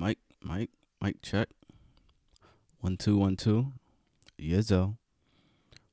Mic, 0.00 0.16
mic, 0.42 0.70
mic, 1.02 1.20
check. 1.20 1.50
One, 2.78 2.96
two, 2.96 3.18
one, 3.18 3.36
two. 3.36 3.74
Yizzo. 4.40 4.96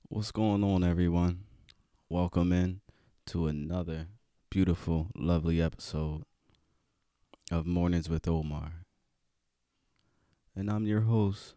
What's 0.07 0.31
going 0.31 0.63
on, 0.63 0.81
everyone? 0.81 1.43
Welcome 2.07 2.53
in 2.53 2.79
to 3.25 3.47
another 3.47 4.07
beautiful, 4.49 5.07
lovely 5.13 5.61
episode 5.61 6.23
of 7.51 7.65
Mornings 7.65 8.07
with 8.07 8.29
Omar. 8.29 8.85
And 10.55 10.69
I'm 10.69 10.87
your 10.87 11.01
host, 11.01 11.55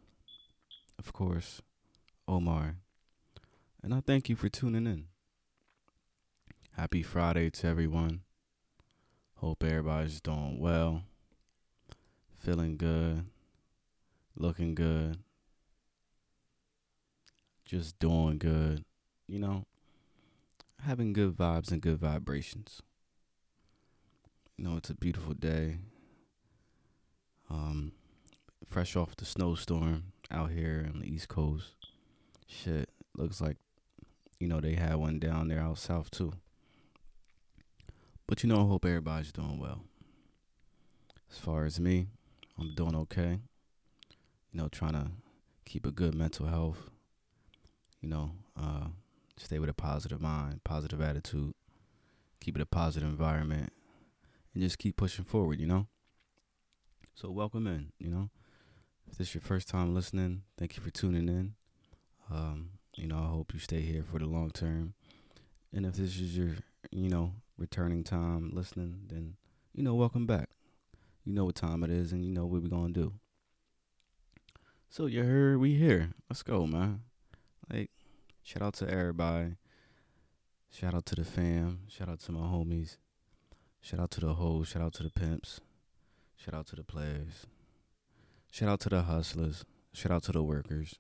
of 0.99 1.13
course, 1.13 1.63
Omar. 2.27 2.79
And 3.81 3.95
I 3.95 4.01
thank 4.01 4.29
you 4.29 4.35
for 4.35 4.49
tuning 4.49 4.89
in. 4.89 5.05
Happy 6.73 7.05
Friday 7.05 7.51
to 7.51 7.69
everyone. 7.69 8.23
Hope 9.37 9.63
everybody's 9.63 10.21
doing 10.21 10.59
well, 10.59 11.05
feeling 12.41 12.77
good, 12.77 13.27
looking 14.35 14.75
good, 14.75 15.19
just 17.65 17.99
doing 17.99 18.39
good, 18.39 18.85
you 19.29 19.39
know, 19.39 19.67
having 20.85 21.13
good 21.13 21.37
vibes 21.37 21.71
and 21.71 21.83
good 21.83 21.99
vibrations. 21.99 22.81
You 24.57 24.65
know, 24.65 24.77
it's 24.77 24.91
a 24.91 24.95
beautiful 24.95 25.35
day. 25.35 25.79
Um, 27.51 27.93
fresh 28.67 28.97
off 28.97 29.17
the 29.17 29.25
snowstorm 29.25 30.05
out 30.31 30.51
here 30.51 30.91
on 30.93 31.01
the 31.01 31.07
East 31.07 31.29
Coast. 31.29 31.75
Shit, 32.47 32.89
looks 33.17 33.41
like, 33.41 33.59
you 34.39 34.49
know, 34.49 34.61
they 34.61 34.75
had 34.75 34.97
one 34.97 35.19
down 35.19 35.49
there 35.49 35.61
out 35.61 35.79
south 35.79 36.11
too. 36.11 36.33
But 38.27 38.43
you 38.43 38.49
know, 38.49 38.63
I 38.63 38.69
hope 38.69 38.85
everybody's 38.85 39.33
doing 39.33 39.59
well. 39.59 39.83
As 41.31 41.39
far 41.39 41.65
as 41.65 41.79
me, 41.79 42.09
I'm 42.61 42.75
doing 42.75 42.95
okay. 42.95 43.41
You 44.53 44.61
know, 44.61 44.69
trying 44.69 44.93
to 44.93 45.07
keep 45.65 45.87
a 45.87 45.91
good 45.91 46.15
mental 46.15 46.47
health. 46.47 46.91
You 48.03 48.11
know, 48.11 48.33
uh, 48.61 48.89
stay 49.39 49.59
with 49.59 49.71
a 49.71 49.75
positive 49.75 50.21
mind, 50.21 50.63
positive 50.63 51.01
attitude, 51.01 51.55
keep 52.41 52.57
it 52.57 52.63
a 52.63 52.67
positive 52.67 53.09
environment, 53.09 53.73
and 54.53 54.63
just 54.63 54.79
keep 54.79 54.97
pushing 54.97 55.25
forward, 55.25 55.61
you 55.61 55.67
know? 55.67 55.87
So, 57.15 57.31
welcome 57.31 57.67
in, 57.67 57.93
you 57.99 58.11
know? 58.11 58.31
If 59.11 59.17
this 59.17 59.29
is 59.29 59.35
your 59.35 59.43
first 59.43 59.69
time 59.69 59.95
listening, 59.95 60.43
thank 60.59 60.77
you 60.77 60.83
for 60.83 60.91
tuning 60.91 61.29
in. 61.29 61.55
Um, 62.31 62.71
you 62.95 63.07
know, 63.07 63.19
I 63.19 63.29
hope 63.29 63.53
you 63.55 63.61
stay 63.61 63.81
here 63.81 64.03
for 64.03 64.19
the 64.19 64.27
long 64.27 64.51
term. 64.51 64.95
And 65.73 65.87
if 65.87 65.95
this 65.95 66.21
is 66.21 66.37
your, 66.37 66.57
you 66.91 67.09
know, 67.09 67.33
returning 67.57 68.05
time 68.05 68.51
listening, 68.53 69.03
then 69.09 69.37
you 69.75 69.83
know, 69.83 69.95
welcome 69.95 70.27
back. 70.27 70.49
You 71.31 71.37
know 71.37 71.45
what 71.45 71.55
time 71.55 71.85
it 71.85 71.91
is, 71.91 72.11
and 72.11 72.25
you 72.25 72.33
know 72.33 72.45
what 72.45 72.61
we're 72.61 72.69
gonna 72.69 72.93
do. 72.93 73.13
So 74.89 75.07
you 75.07 75.23
heard 75.23 75.59
we 75.59 75.77
here. 75.77 76.11
Let's 76.29 76.43
go, 76.43 76.67
man. 76.67 77.03
Like, 77.73 77.93
shout 78.43 78.63
out 78.63 78.75
to 78.75 78.91
everybody. 78.91 79.55
Shout 80.73 80.93
out 80.93 81.07
to 81.07 81.15
the 81.15 81.25
fam. 81.25 81.83
Shout 81.87 82.09
out 82.09 82.19
to 82.23 82.33
my 82.33 82.41
homies. 82.41 82.97
Shout 83.81 84.01
out 84.01 84.11
to 84.11 84.21
the 84.21 84.35
hoes. 84.35 84.67
Shout 84.71 84.83
out 84.83 84.93
to 84.95 85.05
the 85.05 85.11
pimps. 85.11 85.61
Shout 86.35 86.53
out 86.53 86.67
to 86.67 86.75
the 86.75 86.83
players. 86.83 87.47
Shout 88.51 88.69
out 88.69 88.81
to 88.81 88.89
the 88.89 89.03
hustlers. 89.03 89.65
Shout 89.93 90.11
out 90.11 90.25
to 90.25 90.33
the 90.33 90.43
workers. 90.43 90.97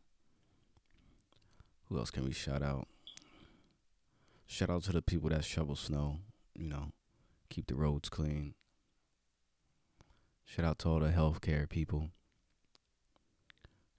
Who 1.88 1.98
else 1.98 2.12
can 2.12 2.24
we 2.24 2.30
shout 2.30 2.62
out? 2.62 2.86
Shout 4.46 4.70
out 4.70 4.84
to 4.84 4.92
the 4.92 5.02
people 5.02 5.30
that 5.30 5.44
shovel 5.44 5.74
snow 5.74 6.18
you 6.54 6.68
know, 6.68 6.92
keep 7.48 7.66
the 7.66 7.74
roads 7.74 8.08
clean. 8.08 8.54
Shout 10.50 10.64
out 10.66 10.78
to 10.80 10.88
all 10.88 10.98
the 10.98 11.10
healthcare 11.10 11.68
people. 11.68 12.10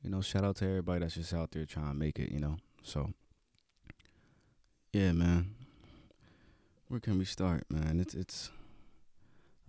You 0.03 0.09
know, 0.09 0.19
shout 0.21 0.43
out 0.43 0.57
to 0.57 0.65
everybody 0.65 0.99
that's 0.99 1.15
just 1.15 1.33
out 1.33 1.51
there 1.51 1.65
trying 1.65 1.87
to 1.87 1.93
make 1.93 2.19
it, 2.19 2.29
you 2.29 2.39
know. 2.41 2.57
So, 2.83 3.11
yeah, 4.91 5.13
man. 5.13 5.55
Where 6.89 6.99
can 6.99 7.17
we 7.17 7.23
start, 7.23 7.63
man? 7.69 8.01
It's 8.01 8.13
it's 8.13 8.51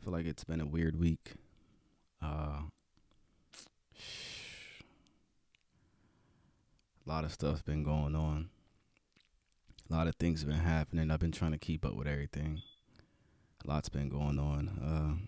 I 0.00 0.04
feel 0.04 0.12
like 0.12 0.26
it's 0.26 0.42
been 0.42 0.60
a 0.60 0.66
weird 0.66 0.98
week. 0.98 1.34
Uh 2.20 2.62
a 7.06 7.08
lot 7.08 7.24
of 7.24 7.32
stuff's 7.32 7.62
been 7.62 7.84
going 7.84 8.16
on. 8.16 8.48
A 9.88 9.94
lot 9.94 10.08
of 10.08 10.16
things 10.16 10.40
have 10.40 10.50
been 10.50 10.58
happening. 10.58 11.12
I've 11.12 11.20
been 11.20 11.30
trying 11.30 11.52
to 11.52 11.58
keep 11.58 11.84
up 11.84 11.94
with 11.94 12.08
everything 12.08 12.62
A 13.64 13.68
lot's 13.68 13.88
been 13.88 14.08
going 14.08 14.38
on. 14.40 14.68
Uh, 14.68 15.26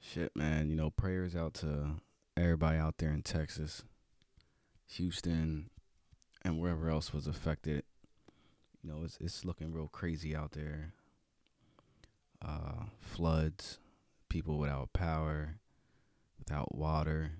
shit, 0.00 0.34
man. 0.36 0.70
You 0.70 0.76
know, 0.76 0.90
prayers 0.90 1.34
out 1.34 1.54
to 1.54 2.00
everybody 2.36 2.78
out 2.78 2.98
there 2.98 3.10
in 3.10 3.22
Texas, 3.22 3.84
Houston, 4.92 5.70
and 6.42 6.60
wherever 6.60 6.88
else 6.88 7.12
was 7.12 7.26
affected. 7.26 7.84
You 8.82 8.90
know, 8.90 9.00
it's 9.04 9.18
it's 9.20 9.44
looking 9.44 9.72
real 9.72 9.88
crazy 9.88 10.34
out 10.34 10.52
there. 10.52 10.92
Uh, 12.44 12.84
floods, 13.00 13.78
people 14.28 14.58
without 14.58 14.92
power, 14.92 15.56
without 16.38 16.74
water. 16.74 17.32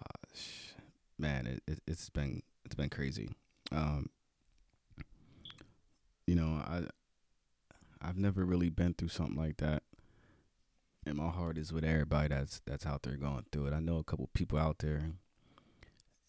Uh, 0.00 0.28
sh- 0.34 0.72
man, 1.18 1.46
it, 1.46 1.62
it 1.66 1.80
it's 1.86 2.08
been 2.08 2.42
it's 2.64 2.74
been 2.74 2.88
crazy. 2.88 3.28
Um, 3.70 4.08
you 6.26 6.34
know, 6.34 6.62
I 6.66 6.84
I've 8.00 8.16
never 8.16 8.44
really 8.44 8.70
been 8.70 8.94
through 8.94 9.08
something 9.08 9.36
like 9.36 9.58
that. 9.58 9.82
And 11.06 11.16
my 11.16 11.28
heart 11.28 11.58
is 11.58 11.72
with 11.72 11.84
everybody 11.84 12.28
that's 12.28 12.60
that's 12.64 12.86
out 12.86 13.02
there 13.02 13.16
going 13.16 13.44
through 13.52 13.66
it. 13.66 13.74
I 13.74 13.80
know 13.80 13.98
a 13.98 14.04
couple 14.04 14.28
people 14.32 14.58
out 14.58 14.78
there 14.78 15.02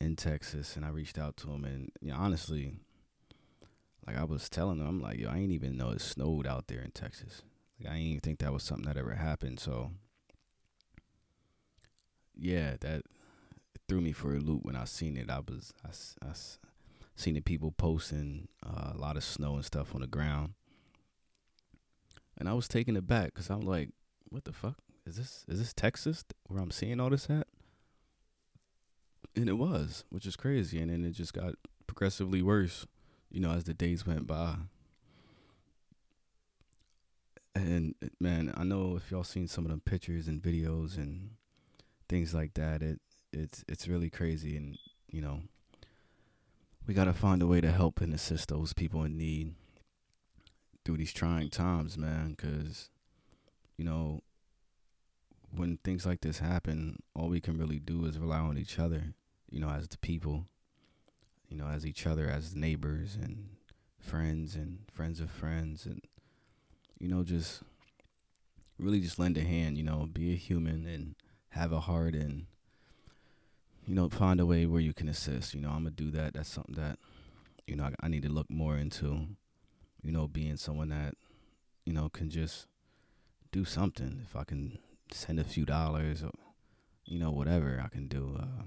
in 0.02 0.16
Texas, 0.16 0.75
and 0.75 0.84
I 0.84 0.90
reached 0.90 1.18
out 1.18 1.38
to 1.38 1.47
them, 1.47 1.63
and 1.63 1.91
you 2.02 2.12
know, 2.12 2.18
honestly, 2.18 2.74
like 4.06 4.18
I 4.18 4.24
was 4.24 4.50
telling 4.50 4.80
them, 4.80 4.88
I'm 4.88 5.02
like, 5.02 5.18
yo, 5.18 5.30
I 5.30 5.38
ain't 5.38 5.52
even 5.52 5.78
know 5.78 5.91
it 5.91 6.02
snowed 6.02 6.46
out 6.46 6.68
there 6.68 6.81
in 6.81 6.91
Texas. 6.91 7.41
Like 7.80 7.91
I 7.91 7.96
ain't 7.96 8.08
even 8.08 8.19
think 8.22 8.40
that 8.40 8.53
was 8.53 8.63
something 8.63 8.86
that 8.86 8.97
ever 8.97 9.16
happened. 9.16 9.59
So, 9.59 9.91
yeah, 12.36 12.75
that 12.81 13.03
threw 13.88 14.02
me 14.02 14.12
for 14.12 14.36
a 14.36 14.40
loop 14.40 14.66
when 14.66 14.75
I 14.75 14.86
seen 14.86 15.16
it. 15.18 15.30
I 15.30 15.40
was 15.40 15.74
I, 15.86 16.28
I 16.28 16.34
seen 17.16 17.36
the 17.36 17.42
people 17.42 17.72
posting 17.72 18.50
uh, 18.66 18.92
a 18.94 18.97
lot 18.97 19.16
of 19.16 19.24
snow 19.24 19.56
and 19.56 19.66
stuff 19.66 19.96
on 19.96 20.02
the 20.02 20.07
ground, 20.07 20.53
and 22.38 22.50
I 22.50 22.53
was 22.53 22.68
taken 22.68 22.97
aback 22.97 23.34
because 23.34 23.50
I'm 23.50 23.62
like, 23.62 23.90
what 24.35 24.44
the 24.44 24.51
fuck 24.51 24.75
is 25.06 25.16
this? 25.16 25.46
Is 25.47 25.59
this 25.59 25.73
Texas 25.73 26.25
where 26.47 26.62
I'm 26.62 26.69
seeing 26.69 27.00
all 27.00 27.09
this 27.09 27.29
at? 27.29 27.47
And 29.34 29.47
it 29.47 29.53
was, 29.53 30.03
which 30.09 30.25
is 30.25 30.35
crazy. 30.35 30.79
And 30.79 30.91
then 30.91 31.06
it 31.06 31.12
just 31.12 31.34
got 31.34 31.53
progressively 31.88 32.41
worse, 32.41 32.85
you 33.31 33.40
know, 33.40 33.51
as 33.51 33.63
the 33.63 33.74
days 33.74 34.06
went 34.06 34.28
by. 34.28 34.56
And 37.56 37.95
eh, 38.03 38.09
man, 38.19 38.53
I 38.57 38.66
know 38.66 38.97
if 38.97 39.09
y'all 39.09 39.24
seen 39.24 39.47
some 39.47 39.63
of 39.63 39.72
them 39.72 39.79
pictures 39.79 40.28
and 40.28 40.41
videos 40.41 40.97
and 40.97 41.29
things 42.09 42.34
like 42.34 42.56
that, 42.56 42.81
it 42.81 43.00
it's 43.31 43.63
it's 43.69 43.88
really 43.88 44.09
crazy. 44.09 44.57
And 44.57 44.78
you 45.09 45.22
know, 45.22 45.44
we 46.85 46.94
gotta 46.94 47.13
find 47.13 47.41
a 47.41 47.47
way 47.47 47.62
to 47.62 47.72
help 47.72 48.01
and 48.01 48.13
assist 48.13 48.50
those 48.50 48.74
people 48.74 49.03
in 49.03 49.18
need 49.18 49.53
through 50.84 50.97
these 50.97 51.13
trying 51.13 51.50
times, 51.50 51.97
man, 51.97 52.35
because, 52.35 52.90
you 53.78 53.86
know, 53.86 54.22
when 55.52 55.78
things 55.84 56.06
like 56.06 56.22
this 56.22 56.40
happen, 56.40 57.02
all 57.16 57.30
we 57.30 57.40
can 57.40 57.58
really 57.58 57.80
do 57.80 58.06
is 58.06 58.19
rely 58.19 58.40
on 58.40 58.58
each 58.58 58.80
other, 58.80 59.13
you 59.50 59.59
know, 59.59 59.69
as 59.69 59.88
the 59.88 59.97
people, 59.97 60.47
you 61.47 61.58
know, 61.58 61.68
as 61.68 61.86
each 61.86 62.06
other, 62.06 62.28
as 62.28 62.56
neighbors 62.56 63.18
and 63.22 63.50
friends 64.00 64.56
and 64.56 64.80
friends 64.91 65.19
of 65.19 65.31
friends, 65.31 65.86
and, 65.86 66.02
you 67.00 67.08
know, 67.08 67.24
just 67.24 67.63
really 68.78 69.00
just 69.00 69.19
lend 69.19 69.38
a 69.38 69.41
hand, 69.41 69.78
you 69.78 69.84
know, 69.84 70.07
be 70.12 70.33
a 70.33 70.38
human 70.38 70.86
and 70.86 71.16
have 71.50 71.72
a 71.72 71.80
heart 71.81 72.13
and, 72.13 72.48
you 73.88 73.95
know, 73.95 74.10
find 74.10 74.39
a 74.39 74.45
way 74.45 74.66
where 74.66 74.81
you 74.81 74.94
can 74.94 75.07
assist. 75.07 75.54
You 75.54 75.62
know, 75.62 75.69
I'm 75.69 75.86
to 75.86 75.92
do 75.92 76.12
that. 76.12 76.33
That's 76.33 76.50
something 76.50 76.75
that, 76.75 77.00
you 77.68 77.75
know, 77.75 77.86
I, 77.86 78.06
I 78.06 78.07
need 78.10 78.24
to 78.24 78.30
look 78.30 78.50
more 78.50 78.75
into 78.75 79.27
you 80.06 80.12
know, 80.12 80.27
being 80.27 80.56
someone 80.56 80.89
that, 80.89 81.16
you 81.83 81.92
know, 81.92 82.10
can 82.10 82.30
just 82.30 82.68
do 83.51 83.65
something. 83.65 84.21
If 84.24 84.36
I 84.36 84.44
can 84.44 84.77
send 85.12 85.39
a 85.39 85.44
few 85.44 85.65
dollars 85.65 86.24
or, 86.24 86.31
you 87.06 87.19
know, 87.19 87.31
whatever 87.31 87.81
I 87.83 87.89
can 87.89 88.07
do, 88.07 88.38
uh, 88.39 88.63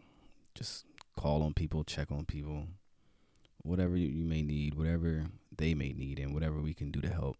just 0.54 0.84
call 1.16 1.42
on 1.42 1.54
people, 1.54 1.84
check 1.84 2.10
on 2.10 2.24
people, 2.24 2.66
whatever 3.62 3.96
you 3.96 4.24
may 4.24 4.42
need, 4.42 4.74
whatever 4.74 5.26
they 5.56 5.74
may 5.74 5.92
need, 5.92 6.18
and 6.18 6.32
whatever 6.32 6.60
we 6.60 6.74
can 6.74 6.90
do 6.90 7.00
to 7.00 7.08
help. 7.08 7.36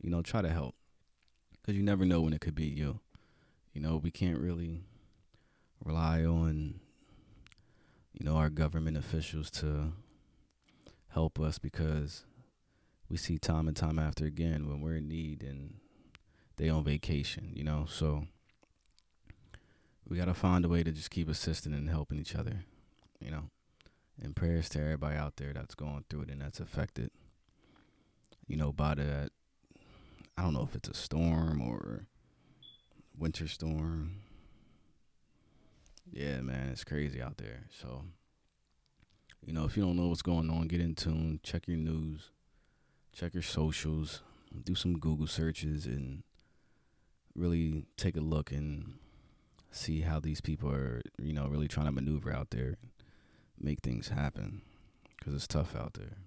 You 0.00 0.10
know, 0.10 0.22
try 0.22 0.42
to 0.42 0.48
help. 0.48 0.74
Because 1.52 1.76
you 1.76 1.82
never 1.82 2.04
know 2.04 2.22
when 2.22 2.32
it 2.32 2.40
could 2.40 2.54
be 2.54 2.66
you. 2.66 3.00
You 3.74 3.80
know, 3.80 3.96
we 3.96 4.10
can't 4.10 4.38
really 4.38 4.80
rely 5.84 6.24
on, 6.24 6.80
you 8.12 8.24
know, 8.24 8.36
our 8.36 8.50
government 8.50 8.96
officials 8.96 9.50
to 9.50 9.92
help 11.08 11.38
us 11.38 11.58
because 11.58 12.24
we 13.08 13.16
see 13.16 13.38
time 13.38 13.66
and 13.66 13.76
time 13.76 13.98
after 13.98 14.24
again 14.24 14.68
when 14.68 14.80
we're 14.80 14.96
in 14.96 15.08
need 15.08 15.42
and 15.42 15.79
they 16.60 16.68
on 16.68 16.84
vacation, 16.84 17.50
you 17.54 17.64
know. 17.64 17.86
So 17.88 18.26
we 20.06 20.18
gotta 20.18 20.34
find 20.34 20.62
a 20.64 20.68
way 20.68 20.82
to 20.82 20.92
just 20.92 21.10
keep 21.10 21.26
assisting 21.28 21.72
and 21.72 21.88
helping 21.88 22.18
each 22.18 22.36
other, 22.36 22.64
you 23.18 23.30
know. 23.30 23.44
And 24.22 24.36
prayers 24.36 24.68
to 24.70 24.80
everybody 24.80 25.16
out 25.16 25.36
there 25.36 25.54
that's 25.54 25.74
going 25.74 26.04
through 26.10 26.22
it 26.22 26.28
and 26.28 26.42
that's 26.42 26.60
affected, 26.60 27.10
you 28.46 28.58
know, 28.58 28.72
by 28.72 28.94
that. 28.94 29.30
I 30.36 30.42
don't 30.42 30.52
know 30.52 30.62
if 30.62 30.74
it's 30.74 30.90
a 30.90 30.94
storm 30.94 31.62
or 31.62 32.04
winter 33.18 33.48
storm. 33.48 34.16
Yeah, 36.12 36.42
man, 36.42 36.68
it's 36.68 36.84
crazy 36.84 37.22
out 37.22 37.38
there. 37.38 37.68
So, 37.80 38.04
you 39.46 39.54
know, 39.54 39.64
if 39.64 39.78
you 39.78 39.82
don't 39.82 39.96
know 39.96 40.08
what's 40.08 40.20
going 40.20 40.50
on, 40.50 40.68
get 40.68 40.82
in 40.82 40.94
tune, 40.94 41.40
check 41.42 41.66
your 41.66 41.78
news, 41.78 42.30
check 43.14 43.32
your 43.32 43.42
socials, 43.42 44.20
do 44.64 44.74
some 44.74 44.98
Google 44.98 45.26
searches, 45.26 45.86
and 45.86 46.22
really 47.34 47.84
take 47.96 48.16
a 48.16 48.20
look 48.20 48.50
and 48.50 48.94
see 49.70 50.00
how 50.00 50.20
these 50.20 50.40
people 50.40 50.70
are, 50.70 51.02
you 51.18 51.32
know, 51.32 51.46
really 51.46 51.68
trying 51.68 51.86
to 51.86 51.92
maneuver 51.92 52.32
out 52.32 52.50
there, 52.50 52.76
make 53.58 53.80
things 53.80 54.08
happen, 54.08 54.62
because 55.18 55.34
it's 55.34 55.46
tough 55.46 55.76
out 55.76 55.94
there. 55.94 56.18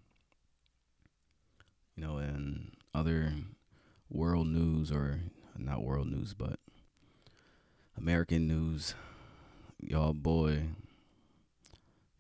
You 1.96 2.04
know, 2.04 2.18
and 2.18 2.72
other 2.94 3.34
world 4.10 4.48
news, 4.48 4.92
or 4.92 5.20
not 5.58 5.84
world 5.84 6.08
news, 6.08 6.34
but 6.34 6.60
American 7.98 8.48
news, 8.48 8.96
y'all 9.80 10.14
boy, 10.14 10.64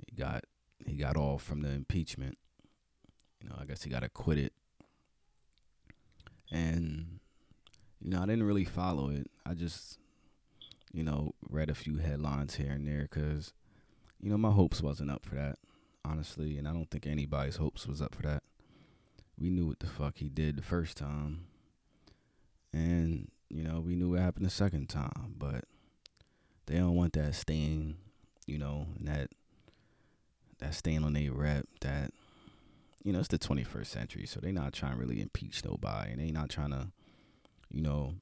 he 0.06 0.15
got 0.15 0.44
he 0.86 0.95
got 0.95 1.18
off 1.18 1.41
from 1.41 1.62
the 1.62 1.69
impeachment. 1.69 2.38
You 3.41 3.50
know, 3.50 3.56
I 3.59 3.65
guess 3.65 3.83
he 3.83 3.89
got 3.89 4.03
acquitted. 4.03 4.51
And 6.51 7.19
you 8.03 8.09
know, 8.09 8.21
I 8.21 8.25
didn't 8.25 8.44
really 8.44 8.65
follow 8.65 9.09
it. 9.09 9.29
I 9.45 9.53
just 9.53 9.97
you 10.91 11.03
know, 11.03 11.33
read 11.50 11.71
a 11.71 11.75
few 11.75 11.97
headlines 11.97 12.55
here 12.55 12.71
and 12.71 12.88
there 12.88 13.07
cuz 13.07 13.53
you 14.21 14.29
know, 14.29 14.38
my 14.38 14.51
hopes 14.51 14.81
wasn't 14.81 15.11
up 15.11 15.25
for 15.25 15.35
that, 15.35 15.57
honestly, 16.05 16.57
and 16.57 16.67
I 16.67 16.71
don't 16.71 16.89
think 16.89 17.05
anybody's 17.05 17.57
hopes 17.57 17.88
was 17.88 18.01
up 18.01 18.15
for 18.15 18.21
that. 18.21 18.44
We 19.38 19.50
knew 19.50 19.65
what 19.65 19.79
the 19.79 19.88
fuck 19.88 20.17
he 20.17 20.29
did 20.29 20.55
the 20.55 20.61
first 20.61 20.95
time. 20.97 21.47
And 22.71 23.29
you 23.50 23.63
know, 23.63 23.79
we 23.79 23.95
knew 23.95 24.11
what 24.11 24.19
happened 24.19 24.45
the 24.45 24.51
second 24.51 24.88
time, 24.88 25.35
but 25.38 25.65
they 26.65 26.75
don't 26.75 26.95
want 26.95 27.13
that 27.13 27.35
stain, 27.35 27.97
you 28.45 28.57
know, 28.57 28.88
that 29.01 29.31
that 30.59 30.73
stain 30.73 31.03
on 31.03 31.13
their 31.13 31.31
rep 31.31 31.67
that 31.81 32.11
you 33.03 33.11
know, 33.11 33.19
it's 33.19 33.27
the 33.27 33.38
21st 33.38 33.85
century, 33.85 34.25
so 34.25 34.39
they 34.39 34.51
not 34.51 34.73
trying 34.73 34.94
to 34.94 35.00
really 35.00 35.21
impeach 35.21 35.63
nobody, 35.65 36.11
and 36.11 36.21
they 36.21 36.31
not 36.31 36.50
trying 36.50 36.71
to, 36.71 36.88
you 37.73 37.81
know, 37.81 38.15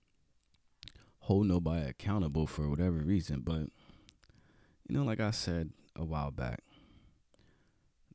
hold 1.20 1.46
nobody 1.46 1.88
accountable 1.88 2.48
for 2.48 2.70
whatever 2.70 2.98
reason. 2.98 3.42
But 3.42 3.68
you 4.88 4.98
know, 4.98 5.04
like 5.04 5.20
I 5.20 5.32
said 5.32 5.72
a 5.96 6.04
while 6.04 6.32
back, 6.32 6.62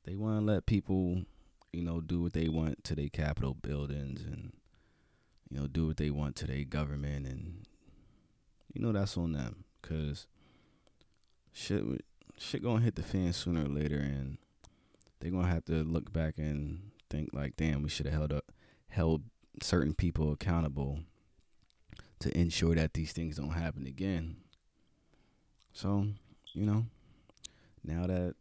they 0.04 0.16
want 0.16 0.40
to 0.40 0.44
let 0.44 0.66
people, 0.66 1.22
you 1.72 1.82
know, 1.82 2.00
do 2.00 2.22
what 2.22 2.32
they 2.32 2.48
want 2.48 2.82
to 2.84 2.94
their 2.94 3.08
Capitol 3.08 3.54
buildings 3.54 4.22
and 4.22 4.52
you 5.50 5.60
know 5.60 5.66
do 5.66 5.86
what 5.86 5.98
they 5.98 6.10
want 6.10 6.34
to 6.36 6.46
their 6.46 6.64
government, 6.64 7.26
and 7.26 7.66
you 8.72 8.82
know 8.82 8.92
that's 8.92 9.16
on 9.16 9.32
them, 9.32 9.64
cause 9.82 10.26
shit 11.52 11.82
shit 12.38 12.62
gonna 12.62 12.84
hit 12.84 12.96
the 12.96 13.02
fan 13.02 13.32
sooner 13.32 13.64
or 13.64 13.68
later, 13.68 13.98
and 13.98 14.38
they're 15.20 15.30
gonna 15.30 15.48
have 15.48 15.64
to 15.66 15.84
look 15.84 16.12
back 16.12 16.38
and 16.38 16.90
think 17.08 17.30
like, 17.32 17.56
damn, 17.56 17.82
we 17.82 17.88
should 17.88 18.06
have 18.06 18.14
held 18.14 18.32
up 18.32 18.44
held 18.88 19.22
certain 19.62 19.94
people 19.94 20.32
accountable 20.32 21.00
to 22.20 22.36
ensure 22.36 22.74
that 22.74 22.94
these 22.94 23.12
things 23.12 23.36
don't 23.36 23.50
happen 23.50 23.86
again. 23.86 24.36
So, 25.72 26.06
you 26.52 26.64
know, 26.64 26.86
now 27.84 28.06
that 28.06 28.34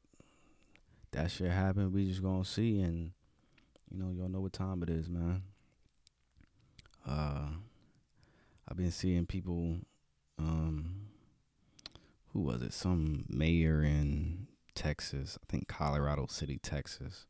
that 1.12 1.32
shit 1.32 1.52
happened, 1.52 1.94
we 1.94 2.08
just 2.08 2.24
gonna 2.24 2.46
see 2.46 2.80
and 2.82 3.12
you 3.92 3.98
know, 4.00 4.12
y'all 4.12 4.30
know 4.30 4.42
what 4.42 4.54
time 4.54 4.84
it 4.84 4.90
is, 4.90 5.10
man. 5.10 5.44
Uh 7.08 7.48
I've 8.68 8.78
been 8.78 8.92
seeing 8.92 9.26
people 9.26 9.80
um 10.40 11.08
who 12.34 12.42
was 12.42 12.62
it? 12.62 12.74
Some 12.74 13.26
mayor 13.30 13.82
in 13.84 14.48
Texas, 14.74 15.38
I 15.42 15.46
think 15.50 15.68
Colorado 15.68 16.28
City, 16.30 16.60
Texas. 16.62 17.28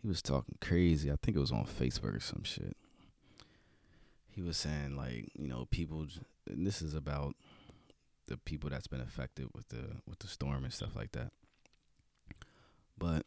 He 0.00 0.06
was 0.06 0.22
talking 0.22 0.56
crazy. 0.60 1.10
I 1.10 1.16
think 1.20 1.36
it 1.36 1.40
was 1.40 1.50
on 1.50 1.66
Facebook 1.66 2.16
or 2.16 2.20
some 2.20 2.44
shit. 2.44 2.76
He 4.38 4.44
was 4.44 4.56
saying 4.56 4.94
like, 4.94 5.30
you 5.36 5.48
know, 5.48 5.66
people 5.68 6.06
and 6.48 6.64
this 6.64 6.80
is 6.80 6.94
about 6.94 7.34
the 8.28 8.36
people 8.36 8.70
that's 8.70 8.86
been 8.86 9.00
affected 9.00 9.48
with 9.52 9.68
the 9.70 9.96
with 10.06 10.20
the 10.20 10.28
storm 10.28 10.62
and 10.62 10.72
stuff 10.72 10.94
like 10.94 11.10
that. 11.10 11.32
But 12.96 13.26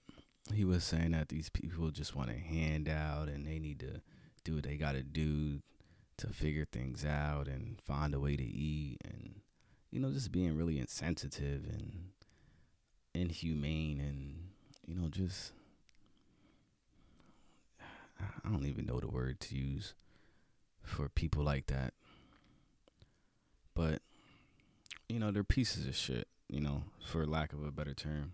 he 0.53 0.63
was 0.63 0.85
saying 0.85 1.11
that 1.11 1.27
these 1.27 1.49
people 1.49 1.91
just 1.91 2.15
want 2.15 2.29
a 2.29 2.37
handout 2.37 3.27
and 3.27 3.45
they 3.45 3.59
need 3.59 3.81
to 3.81 3.99
do 4.45 4.55
what 4.55 4.63
they 4.63 4.77
got 4.77 4.93
to 4.93 5.03
do 5.03 5.59
to 6.15 6.27
figure 6.27 6.65
things 6.71 7.03
out 7.03 7.49
and 7.49 7.81
find 7.85 8.13
a 8.13 8.19
way 8.21 8.37
to 8.37 8.43
eat 8.43 8.99
and 9.03 9.41
you 9.91 9.99
know, 9.99 10.11
just 10.11 10.31
being 10.31 10.55
really 10.55 10.79
insensitive 10.79 11.65
and 11.65 12.11
inhumane 13.13 13.99
and, 13.99 14.35
you 14.87 14.95
know, 14.95 15.09
just, 15.09 15.51
I 18.21 18.49
don't 18.49 18.65
even 18.65 18.85
know 18.85 19.01
the 19.01 19.09
word 19.09 19.41
to 19.41 19.57
use 19.57 19.93
for 20.83 21.09
people 21.09 21.43
like 21.43 21.67
that. 21.67 21.93
But, 23.73 24.01
you 25.07 25.19
know, 25.19 25.31
they're 25.31 25.43
pieces 25.43 25.87
of 25.87 25.95
shit, 25.95 26.27
you 26.49 26.61
know, 26.61 26.83
for 27.05 27.25
lack 27.25 27.53
of 27.53 27.63
a 27.63 27.71
better 27.71 27.93
term. 27.93 28.33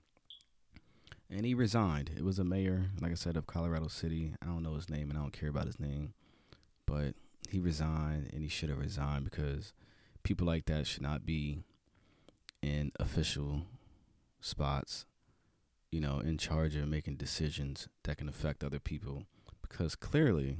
And 1.29 1.45
he 1.45 1.53
resigned. 1.53 2.11
It 2.15 2.23
was 2.23 2.39
a 2.39 2.44
mayor, 2.44 2.91
like 3.01 3.11
I 3.11 3.15
said, 3.15 3.35
of 3.35 3.47
Colorado 3.47 3.88
City. 3.88 4.33
I 4.41 4.45
don't 4.45 4.63
know 4.63 4.75
his 4.75 4.89
name 4.89 5.09
and 5.09 5.19
I 5.19 5.21
don't 5.21 5.33
care 5.33 5.49
about 5.49 5.65
his 5.65 5.79
name. 5.79 6.13
But 6.85 7.15
he 7.49 7.59
resigned 7.59 8.29
and 8.31 8.41
he 8.41 8.47
should 8.47 8.69
have 8.69 8.79
resigned 8.79 9.25
because 9.25 9.73
people 10.23 10.47
like 10.47 10.65
that 10.65 10.88
should 10.88 11.01
not 11.01 11.25
be 11.25 11.63
in 12.61 12.91
official 13.00 13.63
spots, 14.39 15.05
you 15.91 16.00
know, 16.00 16.19
in 16.19 16.38
charge 16.38 16.75
of 16.75 16.88
making 16.88 17.15
decisions 17.15 17.88
that 18.03 18.17
can 18.17 18.29
affect 18.29 18.63
other 18.63 18.79
people 18.79 19.23
because 19.61 19.95
clearly 19.95 20.57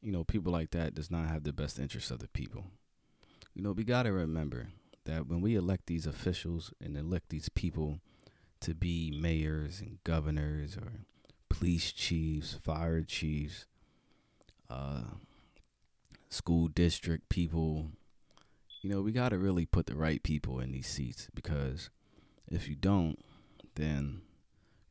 you 0.00 0.12
know, 0.12 0.24
people 0.24 0.52
like 0.52 0.70
that 0.70 0.94
does 0.94 1.10
not 1.10 1.28
have 1.28 1.44
the 1.44 1.52
best 1.52 1.78
interests 1.78 2.10
of 2.10 2.20
the 2.20 2.28
people. 2.28 2.66
You 3.54 3.62
know, 3.62 3.72
we 3.72 3.84
got 3.84 4.04
to 4.04 4.12
remember 4.12 4.68
that 5.04 5.26
when 5.26 5.40
we 5.40 5.56
elect 5.56 5.86
these 5.86 6.06
officials 6.06 6.72
and 6.80 6.96
elect 6.96 7.30
these 7.30 7.48
people 7.48 7.98
to 8.60 8.74
be 8.74 9.16
mayors 9.20 9.80
and 9.80 9.98
governors 10.04 10.76
or 10.76 11.04
police 11.48 11.92
chiefs, 11.92 12.54
fire 12.62 13.02
chiefs, 13.02 13.66
uh, 14.70 15.02
school 16.28 16.68
district 16.68 17.28
people, 17.28 17.90
you 18.82 18.90
know, 18.90 19.00
we 19.00 19.12
got 19.12 19.30
to 19.30 19.38
really 19.38 19.66
put 19.66 19.86
the 19.86 19.96
right 19.96 20.22
people 20.22 20.60
in 20.60 20.72
these 20.72 20.86
seats 20.86 21.28
because 21.34 21.90
if 22.48 22.68
you 22.68 22.76
don't, 22.76 23.18
then, 23.74 24.20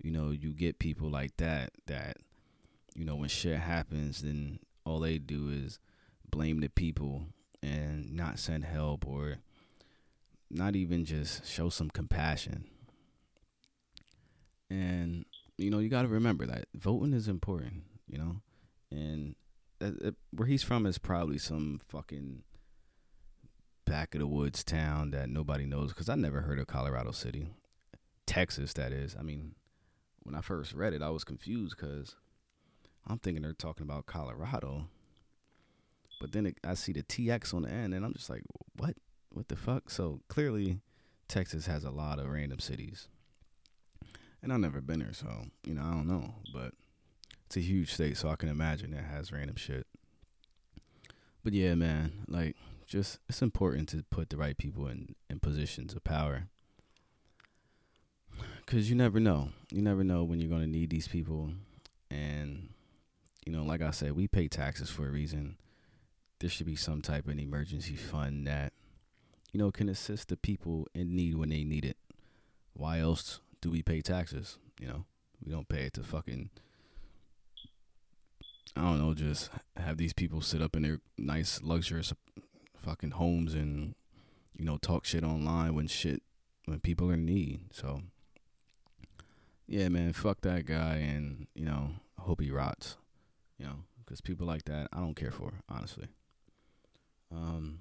you 0.01 0.11
know, 0.11 0.31
you 0.31 0.51
get 0.51 0.79
people 0.79 1.09
like 1.09 1.37
that, 1.37 1.71
that, 1.85 2.17
you 2.95 3.05
know, 3.05 3.15
when 3.15 3.29
shit 3.29 3.59
happens, 3.59 4.21
then 4.21 4.59
all 4.87 4.99
they 4.99 5.17
do 5.17 5.49
is 5.49 5.79
blame 6.29 6.61
the 6.61 6.69
people 6.69 7.27
and 7.61 8.11
not 8.11 8.39
send 8.39 8.63
help 8.63 9.05
or 9.05 9.37
not 10.49 10.75
even 10.75 11.03
just 11.03 11.45
show 11.45 11.69
some 11.69 11.89
compassion. 11.89 12.65
And, 14.69 15.25
you 15.57 15.69
know, 15.69 15.79
you 15.79 15.89
got 15.89 16.03
to 16.03 16.07
remember 16.07 16.45
that 16.45 16.67
voting 16.73 17.13
is 17.13 17.27
important, 17.27 17.83
you 18.07 18.17
know, 18.17 18.41
and 18.91 19.35
where 20.31 20.47
he's 20.47 20.63
from 20.63 20.85
is 20.85 20.97
probably 20.97 21.37
some 21.37 21.79
fucking 21.87 22.43
back 23.85 24.15
of 24.15 24.19
the 24.19 24.27
woods 24.27 24.63
town 24.63 25.11
that 25.11 25.29
nobody 25.29 25.65
knows 25.65 25.93
because 25.93 26.09
I 26.09 26.15
never 26.15 26.41
heard 26.41 26.59
of 26.59 26.67
Colorado 26.67 27.11
City, 27.11 27.47
Texas. 28.25 28.73
That 28.73 28.91
is. 28.91 29.15
I 29.17 29.21
mean, 29.21 29.55
when 30.23 30.35
I 30.35 30.41
first 30.41 30.73
read 30.73 30.93
it, 30.93 31.01
I 31.01 31.09
was 31.09 31.23
confused 31.23 31.75
because 31.77 32.15
I'm 33.07 33.19
thinking 33.19 33.43
they're 33.43 33.53
talking 33.53 33.83
about 33.83 34.05
Colorado, 34.05 34.87
but 36.19 36.31
then 36.33 36.47
it, 36.47 36.57
I 36.63 36.73
see 36.73 36.91
the 36.91 37.03
TX 37.03 37.53
on 37.53 37.63
the 37.63 37.69
end, 37.69 37.93
and 37.93 38.05
I'm 38.05 38.13
just 38.13 38.29
like, 38.29 38.43
what? 38.75 38.95
What 39.31 39.47
the 39.49 39.55
fuck? 39.55 39.89
So 39.89 40.21
clearly, 40.27 40.79
Texas 41.27 41.67
has 41.67 41.83
a 41.83 41.91
lot 41.91 42.19
of 42.19 42.29
random 42.29 42.59
cities, 42.59 43.07
and 44.41 44.51
I've 44.51 44.59
never 44.59 44.81
been 44.81 44.99
there, 44.99 45.13
so 45.13 45.27
you 45.65 45.73
know 45.73 45.83
I 45.83 45.91
don't 45.91 46.07
know, 46.07 46.35
but 46.53 46.73
it's 47.45 47.57
a 47.57 47.61
huge 47.61 47.93
state, 47.93 48.17
so 48.17 48.29
I 48.29 48.35
can 48.35 48.49
imagine 48.49 48.93
it 48.93 49.03
has 49.03 49.31
random 49.31 49.55
shit. 49.55 49.85
But 51.43 51.53
yeah, 51.53 51.75
man, 51.75 52.25
like 52.27 52.55
just 52.87 53.19
it's 53.29 53.41
important 53.41 53.89
to 53.89 54.03
put 54.09 54.29
the 54.29 54.37
right 54.37 54.57
people 54.57 54.87
in 54.87 55.15
in 55.29 55.39
positions 55.39 55.93
of 55.93 56.03
power 56.03 56.47
because 58.65 58.89
you 58.89 58.95
never 58.95 59.19
know 59.19 59.49
you 59.71 59.81
never 59.81 60.03
know 60.03 60.23
when 60.23 60.39
you're 60.39 60.49
going 60.49 60.61
to 60.61 60.67
need 60.67 60.89
these 60.89 61.07
people 61.07 61.51
and 62.09 62.69
you 63.47 63.53
know 63.53 63.63
like 63.63 63.81
i 63.81 63.91
said 63.91 64.11
we 64.11 64.27
pay 64.27 64.47
taxes 64.47 64.89
for 64.89 65.07
a 65.07 65.11
reason 65.11 65.57
there 66.39 66.49
should 66.49 66.65
be 66.65 66.75
some 66.75 67.01
type 67.01 67.27
of 67.27 67.39
emergency 67.39 67.95
fund 67.95 68.45
that 68.45 68.73
you 69.51 69.63
know, 69.63 69.71
can 69.71 69.89
assist 69.89 70.29
the 70.29 70.37
people 70.37 70.87
in 70.93 71.15
need 71.15 71.35
when 71.35 71.49
they 71.49 71.63
need 71.63 71.85
it. 71.85 71.97
Why 72.73 72.99
else 72.99 73.39
do 73.61 73.71
we 73.71 73.81
pay 73.81 74.01
taxes? 74.01 74.59
You 74.79 74.87
know, 74.87 75.05
we 75.43 75.51
don't 75.51 75.69
pay 75.69 75.85
it 75.85 75.93
to 75.93 76.03
fucking 76.03 76.49
I 78.75 78.81
don't 78.81 78.99
know, 78.99 79.15
just 79.15 79.49
have 79.75 79.97
these 79.97 80.13
people 80.13 80.41
sit 80.41 80.61
up 80.61 80.75
in 80.75 80.83
their 80.83 80.99
nice 81.17 81.61
luxurious 81.63 82.13
fucking 82.75 83.11
homes 83.11 83.55
and 83.55 83.95
you 84.53 84.63
know 84.63 84.77
talk 84.77 85.05
shit 85.05 85.23
online 85.23 85.73
when 85.73 85.87
shit 85.87 86.21
when 86.65 86.79
people 86.79 87.09
are 87.09 87.15
in 87.15 87.25
need. 87.25 87.61
So 87.71 88.01
yeah, 89.67 89.89
man, 89.89 90.13
fuck 90.13 90.41
that 90.41 90.65
guy, 90.65 90.97
and 90.97 91.47
you 91.55 91.65
know, 91.65 91.91
hope 92.19 92.41
he 92.41 92.51
rots. 92.51 92.97
You 93.57 93.65
know, 93.65 93.75
because 93.99 94.21
people 94.21 94.45
like 94.45 94.65
that, 94.65 94.87
I 94.93 94.97
don't 94.97 95.15
care 95.15 95.31
for, 95.31 95.53
honestly. 95.67 96.07
Um, 97.31 97.79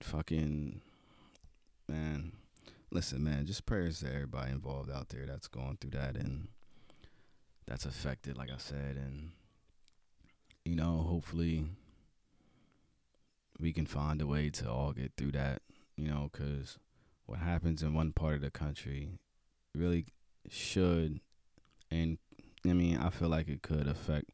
fucking 0.00 0.80
man, 1.88 2.32
listen, 2.90 3.22
man, 3.22 3.46
just 3.46 3.66
prayers 3.66 4.00
to 4.00 4.12
everybody 4.12 4.52
involved 4.52 4.90
out 4.90 5.10
there 5.10 5.26
that's 5.26 5.48
going 5.48 5.78
through 5.80 5.90
that 5.90 6.16
and 6.16 6.48
that's 7.66 7.84
affected, 7.84 8.36
like 8.36 8.50
I 8.50 8.58
said, 8.58 8.96
and 8.96 9.30
you 10.64 10.74
know, 10.74 11.06
hopefully 11.08 11.64
we 13.60 13.72
can 13.72 13.86
find 13.86 14.20
a 14.20 14.26
way 14.26 14.50
to 14.50 14.70
all 14.70 14.92
get 14.92 15.12
through 15.16 15.32
that, 15.32 15.62
you 15.96 16.08
know, 16.08 16.28
because 16.32 16.78
what 17.26 17.38
happens 17.38 17.82
in 17.82 17.94
one 17.94 18.12
part 18.12 18.34
of 18.34 18.40
the 18.40 18.50
country 18.50 19.10
really 19.74 20.06
should, 20.48 21.20
and 21.90 22.18
I 22.70 22.74
mean, 22.74 22.98
I 22.98 23.10
feel 23.10 23.28
like 23.28 23.48
it 23.48 23.62
could 23.62 23.86
affect 23.86 24.30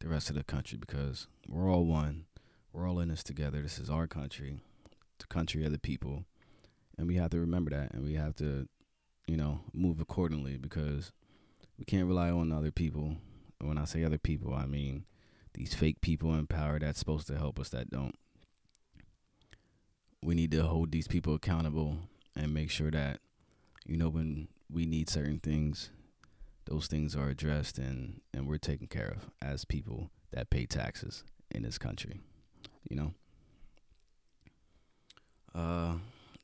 the 0.00 0.08
rest 0.08 0.30
of 0.30 0.36
the 0.36 0.44
country 0.44 0.78
because 0.78 1.26
we're 1.48 1.70
all 1.70 1.86
one. 1.86 2.24
We're 2.72 2.88
all 2.88 3.00
in 3.00 3.08
this 3.08 3.22
together. 3.22 3.62
This 3.62 3.78
is 3.78 3.88
our 3.88 4.06
country, 4.06 4.60
the 5.18 5.26
country 5.26 5.64
of 5.64 5.72
the 5.72 5.78
people, 5.78 6.24
and 6.98 7.08
we 7.08 7.16
have 7.16 7.30
to 7.30 7.40
remember 7.40 7.70
that, 7.70 7.92
and 7.92 8.04
we 8.04 8.14
have 8.14 8.36
to, 8.36 8.68
you 9.26 9.36
know, 9.36 9.60
move 9.72 10.00
accordingly 10.00 10.56
because 10.56 11.12
we 11.78 11.84
can't 11.84 12.06
rely 12.06 12.30
on 12.30 12.52
other 12.52 12.70
people. 12.70 13.16
When 13.60 13.78
I 13.78 13.84
say 13.84 14.04
other 14.04 14.18
people, 14.18 14.52
I 14.52 14.66
mean 14.66 15.04
these 15.54 15.74
fake 15.74 16.02
people 16.02 16.34
in 16.34 16.46
power 16.46 16.78
that's 16.78 16.98
supposed 16.98 17.26
to 17.28 17.38
help 17.38 17.58
us 17.58 17.70
that 17.70 17.90
don't. 17.90 18.14
We 20.22 20.34
need 20.34 20.50
to 20.50 20.64
hold 20.64 20.92
these 20.92 21.08
people 21.08 21.34
accountable 21.34 21.96
and 22.36 22.52
make 22.52 22.70
sure 22.70 22.90
that, 22.90 23.20
you 23.86 23.96
know, 23.96 24.10
when 24.10 24.48
we 24.70 24.84
need 24.84 25.08
certain 25.08 25.38
things, 25.38 25.90
those 26.66 26.86
things 26.86 27.16
are 27.16 27.28
addressed 27.28 27.78
and, 27.78 28.20
and 28.34 28.46
we're 28.46 28.58
taken 28.58 28.86
care 28.86 29.08
of 29.08 29.30
as 29.40 29.64
people 29.64 30.10
that 30.32 30.50
pay 30.50 30.66
taxes 30.66 31.24
in 31.50 31.62
this 31.62 31.78
country. 31.78 32.20
You 32.88 32.96
know? 32.96 33.14
Uh, 35.54 35.94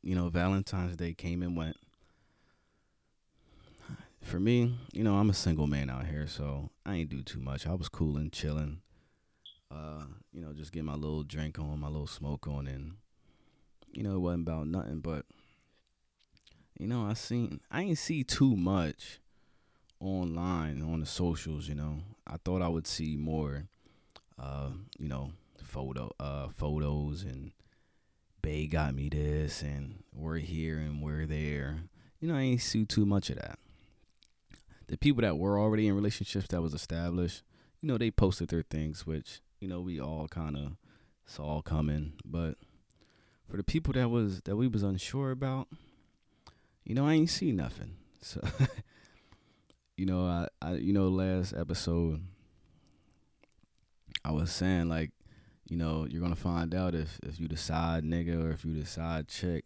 you 0.03 0.15
know, 0.15 0.29
Valentine's 0.29 0.97
Day 0.97 1.13
came 1.13 1.43
and 1.43 1.57
went 1.57 1.77
for 4.23 4.39
me, 4.39 4.79
you 4.93 5.03
know, 5.03 5.17
I'm 5.17 5.31
a 5.31 5.35
single 5.35 5.67
man 5.67 5.91
out 5.91 6.07
here, 6.07 6.27
so 6.27 6.71
I 6.87 6.95
ain't 6.95 7.11
do 7.11 7.23
too 7.23 7.41
much. 7.41 7.67
I 7.67 7.75
was 7.75 7.89
cool 7.89 8.17
and 8.17 8.33
chilling. 8.33 8.81
Uh, 9.71 10.05
you 10.33 10.41
know, 10.41 10.53
just 10.53 10.73
get 10.73 10.85
my 10.85 10.95
little 10.95 11.25
drink 11.25 11.59
on, 11.59 11.81
my 11.81 11.89
little 11.89 12.07
smoke 12.07 12.47
on, 12.47 12.67
and 12.67 12.95
you 13.93 14.03
know, 14.03 14.15
it 14.15 14.21
wasn't 14.21 14.47
about 14.47 14.69
nothing. 14.69 15.01
But 15.01 15.25
you 16.79 16.87
know, 16.87 17.05
I 17.05 17.15
seen, 17.15 17.61
I 17.71 17.83
ain't 17.83 17.99
see 17.99 18.23
too 18.23 18.55
much 18.57 19.19
online 20.03 20.83
on 20.83 21.01
the 21.01 21.07
socials. 21.07 21.69
You 21.69 21.77
know, 21.77 21.99
I 22.27 22.37
thought 22.45 22.63
I 22.63 22.69
would 22.69 22.87
see 22.87 23.17
more. 23.17 23.67
Uh, 24.39 24.71
you 24.99 25.09
know, 25.09 25.33
photo, 25.63 26.11
uh, 26.19 26.49
photos 26.49 27.23
and 27.23 27.53
Bay 28.41 28.67
got 28.67 28.95
me 28.95 29.09
this, 29.09 29.63
and 29.63 30.03
we're 30.13 30.39
here 30.39 30.79
and 30.79 31.01
we're 31.01 31.27
there. 31.27 31.85
You 32.19 32.29
know, 32.29 32.35
I 32.35 32.41
ain't 32.41 32.61
see 32.61 32.85
too 32.85 33.07
much 33.07 33.31
of 33.31 33.37
that 33.37 33.59
the 34.93 34.99
people 34.99 35.23
that 35.23 35.39
were 35.39 35.59
already 35.59 35.89
in 35.89 35.95
relationships 35.95 36.49
that 36.49 36.61
was 36.61 36.75
established, 36.75 37.43
you 37.81 37.89
know, 37.89 37.97
they 37.97 38.11
posted 38.11 38.49
their 38.49 38.63
things, 38.63 39.07
which 39.07 39.41
you 39.59 39.67
know 39.67 39.81
we 39.81 39.99
all 39.99 40.29
kind 40.29 40.55
of 40.55 40.77
saw 41.25 41.63
coming. 41.63 42.13
But 42.27 42.57
for 43.49 43.57
the 43.57 43.65
people 43.65 43.95
that 43.95 44.11
was 44.11 44.43
that 44.43 44.55
we 44.55 44.69
was 44.69 44.83
unsure 44.83 45.31
about, 45.31 45.69
you 46.85 46.95
know, 46.95 47.07
I 47.07 47.15
ain't 47.15 47.31
see 47.31 47.53
nothing. 47.53 47.97
So, 48.21 48.43
you 50.03 50.07
know, 50.07 50.27
I, 50.27 50.49
I 50.61 50.73
you 50.73 50.93
know 50.93 51.07
last 51.07 51.55
episode 51.57 52.21
I 54.25 54.33
was 54.33 54.51
saying 54.51 54.89
like, 54.89 55.13
you 55.69 55.77
know, 55.77 56.09
you're 56.11 56.21
gonna 56.21 56.35
find 56.35 56.75
out 56.75 56.97
if 56.97 57.21
if 57.23 57.39
you 57.39 57.47
decide 57.47 58.03
nigga 58.03 58.45
or 58.45 58.51
if 58.51 58.65
you 58.65 58.75
decide 58.75 59.29
chick. 59.29 59.65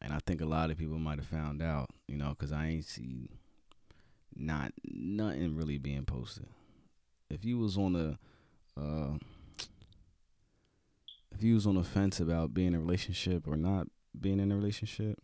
And 0.00 0.14
I 0.14 0.18
think 0.24 0.40
a 0.40 0.46
lot 0.46 0.70
of 0.70 0.78
people 0.78 0.98
might 0.98 1.18
have 1.18 1.26
found 1.26 1.60
out, 1.60 1.90
you 2.08 2.16
know, 2.16 2.30
because 2.30 2.52
I 2.52 2.68
ain't 2.68 2.86
see 2.86 3.28
not 4.34 4.72
nothing 4.82 5.54
really 5.54 5.76
being 5.76 6.06
posted. 6.06 6.46
If 7.28 7.44
you 7.44 7.58
was 7.58 7.76
on 7.76 7.92
the 7.92 8.18
uh, 8.80 9.18
if 11.32 11.42
you 11.42 11.52
was 11.52 11.66
on 11.66 11.74
the 11.74 11.84
fence 11.84 12.18
about 12.18 12.54
being 12.54 12.68
in 12.68 12.76
a 12.76 12.80
relationship 12.80 13.46
or 13.46 13.58
not 13.58 13.88
being 14.18 14.40
in 14.40 14.50
a 14.50 14.56
relationship, 14.56 15.18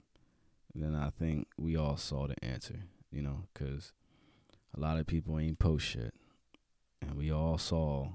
then 0.75 0.95
I 0.95 1.09
think 1.09 1.47
we 1.57 1.75
all 1.75 1.97
saw 1.97 2.27
the 2.27 2.45
answer, 2.45 2.81
you 3.11 3.23
know, 3.23 3.45
because 3.55 3.95
a 4.77 4.81
lot 4.81 4.99
of 4.99 5.07
people 5.07 5.39
ain't 5.39 5.59
post 5.59 5.87
shit, 5.87 6.15
and 7.03 7.15
we 7.15 7.33
all 7.33 7.59
saw 7.59 8.09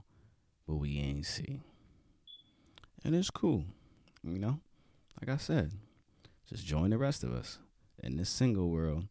what 0.66 0.80
we 0.80 0.98
ain't 0.98 1.26
see, 1.26 1.62
and 3.04 3.16
it's 3.16 3.30
cool, 3.30 3.66
you 4.24 4.40
know. 4.40 4.60
Like 5.22 5.30
I 5.30 5.38
said, 5.38 5.72
just 6.50 6.66
join 6.66 6.90
the 6.90 6.98
rest 6.98 7.24
of 7.24 7.34
us 7.34 7.60
in 8.04 8.18
this 8.18 8.30
single 8.30 8.70
world 8.70 9.06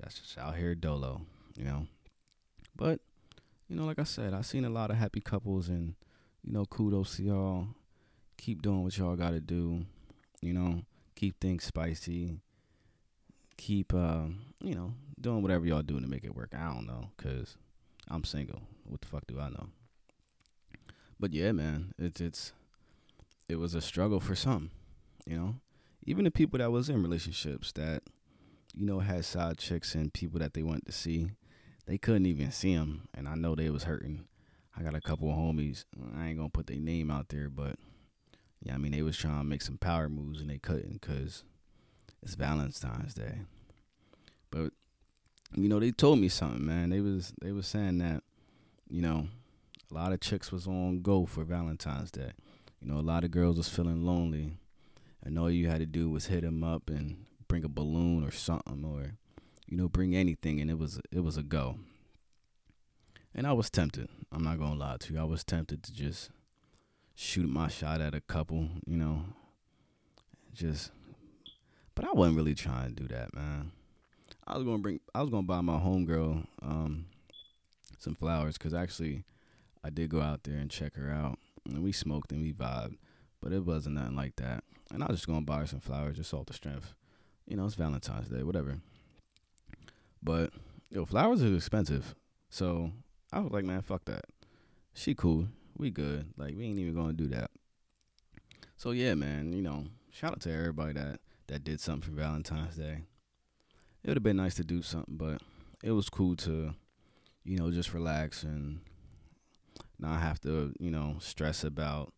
that's 0.00 0.20
just 0.20 0.38
out 0.38 0.56
here 0.56 0.74
dolo, 0.74 1.22
you 1.56 1.64
know. 1.64 1.86
But, 2.76 3.00
you 3.68 3.76
know, 3.76 3.84
like 3.84 3.98
I 3.98 4.04
said, 4.04 4.32
I 4.32 4.42
seen 4.42 4.64
a 4.64 4.70
lot 4.70 4.90
of 4.90 4.96
happy 4.96 5.20
couples 5.20 5.68
and, 5.68 5.94
you 6.44 6.52
know, 6.52 6.64
kudos 6.64 7.16
to 7.16 7.24
y'all. 7.24 7.66
Keep 8.36 8.62
doing 8.62 8.84
what 8.84 8.96
y'all 8.96 9.16
gotta 9.16 9.40
do. 9.40 9.84
You 10.40 10.52
know, 10.52 10.82
keep 11.16 11.40
things 11.40 11.64
spicy. 11.64 12.38
Keep 13.56 13.92
uh, 13.92 14.26
you 14.62 14.74
know, 14.76 14.94
doing 15.20 15.42
whatever 15.42 15.66
y'all 15.66 15.82
doing 15.82 16.02
to 16.02 16.08
make 16.08 16.24
it 16.24 16.34
work. 16.34 16.54
I 16.54 16.72
don't 16.72 16.86
know, 16.86 17.10
cause 17.16 17.56
I'm 18.08 18.24
single. 18.24 18.62
What 18.84 19.00
the 19.00 19.08
fuck 19.08 19.26
do 19.26 19.40
I 19.40 19.50
know? 19.50 19.68
But 21.20 21.32
yeah, 21.32 21.52
man, 21.52 21.94
it's 21.98 22.20
it's 22.20 22.52
it 23.48 23.56
was 23.56 23.74
a 23.74 23.80
struggle 23.80 24.20
for 24.20 24.34
some, 24.34 24.70
you 25.26 25.36
know. 25.36 25.56
Even 26.04 26.24
the 26.24 26.30
people 26.30 26.58
that 26.58 26.72
was 26.72 26.88
in 26.88 27.02
relationships 27.02 27.72
that 27.72 28.02
you 28.74 28.86
know, 28.86 29.00
had 29.00 29.24
side 29.24 29.58
chicks 29.58 29.94
and 29.94 30.12
people 30.12 30.38
that 30.38 30.54
they 30.54 30.62
wanted 30.62 30.86
to 30.86 30.92
see. 30.92 31.30
They 31.86 31.98
couldn't 31.98 32.26
even 32.26 32.50
see 32.50 32.74
them, 32.74 33.08
and 33.14 33.28
I 33.28 33.34
know 33.34 33.54
they 33.54 33.70
was 33.70 33.84
hurting. 33.84 34.26
I 34.76 34.82
got 34.82 34.94
a 34.94 35.00
couple 35.00 35.30
of 35.30 35.36
homies. 35.36 35.84
I 36.16 36.28
ain't 36.28 36.36
gonna 36.36 36.50
put 36.50 36.66
their 36.66 36.78
name 36.78 37.10
out 37.10 37.28
there, 37.30 37.48
but 37.48 37.76
yeah, 38.62 38.74
I 38.74 38.78
mean 38.78 38.92
they 38.92 39.02
was 39.02 39.16
trying 39.16 39.38
to 39.38 39.44
make 39.44 39.62
some 39.62 39.78
power 39.78 40.08
moves 40.08 40.40
and 40.40 40.50
they 40.50 40.58
couldn't 40.58 41.00
because 41.00 41.42
it's 42.22 42.34
Valentine's 42.34 43.14
Day. 43.14 43.40
But 44.50 44.72
you 45.54 45.68
know, 45.68 45.80
they 45.80 45.90
told 45.90 46.18
me 46.18 46.28
something, 46.28 46.64
man. 46.64 46.90
They 46.90 47.00
was 47.00 47.32
they 47.40 47.52
was 47.52 47.66
saying 47.66 47.98
that, 47.98 48.22
you 48.88 49.02
know, 49.02 49.28
a 49.90 49.94
lot 49.94 50.12
of 50.12 50.20
chicks 50.20 50.52
was 50.52 50.66
on 50.66 51.00
go 51.02 51.26
for 51.26 51.44
Valentine's 51.44 52.10
Day. 52.10 52.32
You 52.80 52.92
know, 52.92 52.98
a 52.98 53.02
lot 53.02 53.24
of 53.24 53.30
girls 53.30 53.56
was 53.56 53.68
feeling 53.68 54.04
lonely, 54.04 54.52
and 55.24 55.38
all 55.38 55.50
you 55.50 55.68
had 55.68 55.80
to 55.80 55.86
do 55.86 56.10
was 56.10 56.26
hit 56.26 56.42
them 56.42 56.62
up 56.62 56.88
and 56.88 57.26
bring 57.48 57.64
a 57.64 57.68
balloon 57.68 58.22
or 58.22 58.30
something 58.30 58.84
or 58.84 59.14
you 59.66 59.76
know 59.76 59.88
bring 59.88 60.14
anything 60.14 60.60
and 60.60 60.70
it 60.70 60.78
was 60.78 61.00
it 61.10 61.20
was 61.20 61.36
a 61.36 61.42
go 61.42 61.76
and 63.34 63.46
i 63.46 63.52
was 63.52 63.70
tempted 63.70 64.08
i'm 64.30 64.44
not 64.44 64.58
gonna 64.58 64.78
lie 64.78 64.96
to 64.98 65.14
you 65.14 65.20
i 65.20 65.24
was 65.24 65.42
tempted 65.42 65.82
to 65.82 65.92
just 65.92 66.30
shoot 67.14 67.48
my 67.48 67.66
shot 67.66 68.00
at 68.00 68.14
a 68.14 68.20
couple 68.20 68.68
you 68.86 68.96
know 68.96 69.24
just 70.52 70.90
but 71.94 72.04
i 72.04 72.12
wasn't 72.12 72.36
really 72.36 72.54
trying 72.54 72.94
to 72.94 73.02
do 73.02 73.08
that 73.08 73.34
man 73.34 73.72
i 74.48 74.56
was 74.56 74.64
gonna 74.64 74.78
bring 74.78 75.00
i 75.14 75.20
was 75.20 75.30
gonna 75.30 75.42
buy 75.42 75.60
my 75.60 75.78
homegirl 75.78 76.44
um 76.62 77.06
some 77.98 78.14
flowers 78.14 78.58
because 78.58 78.74
actually 78.74 79.24
i 79.84 79.90
did 79.90 80.10
go 80.10 80.20
out 80.20 80.42
there 80.42 80.56
and 80.56 80.70
check 80.70 80.94
her 80.96 81.10
out 81.10 81.38
and 81.66 81.82
we 81.82 81.92
smoked 81.92 82.32
and 82.32 82.40
we 82.40 82.52
vibed 82.52 82.96
but 83.40 83.52
it 83.52 83.64
wasn't 83.64 83.94
nothing 83.94 84.16
like 84.16 84.34
that 84.36 84.64
and 84.92 85.02
i 85.02 85.06
was 85.06 85.18
just 85.18 85.28
gonna 85.28 85.40
buy 85.40 85.58
her 85.58 85.66
some 85.66 85.80
flowers 85.80 86.16
just 86.16 86.34
off 86.34 86.46
the 86.46 86.52
strength 86.52 86.94
you 87.48 87.56
know, 87.56 87.64
it's 87.64 87.74
Valentine's 87.74 88.28
Day, 88.28 88.42
whatever. 88.42 88.78
But 90.22 90.50
yo, 90.90 91.06
flowers 91.06 91.42
are 91.42 91.54
expensive. 91.54 92.14
So 92.50 92.92
I 93.32 93.40
was 93.40 93.52
like, 93.52 93.64
man, 93.64 93.80
fuck 93.80 94.04
that. 94.04 94.26
She 94.92 95.14
cool. 95.14 95.48
We 95.76 95.90
good. 95.90 96.26
Like 96.36 96.54
we 96.56 96.66
ain't 96.66 96.78
even 96.78 96.94
gonna 96.94 97.14
do 97.14 97.26
that. 97.28 97.50
So 98.76 98.90
yeah, 98.90 99.14
man, 99.14 99.52
you 99.52 99.62
know, 99.62 99.86
shout 100.12 100.32
out 100.32 100.40
to 100.42 100.52
everybody 100.52 100.92
that 100.92 101.20
that 101.46 101.64
did 101.64 101.80
something 101.80 102.10
for 102.10 102.20
Valentine's 102.20 102.76
Day. 102.76 103.04
It 104.02 104.08
would 104.08 104.16
have 104.16 104.22
been 104.22 104.36
nice 104.36 104.54
to 104.56 104.64
do 104.64 104.82
something, 104.82 105.16
but 105.16 105.42
it 105.82 105.92
was 105.92 106.08
cool 106.08 106.36
to, 106.36 106.74
you 107.44 107.58
know, 107.58 107.70
just 107.70 107.92
relax 107.92 108.42
and 108.42 108.80
not 109.98 110.20
have 110.20 110.40
to, 110.42 110.72
you 110.78 110.90
know, 110.90 111.16
stress 111.20 111.64
about 111.64 112.12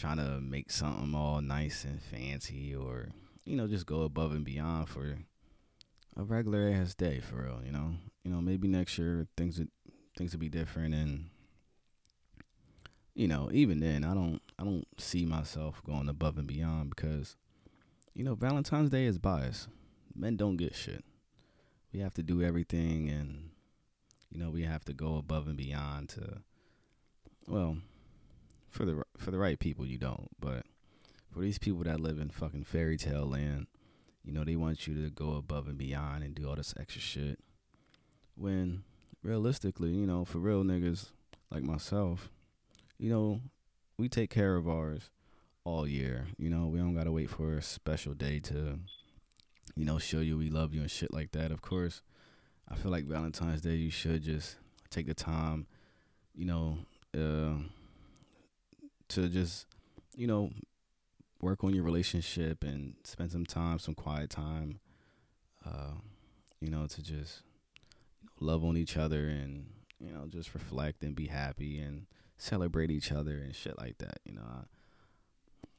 trying 0.00 0.16
to 0.16 0.40
make 0.40 0.70
something 0.70 1.14
all 1.14 1.42
nice 1.42 1.84
and 1.84 2.00
fancy 2.00 2.74
or 2.74 3.10
you 3.44 3.54
know 3.54 3.66
just 3.66 3.84
go 3.84 4.02
above 4.02 4.32
and 4.32 4.46
beyond 4.46 4.88
for 4.88 5.18
a 6.16 6.22
regular 6.24 6.70
ass 6.70 6.94
day 6.94 7.20
for 7.20 7.42
real 7.42 7.60
you 7.64 7.70
know? 7.70 7.94
You 8.24 8.30
know 8.30 8.40
maybe 8.40 8.66
next 8.66 8.96
year 8.96 9.26
things 9.36 9.58
would 9.58 9.68
things 10.16 10.32
would 10.32 10.40
be 10.40 10.48
different 10.48 10.94
and 10.94 11.26
you 13.14 13.28
know 13.28 13.50
even 13.52 13.80
then 13.80 14.04
i 14.04 14.14
don't 14.14 14.40
i 14.58 14.64
don't 14.64 14.86
see 14.98 15.26
myself 15.26 15.82
going 15.84 16.08
above 16.08 16.38
and 16.38 16.46
beyond 16.46 16.90
because 16.90 17.36
you 18.14 18.24
know 18.24 18.34
valentine's 18.34 18.88
day 18.88 19.04
is 19.04 19.18
biased 19.18 19.68
men 20.20 20.36
don't 20.36 20.56
get 20.56 20.74
shit. 20.74 21.04
We 21.92 22.00
have 22.00 22.14
to 22.14 22.22
do 22.22 22.42
everything 22.42 23.08
and 23.08 23.50
you 24.30 24.38
know 24.38 24.50
we 24.50 24.62
have 24.62 24.84
to 24.84 24.92
go 24.92 25.16
above 25.16 25.48
and 25.48 25.56
beyond 25.56 26.10
to 26.10 26.42
well 27.48 27.78
for 28.68 28.84
the 28.84 29.02
for 29.16 29.30
the 29.30 29.38
right 29.38 29.58
people 29.58 29.86
you 29.86 29.98
don't. 29.98 30.28
But 30.38 30.64
for 31.32 31.40
these 31.40 31.58
people 31.58 31.82
that 31.84 32.00
live 32.00 32.18
in 32.18 32.28
fucking 32.28 32.64
fairy 32.64 32.96
tale 32.96 33.26
land 33.26 33.66
you 34.22 34.32
know 34.32 34.44
they 34.44 34.56
want 34.56 34.86
you 34.86 35.02
to 35.02 35.10
go 35.10 35.32
above 35.32 35.66
and 35.66 35.78
beyond 35.78 36.22
and 36.22 36.34
do 36.34 36.48
all 36.48 36.56
this 36.56 36.74
extra 36.78 37.00
shit. 37.00 37.38
When 38.36 38.84
realistically 39.22 39.90
you 39.90 40.06
know 40.06 40.24
for 40.24 40.38
real 40.38 40.62
niggas 40.62 41.10
like 41.50 41.62
myself 41.62 42.30
you 42.98 43.10
know 43.10 43.40
we 43.98 44.08
take 44.08 44.30
care 44.30 44.56
of 44.56 44.68
ours 44.68 45.10
all 45.64 45.88
year. 45.88 46.26
You 46.38 46.50
know 46.50 46.66
we 46.66 46.78
don't 46.78 46.94
gotta 46.94 47.10
wait 47.10 47.30
for 47.30 47.54
a 47.54 47.62
special 47.62 48.12
day 48.14 48.38
to 48.40 48.78
you 49.80 49.86
know 49.86 49.98
show 49.98 50.20
you 50.20 50.36
we 50.36 50.50
love 50.50 50.74
you 50.74 50.80
and 50.80 50.90
shit 50.90 51.12
like 51.12 51.32
that 51.32 51.50
of 51.50 51.62
course 51.62 52.02
i 52.68 52.74
feel 52.74 52.90
like 52.90 53.04
valentine's 53.04 53.62
day 53.62 53.74
you 53.74 53.90
should 53.90 54.22
just 54.22 54.56
take 54.90 55.06
the 55.06 55.14
time 55.14 55.66
you 56.34 56.44
know 56.44 56.78
uh 57.16 57.54
to 59.10 59.28
just, 59.28 59.66
you 60.16 60.26
know, 60.26 60.50
work 61.40 61.62
on 61.64 61.74
your 61.74 61.84
relationship 61.84 62.64
and 62.64 62.94
spend 63.04 63.30
some 63.30 63.44
time, 63.44 63.78
some 63.78 63.94
quiet 63.94 64.30
time, 64.30 64.80
uh, 65.66 65.94
you 66.60 66.70
know, 66.70 66.86
to 66.86 67.02
just 67.02 67.42
love 68.40 68.64
on 68.64 68.76
each 68.76 68.96
other 68.96 69.28
and, 69.28 69.66
you 69.98 70.12
know, 70.12 70.26
just 70.28 70.54
reflect 70.54 71.02
and 71.02 71.14
be 71.14 71.26
happy 71.26 71.78
and 71.78 72.06
celebrate 72.38 72.90
each 72.90 73.12
other 73.12 73.38
and 73.38 73.54
shit 73.54 73.76
like 73.78 73.98
that, 73.98 74.20
you 74.24 74.32
know. 74.32 74.64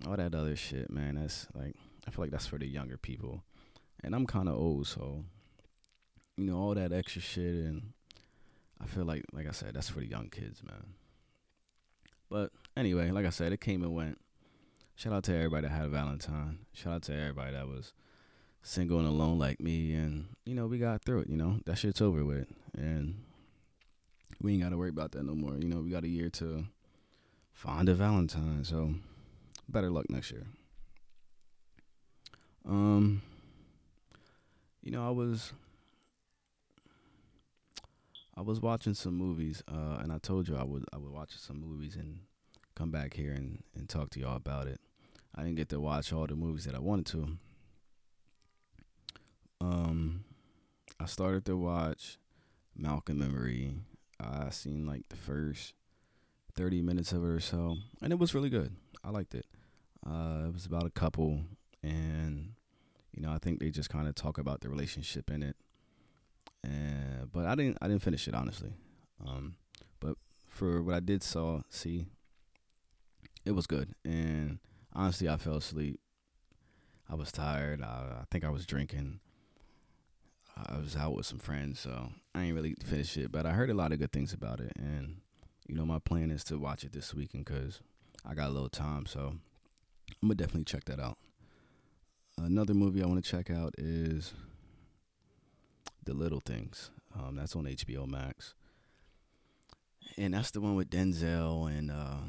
all 0.08 0.17
that 0.17 0.36
other 0.36 0.55
shit, 0.55 0.91
man, 0.91 1.15
that's 1.15 1.48
like, 1.53 1.75
I 2.08 2.12
feel 2.12 2.24
like 2.25 2.31
that's 2.31 2.48
for 2.48 2.58
the 2.58 2.67
younger 2.67 2.98
people. 2.98 3.43
And 4.03 4.15
I'm 4.15 4.25
kind 4.25 4.50
of 4.50 4.55
old, 4.55 4.88
so, 4.88 5.24
you 6.38 6.46
know, 6.46 6.58
all 6.58 6.74
that 6.74 6.91
extra 6.91 7.22
shit 7.22 7.65
and 7.65 7.93
I 8.81 8.88
feel 8.88 9.05
like, 9.05 9.24
like 9.31 9.48
I 9.48 9.51
said, 9.51 9.74
that's 9.74 9.89
for 9.89 10.00
the 10.00 10.08
young 10.08 10.29
kids, 10.29 10.63
man. 10.63 10.93
But 12.29 12.51
anyway, 12.75 13.12
like 13.12 13.25
I 13.25 13.29
said, 13.29 13.51
it 13.53 13.62
came 13.62 13.84
and 13.84 13.93
went. 13.93 14.17
Shout 14.96 15.13
out 15.13 15.24
to 15.25 15.36
everybody 15.36 15.67
that 15.67 15.74
had 15.74 15.86
a 15.86 15.89
Valentine. 15.89 16.60
Shout 16.74 16.93
out 16.93 17.01
to 17.03 17.13
everybody 17.15 17.53
that 17.53 17.67
was 17.67 17.93
single 18.63 19.00
and 19.00 19.08
alone 19.08 19.38
like 19.38 19.60
me. 19.60 19.93
And, 19.93 20.27
you 20.46 20.55
know, 20.55 20.67
we 20.67 20.77
got 20.77 21.03
through 21.03 21.22
it, 21.22 21.29
you 21.29 21.38
know. 21.38 21.60
That 21.65 21.77
shit's 21.77 22.01
over 22.01 22.24
with. 22.24 22.48
And 22.77 23.24
we 24.41 24.53
ain't 24.53 24.63
got 24.63 24.70
to 24.70 24.77
worry 24.77 24.89
about 24.89 25.12
that 25.12 25.24
no 25.24 25.36
more. 25.36 25.58
You 25.58 25.70
know, 25.70 25.81
we 25.81 25.91
got 25.91 26.03
a 26.03 26.10
year 26.10 26.29
to 26.31 26.65
find 27.53 27.89
a 27.89 27.93
Valentine. 27.93 28.63
So, 28.63 28.96
better 29.67 29.89
luck 29.89 30.10
next 30.10 30.31
year. 30.31 30.46
Um, 32.67 33.22
you 34.82 34.92
know, 34.92 35.06
I 35.06 35.12
was 35.12 35.54
I 38.36 38.42
was 38.42 38.62
watching 38.62 38.94
some 38.94 39.16
movies, 39.16 39.62
uh, 39.68 39.98
and 40.02 40.12
I 40.12 40.18
told 40.18 40.48
you 40.48 40.56
I 40.56 40.64
would 40.64 40.86
I 40.94 40.98
would 40.98 41.12
watch 41.12 41.38
some 41.38 41.60
movies 41.62 41.96
and 41.96 42.20
come 42.76 42.92
back 42.92 43.14
here 43.14 43.34
and, 43.34 43.64
and 43.76 43.88
talk 43.88 44.10
to 44.12 44.20
y'all 44.20 44.38
about 44.38 44.68
it. 44.68 44.80
I 45.36 45.44
didn't 45.44 45.58
get 45.58 45.70
to 45.70 45.80
watch 45.80 46.12
all 46.12 46.26
the 46.26 46.36
movies 46.36 46.66
that 46.66 46.76
I 46.76 46.80
wanted 46.80 47.06
to. 47.08 47.38
Um, 49.60 50.24
I 51.00 51.05
started 51.05 51.46
to 51.46 51.55
watch 51.55 52.18
Malcolm 52.75 53.22
and 53.22 53.34
Marie. 53.34 53.75
I 54.20 54.50
seen 54.50 54.86
like 54.86 55.10
the 55.10 55.16
first 55.16 55.74
thirty 56.55 56.82
minutes 56.82 57.12
of 57.12 57.24
it 57.24 57.27
or 57.27 57.40
so, 57.40 57.77
and 58.01 58.12
it 58.12 58.20
was 58.20 58.34
really 58.34 58.50
good. 58.50 58.75
I 59.03 59.10
liked 59.10 59.36
it. 59.36 59.46
Uh, 60.05 60.46
it 60.48 60.53
was 60.53 60.66
about 60.66 60.86
a 60.86 60.90
couple, 60.92 61.42
and 61.84 62.53
you 63.14 63.22
know, 63.22 63.32
I 63.32 63.38
think 63.38 63.60
they 63.60 63.70
just 63.70 63.90
kind 63.90 64.08
of 64.08 64.16
talk 64.16 64.38
about 64.38 64.62
the 64.62 64.70
relationship 64.70 65.30
in 65.30 65.44
it 65.44 65.56
and 66.64 67.32
but 67.32 67.46
I 67.46 67.56
didn't 67.56 67.78
I 67.82 67.88
didn't 67.88 68.02
finish 68.02 68.28
it 68.28 68.34
honestly. 68.34 68.74
Um, 69.26 69.56
but 70.00 70.16
for 70.48 70.82
what 70.82 70.96
I 70.96 71.00
did 71.00 71.24
saw 71.24 71.62
see, 71.70 72.08
it 73.46 73.52
was 73.52 73.68
good. 73.68 73.94
And 74.04 74.60
honestly, 74.94 75.30
I 75.30 75.38
fell 75.38 75.56
asleep. 75.56 76.00
I 77.10 77.16
was 77.16 77.32
tired. 77.32 77.82
I, 77.82 78.22
I 78.22 78.24
think 78.32 78.44
I 78.44 78.50
was 78.50 78.66
drinking. 78.66 79.20
I 80.56 80.78
was 80.78 80.96
out 80.96 81.16
with 81.16 81.26
some 81.26 81.40
friends, 81.40 81.80
so 81.80 82.10
I 82.36 82.44
ain't 82.44 82.56
really 82.56 82.76
finished 82.86 83.18
it. 83.18 83.32
But 83.32 83.46
I 83.46 83.52
heard 83.52 83.70
a 83.70 83.74
lot 83.74 83.92
of 83.92 84.00
good 84.00 84.12
things 84.12 84.34
about 84.34 84.60
it, 84.60 84.74
and 84.76 85.18
you 85.68 85.76
know, 85.76 85.86
my 85.86 86.00
plan 86.00 86.32
is 86.32 86.44
to 86.46 86.58
watch 86.58 86.84
it 86.84 86.94
this 86.94 87.14
weekend 87.14 87.46
because 87.46 87.82
I 88.26 88.34
got 88.34 88.50
a 88.50 88.54
little 88.54 88.70
time. 88.70 89.06
So 89.06 89.34
I'm 90.22 90.28
gonna 90.28 90.36
definitely 90.36 90.66
check 90.66 90.86
that 90.86 91.00
out. 91.00 91.18
Another 92.44 92.74
movie 92.74 93.04
I 93.04 93.06
want 93.06 93.24
to 93.24 93.30
check 93.30 93.51
out 93.51 93.75
is 93.77 94.34
the 96.04 96.14
Little 96.14 96.40
Things. 96.40 96.90
Um, 97.16 97.36
that's 97.36 97.56
on 97.56 97.66
HBO 97.66 98.08
Max, 98.08 98.56
and 100.18 100.34
that's 100.34 100.50
the 100.51 100.62
one 100.62 100.75
with 100.75 100.90
Denzel 100.90 101.70
and 101.70 101.92
uh, 101.92 102.22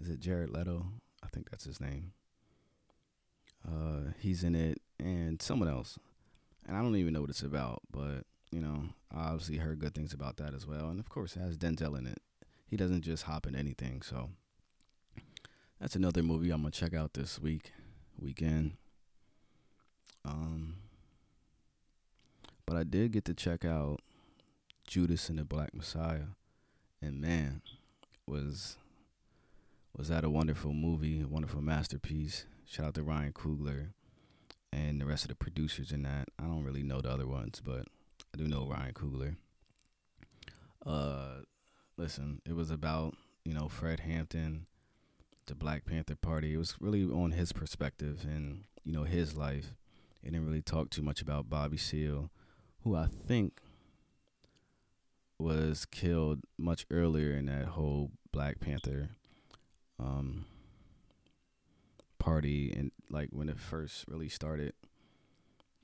is 0.00 0.08
it 0.08 0.20
Jared 0.20 0.50
Leto? 0.50 0.86
I 1.22 1.28
think 1.28 1.50
that's 1.50 1.64
his 1.64 1.80
name. 1.80 2.12
Uh, 3.66 4.12
he's 4.18 4.42
in 4.42 4.54
it, 4.54 4.80
and 4.98 5.40
someone 5.40 5.68
else, 5.68 5.98
and 6.66 6.76
I 6.76 6.82
don't 6.82 6.96
even 6.96 7.12
know 7.12 7.20
what 7.20 7.30
it's 7.30 7.42
about, 7.42 7.82
but 7.92 8.24
you 8.50 8.60
know, 8.60 8.84
I 9.14 9.26
obviously 9.26 9.58
heard 9.58 9.78
good 9.78 9.94
things 9.94 10.12
about 10.12 10.36
that 10.38 10.54
as 10.54 10.66
well, 10.66 10.88
and 10.88 10.98
of 10.98 11.08
course, 11.08 11.36
it 11.36 11.40
has 11.40 11.58
Denzel 11.58 11.98
in 11.98 12.06
it. 12.06 12.22
He 12.66 12.76
doesn't 12.76 13.02
just 13.02 13.24
hop 13.24 13.46
in 13.46 13.54
anything, 13.54 14.02
so 14.02 14.30
that's 15.80 15.96
another 15.96 16.22
movie 16.22 16.50
I'm 16.50 16.62
gonna 16.62 16.70
check 16.70 16.94
out 16.94 17.14
this 17.14 17.38
week, 17.38 17.72
weekend. 18.20 18.76
Um, 20.24 20.76
but 22.66 22.76
I 22.76 22.84
did 22.84 23.12
get 23.12 23.24
to 23.26 23.34
check 23.34 23.64
out 23.64 24.00
Judas 24.86 25.28
and 25.28 25.38
the 25.38 25.44
Black 25.44 25.74
Messiah, 25.74 26.34
and 27.00 27.20
man, 27.20 27.62
was 28.26 28.76
was 29.96 30.08
that 30.08 30.24
a 30.24 30.30
wonderful 30.30 30.72
movie, 30.72 31.22
a 31.22 31.26
wonderful 31.26 31.62
masterpiece. 31.62 32.44
Shout 32.66 32.86
out 32.86 32.94
to 32.94 33.02
Ryan 33.02 33.32
Coogler 33.32 33.88
and 34.72 35.00
the 35.00 35.06
rest 35.06 35.24
of 35.24 35.28
the 35.28 35.34
producers 35.34 35.92
in 35.92 36.02
that. 36.02 36.28
I 36.38 36.44
don't 36.44 36.64
really 36.64 36.82
know 36.82 37.00
the 37.00 37.10
other 37.10 37.26
ones, 37.26 37.60
but 37.64 37.86
I 38.34 38.36
do 38.36 38.46
know 38.46 38.66
Ryan 38.66 38.92
Coogler. 38.92 39.36
Uh, 40.84 41.42
listen, 41.96 42.40
it 42.46 42.54
was 42.54 42.70
about 42.70 43.14
you 43.44 43.54
know 43.54 43.68
Fred 43.68 44.00
Hampton, 44.00 44.66
the 45.48 45.54
Black 45.54 45.84
Panther 45.84 46.14
Party. 46.14 46.54
It 46.54 46.58
was 46.58 46.76
really 46.80 47.04
on 47.04 47.32
his 47.32 47.52
perspective 47.52 48.24
and 48.24 48.64
you 48.84 48.92
know 48.92 49.04
his 49.04 49.36
life. 49.36 49.74
It 50.22 50.30
didn't 50.30 50.46
really 50.46 50.62
talk 50.62 50.90
too 50.90 51.02
much 51.02 51.20
about 51.20 51.50
Bobby 51.50 51.76
Seale 51.76 52.30
who 52.84 52.94
I 52.94 53.06
think 53.06 53.60
was 55.38 55.84
killed 55.84 56.40
much 56.58 56.86
earlier 56.90 57.32
in 57.32 57.46
that 57.46 57.66
whole 57.66 58.10
Black 58.32 58.60
Panther 58.60 59.10
um, 59.98 60.46
party 62.18 62.72
and 62.76 62.90
like 63.10 63.28
when 63.30 63.48
it 63.48 63.58
first 63.58 64.04
really 64.08 64.28
started. 64.28 64.72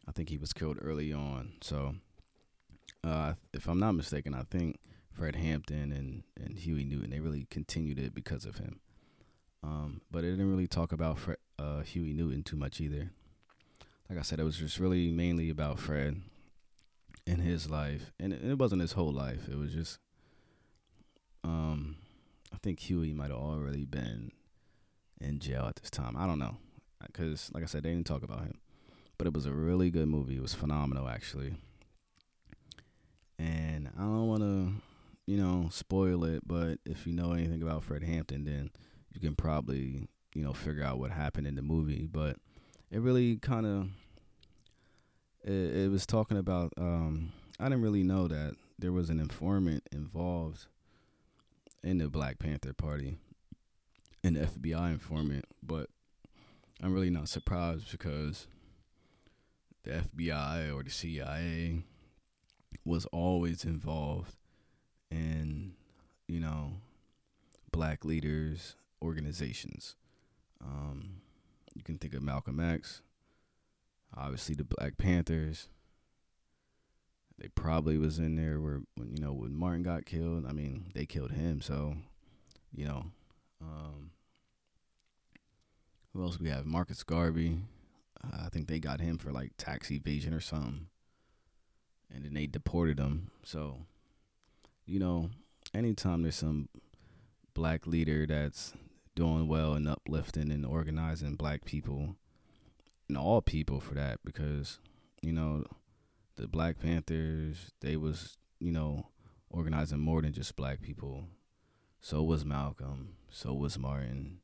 I 0.07 0.13
think 0.13 0.29
he 0.29 0.37
was 0.37 0.53
killed 0.53 0.79
early 0.83 1.15
on. 1.15 1.55
So, 1.63 1.95
uh, 3.03 3.35
if 3.55 3.67
I'm 3.67 3.81
not 3.81 3.93
mistaken, 3.93 4.35
I 4.35 4.43
think 4.43 4.79
Fred 5.11 5.35
Hampton 5.35 5.93
and, 5.93 6.25
and 6.37 6.59
Huey 6.59 6.85
Newton 6.85 7.11
they 7.11 7.21
really 7.21 7.47
continued 7.51 7.99
it 7.99 8.15
because 8.15 8.45
of 8.45 8.59
him. 8.59 8.81
Um, 9.65 10.03
but 10.11 10.25
it 10.25 10.31
didn't 10.31 10.51
really 10.51 10.67
talk 10.67 10.93
about 10.93 11.19
uh, 11.59 11.81
Huey 11.81 12.13
Newton 12.13 12.43
too 12.43 12.57
much 12.57 12.83
either. 12.83 13.11
Like 14.11 14.19
I 14.19 14.23
said, 14.23 14.39
it 14.39 14.45
was 14.45 14.59
just 14.59 14.79
really 14.79 15.11
mainly 15.11 15.49
about 15.49 15.79
Fred 15.79 16.21
and 17.27 17.41
his 17.41 17.71
life, 17.71 18.13
and 18.21 18.35
it, 18.35 18.45
it 18.45 18.59
wasn't 18.59 18.83
his 18.83 18.93
whole 18.93 19.13
life. 19.13 19.49
It 19.51 19.57
was 19.57 19.73
just, 19.73 19.99
um, 21.43 21.97
I 22.53 22.59
think 22.59 22.79
Huey 22.81 23.15
might 23.15 23.31
have 23.31 23.41
already 23.41 23.87
been 23.87 24.33
in 25.19 25.39
jail 25.39 25.65
at 25.67 25.77
this 25.77 25.91
time. 25.91 26.15
I 26.15 26.27
don't 26.27 26.39
know, 26.39 26.59
because 27.07 27.51
like 27.55 27.63
I 27.63 27.67
said, 27.67 27.85
they 27.85 27.91
didn't 27.91 28.07
talk 28.07 28.23
about 28.23 28.41
him. 28.41 28.59
But 29.17 29.29
it 29.29 29.33
was 29.33 29.47
a 29.47 29.53
really 29.53 29.91
good 29.91 30.09
movie. 30.09 30.37
It 30.37 30.43
was 30.43 30.53
phenomenal, 30.53 31.09
actually. 31.09 31.55
And 33.39 33.89
I 33.97 34.03
don't 34.03 34.29
want 34.29 34.43
to, 34.43 34.73
you 35.27 35.39
know, 35.39 35.69
spoil 35.71 36.25
it. 36.25 36.47
But 36.47 36.81
if 36.85 37.07
you 37.07 37.15
know 37.15 37.33
anything 37.33 37.63
about 37.63 37.85
Fred 37.85 38.03
Hampton, 38.03 38.45
then 38.45 38.71
you 39.15 39.21
can 39.21 39.35
probably, 39.35 40.09
you 40.35 40.43
know, 40.43 40.53
figure 40.53 40.85
out 40.85 40.99
what 40.99 41.11
happened 41.11 41.47
in 41.47 41.55
the 41.55 41.63
movie. 41.63 42.07
But 42.11 42.37
it 42.91 43.01
really 43.01 43.37
kind 43.37 43.65
of 43.65 43.89
it, 45.45 45.77
it 45.77 45.91
was 45.91 46.07
talking 46.07 46.37
about. 46.37 46.73
Um, 46.77 47.33
I 47.59 47.65
didn't 47.65 47.83
really 47.83 48.03
know 48.03 48.29
that 48.29 48.57
there 48.79 48.93
was 48.93 49.11
an 49.11 49.21
informant 49.21 49.85
involved 49.93 50.67
in 51.83 51.99
the 51.99 52.09
Black 52.09 52.39
Panther 52.39 52.73
Party, 52.73 53.17
an 54.25 54.35
FBI 54.35 54.91
informant, 54.91 55.45
but 55.63 55.89
I'm 56.83 56.93
really 56.93 57.11
not 57.11 57.29
surprised 57.29 57.91
because 57.91 58.47
the 59.85 60.03
FBI 60.17 60.75
or 60.75 60.83
the 60.83 60.91
CIA 60.91 61.85
was 62.85 63.07
always 63.07 63.65
involved 63.65 64.35
in, 65.11 65.75
you 66.27 66.41
know, 66.41 66.73
black 67.71 68.05
leaders, 68.05 68.77
organizations. 69.05 69.97
Um, 70.63 71.21
you 71.75 71.83
can 71.83 71.99
think 71.99 72.15
of 72.15 72.23
Malcolm 72.23 72.59
X, 72.59 73.03
obviously 74.17 74.55
the 74.55 74.65
Black 74.65 74.97
Panthers. 74.97 75.69
They 77.39 77.49
probably 77.49 77.99
was 77.99 78.19
in 78.19 78.37
there 78.37 78.61
where 78.61 78.81
when 78.95 79.13
you 79.13 79.21
know 79.21 79.33
when 79.33 79.55
Martin 79.55 79.83
got 79.83 80.07
killed. 80.07 80.47
I 80.49 80.53
mean, 80.53 80.93
they 80.95 81.05
killed 81.05 81.33
him, 81.33 81.61
so 81.61 81.97
you 82.73 82.87
know. 82.87 83.07
Um, 83.61 84.11
who 86.13 86.23
else 86.23 86.39
we 86.39 86.49
have? 86.49 86.65
Marcus 86.65 87.03
Garvey. 87.03 87.59
Uh, 88.23 88.45
I 88.47 88.49
think 88.49 88.69
they 88.69 88.79
got 88.79 89.01
him 89.01 89.19
for 89.19 89.33
like 89.33 89.53
tax 89.59 89.91
evasion 89.91 90.33
or 90.33 90.41
something, 90.41 90.87
and 92.15 92.25
then 92.25 92.35
they 92.35 92.47
deported 92.47 92.99
him. 93.01 93.31
So, 93.43 93.79
you 94.87 95.01
know, 95.01 95.31
anytime 95.75 96.23
there's 96.23 96.37
some 96.37 96.69
black 97.53 97.87
leader 97.87 98.27
that's 98.27 98.75
doing 99.15 99.47
well 99.49 99.75
and 99.75 99.89
uplifting 99.89 100.51
and 100.51 100.67
organizing 100.67 101.35
black 101.37 101.65
people 101.65 102.17
and 103.09 103.17
all 103.17 103.41
people 103.41 103.81
for 103.81 103.95
that 103.95 104.19
because 104.25 104.79
you 105.23 105.33
know 105.33 105.65
the 106.37 106.49
black 106.49 106.81
panthers 106.81 107.71
they 107.81 107.97
was 107.97 108.37
you 108.59 108.73
know 108.73 109.07
organizing 109.51 109.99
more 109.99 110.21
than 110.23 110.33
just 110.33 110.57
black 110.57 110.83
people. 110.83 111.29
So 112.01 112.23
was 112.23 112.45
malcolm 112.45 113.17
so 113.31 113.53
was 113.55 113.79
martin. 113.79 114.41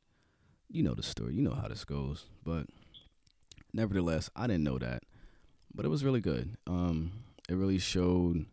You 0.69 0.83
know 0.83 0.95
the 0.95 1.03
story 1.03 1.35
you 1.35 1.43
know 1.43 1.55
how 1.55 1.69
this 1.69 1.85
goes. 1.85 2.27
But 2.45 2.67
nevertheless 3.73 4.29
i 4.35 4.49
didn't 4.49 4.65
know 4.65 4.79
that 4.79 5.05
but 5.73 5.85
it 5.85 5.89
was 5.89 6.05
really 6.05 6.21
good. 6.21 6.57
Um 6.67 7.13
it 7.49 7.55
really 7.55 7.79
showed 7.79 8.47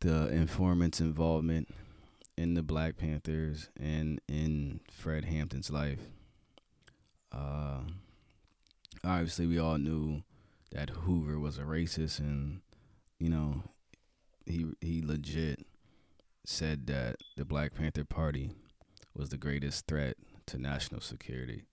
the 0.00 0.28
informant's 0.28 1.00
involvement 1.00 1.68
in 2.36 2.54
the 2.54 2.62
Black 2.62 2.96
Panthers 2.96 3.68
and 3.78 4.20
in 4.28 4.80
Fred 4.90 5.24
Hampton's 5.24 5.70
life. 5.70 6.00
Uh, 7.30 7.80
obviously, 9.04 9.46
we 9.46 9.58
all 9.58 9.78
knew 9.78 10.22
that 10.72 10.90
Hoover 10.90 11.38
was 11.38 11.58
a 11.58 11.62
racist, 11.62 12.18
and 12.18 12.60
you 13.18 13.28
know, 13.28 13.62
he 14.46 14.66
he 14.80 15.02
legit 15.02 15.66
said 16.44 16.86
that 16.86 17.16
the 17.36 17.44
Black 17.44 17.74
Panther 17.74 18.04
Party 18.04 18.50
was 19.14 19.30
the 19.30 19.38
greatest 19.38 19.86
threat 19.86 20.16
to 20.46 20.58
national 20.58 21.00
security 21.00 21.64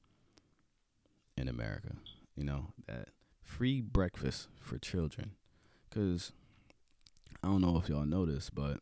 in 1.36 1.47
America. 1.47 1.95
You 2.36 2.45
know 2.45 2.67
that 2.88 3.10
free 3.43 3.82
breakfast 3.82 4.47
for 4.60 4.78
children, 4.78 5.32
because 5.89 6.32
I 7.43 7.47
don't 7.47 7.62
know 7.62 7.78
if 7.78 7.89
y'all 7.89 8.06
this, 8.26 8.50
but 8.50 8.80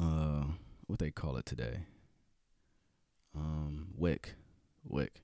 uh, 0.00 0.44
what 0.86 0.98
they 0.98 1.10
call 1.10 1.36
it 1.36 1.46
today. 1.46 1.86
Um, 3.36 3.88
WIC, 3.96 4.34
WIC. 4.84 5.22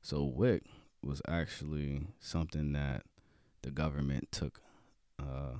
So 0.00 0.24
WIC 0.24 0.64
was 1.02 1.20
actually 1.28 2.06
something 2.20 2.72
that 2.72 3.02
the 3.62 3.70
government 3.70 4.32
took 4.32 4.60
uh, 5.18 5.56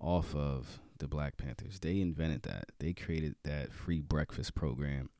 off 0.00 0.34
of 0.34 0.80
the 0.98 1.08
Black 1.08 1.36
Panthers. 1.36 1.80
They 1.80 2.00
invented 2.00 2.42
that. 2.44 2.66
They 2.78 2.92
created 2.92 3.36
that 3.44 3.72
free 3.72 4.00
breakfast 4.00 4.54
program 4.54 5.10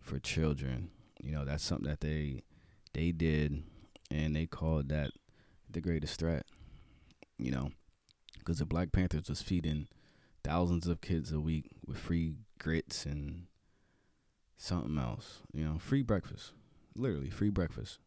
for 0.00 0.18
children. 0.18 0.90
You 1.22 1.32
know, 1.32 1.44
that's 1.44 1.64
something 1.64 1.88
that 1.88 2.00
they 2.00 2.42
they 2.94 3.12
did, 3.12 3.62
and 4.10 4.34
they 4.34 4.46
called 4.46 4.88
that 4.88 5.10
the 5.68 5.80
greatest 5.80 6.18
threat. 6.18 6.46
You 7.38 7.50
know, 7.50 7.70
because 8.38 8.58
the 8.58 8.66
Black 8.66 8.92
Panthers 8.92 9.28
was 9.28 9.42
feeding 9.42 9.88
thousands 10.48 10.86
of 10.86 11.02
kids 11.02 11.30
a 11.30 11.38
week 11.38 11.66
with 11.86 11.98
free 11.98 12.32
grits 12.58 13.04
and 13.04 13.42
something 14.56 14.96
else. 14.98 15.40
You 15.52 15.62
know, 15.62 15.78
free 15.78 16.02
breakfast, 16.02 16.52
literally 16.96 17.28
free 17.28 17.50
breakfast. 17.50 17.98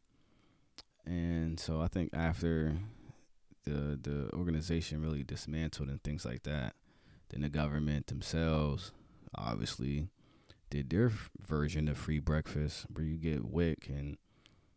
And 1.06 1.60
so 1.60 1.82
I 1.82 1.88
think 1.88 2.10
after 2.14 2.78
the 3.64 4.00
the 4.02 4.30
organization 4.34 5.04
really 5.04 5.24
dismantled 5.24 5.90
and 5.90 6.02
things 6.02 6.26
like 6.26 6.42
that, 6.44 6.74
then 7.30 7.42
the 7.42 7.50
government 7.50 8.08
themselves 8.08 8.92
obviously 9.36 10.08
did 10.72 10.90
their 10.90 11.12
version 11.48 11.88
of 11.88 11.98
free 11.98 12.20
breakfast 12.20 12.88
where 12.92 13.06
you 13.06 13.18
get 13.18 13.46
WIC 13.46 13.88
and 13.88 14.18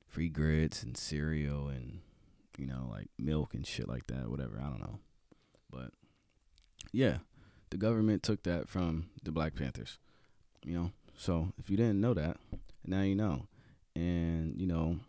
free 0.06 0.28
grits 0.28 0.82
and 0.82 0.98
cereal 0.98 1.68
and 1.68 2.00
you 2.58 2.66
know 2.66 2.88
like 2.90 3.08
milk 3.18 3.54
and 3.54 3.66
shit 3.66 3.88
like 3.88 4.06
that 4.06 4.30
whatever 4.30 4.60
i 4.60 4.68
don't 4.68 4.80
know 4.80 5.00
but 5.72 5.90
yeah 6.92 7.18
the 7.74 7.78
government 7.78 8.22
took 8.22 8.44
that 8.44 8.68
from 8.68 9.06
the 9.24 9.32
Black 9.32 9.56
Panthers. 9.56 9.98
You 10.64 10.74
know, 10.74 10.92
so 11.18 11.48
if 11.58 11.68
you 11.68 11.76
didn't 11.76 12.00
know 12.00 12.14
that, 12.14 12.36
now 12.86 13.02
you 13.02 13.16
know. 13.16 13.48
And 13.96 14.54
you 14.60 14.68
know, 14.68 15.00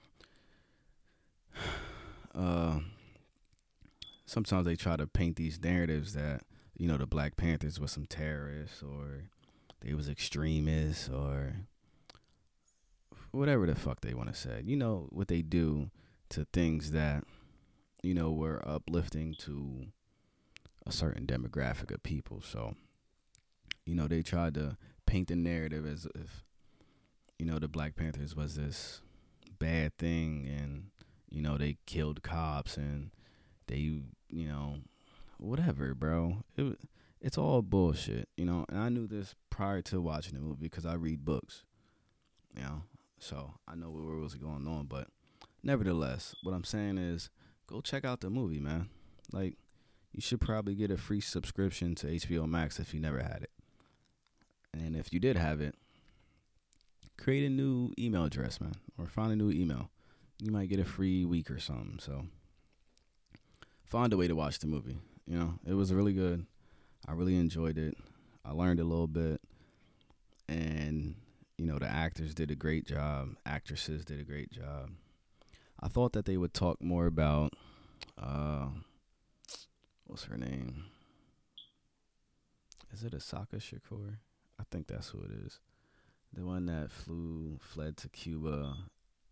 uh, 2.36 2.80
sometimes 4.26 4.66
they 4.66 4.76
try 4.76 4.96
to 4.96 5.06
paint 5.06 5.36
these 5.36 5.62
narratives 5.62 6.14
that 6.14 6.42
you 6.76 6.88
know 6.88 6.98
the 6.98 7.06
Black 7.06 7.38
Panthers 7.38 7.80
were 7.80 7.88
some 7.88 8.08
terrorists 8.08 8.82
or 8.82 9.26
they 9.82 9.94
was 9.94 10.10
extremists 10.10 11.08
or 11.08 11.58
whatever 13.30 13.68
the 13.68 13.76
fuck 13.76 14.02
they 14.02 14.16
want 14.16 14.30
to 14.30 14.36
say. 14.36 14.64
You 14.66 14.76
know 14.76 15.06
what 15.12 15.28
they 15.28 15.44
do 15.44 15.92
to 16.30 16.48
things 16.52 16.90
that 16.94 17.26
you 18.02 18.16
know 18.16 18.32
were 18.32 18.68
uplifting 18.68 19.36
to 19.42 19.86
a 20.86 20.92
certain 20.92 21.26
demographic 21.26 21.92
of 21.92 22.04
people. 22.04 22.42
So, 22.42 22.76
you 23.86 23.96
know, 23.96 24.08
they 24.08 24.22
tried 24.22 24.54
to 24.56 24.78
paint 25.06 25.28
the 25.28 25.36
narrative 25.36 25.86
as 25.86 26.08
if, 26.16 26.44
you 27.40 27.46
know, 27.46 27.60
the 27.60 27.68
Black 27.68 27.96
Panthers 27.96 28.36
was 28.36 28.56
this 28.56 29.02
bad 29.60 29.98
thing 29.98 30.48
and, 30.48 30.88
you 31.30 31.42
know, 31.42 31.58
they 31.58 31.78
killed 31.86 32.24
cops 32.24 32.78
and 32.78 33.12
they, 33.68 33.78
you 33.78 34.48
know, 34.48 34.78
whatever, 35.38 35.94
bro. 35.94 36.44
It 36.56 36.78
it's 37.26 37.40
all 37.40 37.64
bullshit, 37.64 38.30
you 38.38 38.46
know. 38.46 38.66
And 38.70 38.78
I 38.78 38.90
knew 38.90 39.08
this 39.08 39.34
prior 39.50 39.82
to 39.84 40.00
watching 40.00 40.36
the 40.36 40.42
movie 40.42 40.58
because 40.62 40.86
I 40.86 40.94
read 40.94 41.26
books, 41.26 41.64
you 42.56 42.62
know. 42.62 42.84
So 43.20 43.56
I 43.68 43.74
know 43.74 43.90
what 43.90 44.22
was 44.22 44.36
going 44.36 44.68
on, 44.68 44.86
but 44.86 45.08
nevertheless, 45.64 46.36
what 46.44 46.54
I'm 46.54 46.64
saying 46.64 47.00
is, 47.00 47.32
go 47.66 47.82
check 47.82 48.06
out 48.06 48.22
the 48.22 48.30
movie, 48.30 48.60
man. 48.60 48.90
Like, 49.32 49.58
you 50.16 50.22
should 50.22 50.40
probably 50.40 50.76
get 50.76 50.92
a 50.92 50.98
free 50.98 51.20
subscription 51.20 51.94
to 51.96 52.08
HBO 52.08 52.48
Max 52.48 52.80
if 52.80 52.94
you 52.94 53.02
never 53.02 53.20
had 53.20 53.42
it. 53.42 53.52
And 54.74 54.96
if 54.96 55.12
you 55.12 55.20
did 55.20 55.36
have 55.36 55.60
it, 55.60 55.76
create 57.18 57.46
a 57.46 57.50
new 57.50 57.92
email 58.00 58.24
address, 58.24 58.62
man, 58.62 58.76
or 58.98 59.08
find 59.08 59.34
a 59.34 59.36
new 59.36 59.52
email. 59.52 59.90
You 60.42 60.54
might 60.54 60.70
get 60.70 60.80
a 60.80 60.86
free 60.86 61.26
week 61.26 61.52
or 61.52 61.60
something. 61.60 62.00
So 62.00 62.28
find 63.84 64.14
a 64.14 64.18
way 64.18 64.30
to 64.30 64.36
watch 64.36 64.60
the 64.60 64.68
movie. 64.68 64.98
You 65.28 65.38
know, 65.38 65.54
it 65.68 65.74
was 65.74 65.94
really 65.94 66.14
good. 66.14 66.46
I 67.06 67.12
really 67.12 67.36
enjoyed 67.36 67.78
it. 67.78 67.98
I 68.46 68.52
learned 68.52 68.80
a 68.80 68.86
little 68.86 69.08
bit. 69.08 69.42
And, 70.48 71.16
you 71.58 71.66
know, 71.66 71.78
the 71.78 71.88
actors 71.88 72.34
did 72.34 72.52
a 72.52 72.56
great 72.56 72.86
job. 72.86 73.36
Actresses 73.46 74.06
did 74.06 74.22
a 74.22 74.24
great 74.24 74.50
job. 74.50 74.92
I 75.82 75.90
thought 75.90 76.14
that 76.14 76.24
they 76.26 76.38
would 76.38 76.54
talk 76.54 76.82
more 76.82 77.06
about 77.06 77.52
uh, 78.18 78.68
what's 80.06 80.26
her 80.26 80.38
name? 80.38 80.86
Is 82.94 83.04
it 83.04 83.14
Assata 83.14 83.58
Shakur? 83.58 84.18
I 84.60 84.64
think 84.72 84.88
that's 84.88 85.10
who 85.10 85.20
it 85.20 85.32
is. 85.46 85.60
The 86.34 86.46
one 86.46 86.66
that 86.68 86.92
flew, 86.92 87.60
fled 87.62 87.98
to 87.98 88.10
Cuba 88.10 88.76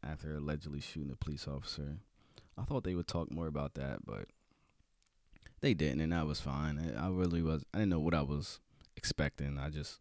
after 0.05 0.36
allegedly 0.36 0.81
shooting 0.81 1.12
a 1.12 1.15
police 1.15 1.47
officer. 1.47 1.97
I 2.57 2.63
thought 2.63 2.83
they 2.83 2.95
would 2.95 3.07
talk 3.07 3.31
more 3.31 3.47
about 3.47 3.75
that, 3.75 4.05
but 4.05 4.25
they 5.62 5.73
didn't, 5.73 6.01
and 6.01 6.12
that 6.12 6.27
was 6.27 6.41
fine. 6.41 6.93
I 6.97 7.09
really 7.09 7.41
was. 7.41 7.63
I 7.73 7.79
didn't 7.79 7.91
know 7.91 7.99
what 7.99 8.13
I 8.13 8.21
was 8.21 8.59
expecting. 8.95 9.57
I 9.57 9.69
just 9.69 9.99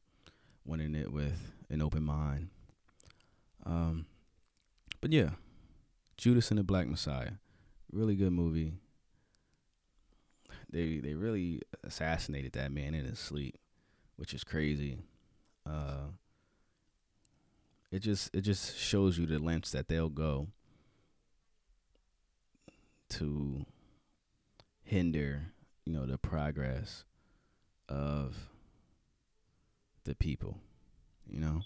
went 0.64 0.82
in 0.82 0.94
it 0.94 1.12
with 1.12 1.52
an 1.70 1.82
open 1.82 2.02
mind. 2.02 2.48
Um, 3.64 4.06
but 5.00 5.12
yeah, 5.12 5.30
Judas 6.16 6.50
and 6.50 6.58
the 6.58 6.64
Black 6.64 6.88
Messiah, 6.88 7.32
really 7.92 8.16
good 8.16 8.32
movie 8.32 8.74
they 10.72 10.98
they 10.98 11.14
really 11.14 11.61
assassinated 11.85 12.52
that 12.52 12.72
man 12.72 12.94
in 12.94 13.04
his 13.04 13.18
sleep, 13.18 13.58
which 14.16 14.35
is 14.35 14.42
crazy. 14.42 14.98
Uh, 15.66 16.08
it 17.90 18.00
just 18.00 18.35
it 18.35 18.40
just 18.40 18.76
shows 18.78 19.18
you 19.18 19.26
the 19.26 19.38
lengths 19.38 19.70
that 19.72 19.88
they'll 19.88 20.08
go 20.08 20.48
to 23.11 23.66
hinder, 24.82 25.42
you 25.85 25.92
know, 25.92 26.06
the 26.06 26.16
progress 26.16 27.04
of 27.88 28.48
the 30.04 30.14
people, 30.14 30.58
you 31.28 31.38
know. 31.38 31.61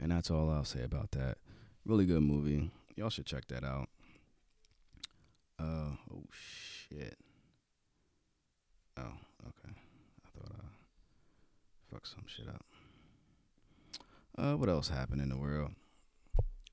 And 0.00 0.10
that's 0.10 0.30
all 0.30 0.50
I'll 0.50 0.64
say 0.64 0.82
about 0.82 1.12
that. 1.12 1.38
Really 1.86 2.06
good 2.06 2.22
movie. 2.22 2.70
Y'all 2.96 3.10
should 3.10 3.26
check 3.26 3.46
that 3.48 3.64
out. 3.64 3.88
Uh 5.60 5.94
oh 6.12 6.24
shit. 6.32 7.16
Oh, 8.98 9.12
okay. 9.48 9.74
I 9.74 10.28
thought 10.38 10.56
I 10.60 11.94
fucked 11.94 12.08
some 12.08 12.24
shit 12.26 12.48
up. 12.48 12.64
Uh 14.36 14.56
what 14.56 14.68
else 14.68 14.88
happened 14.88 15.20
in 15.20 15.28
the 15.28 15.36
world? 15.36 15.72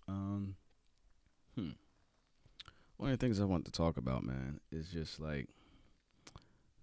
Um 0.07 0.55
hmm. 1.55 1.71
One 2.97 3.11
of 3.11 3.19
the 3.19 3.25
things 3.25 3.39
I 3.39 3.45
want 3.45 3.65
to 3.65 3.71
talk 3.71 3.97
about, 3.97 4.23
man, 4.23 4.59
is 4.71 4.89
just 4.89 5.19
like 5.19 5.49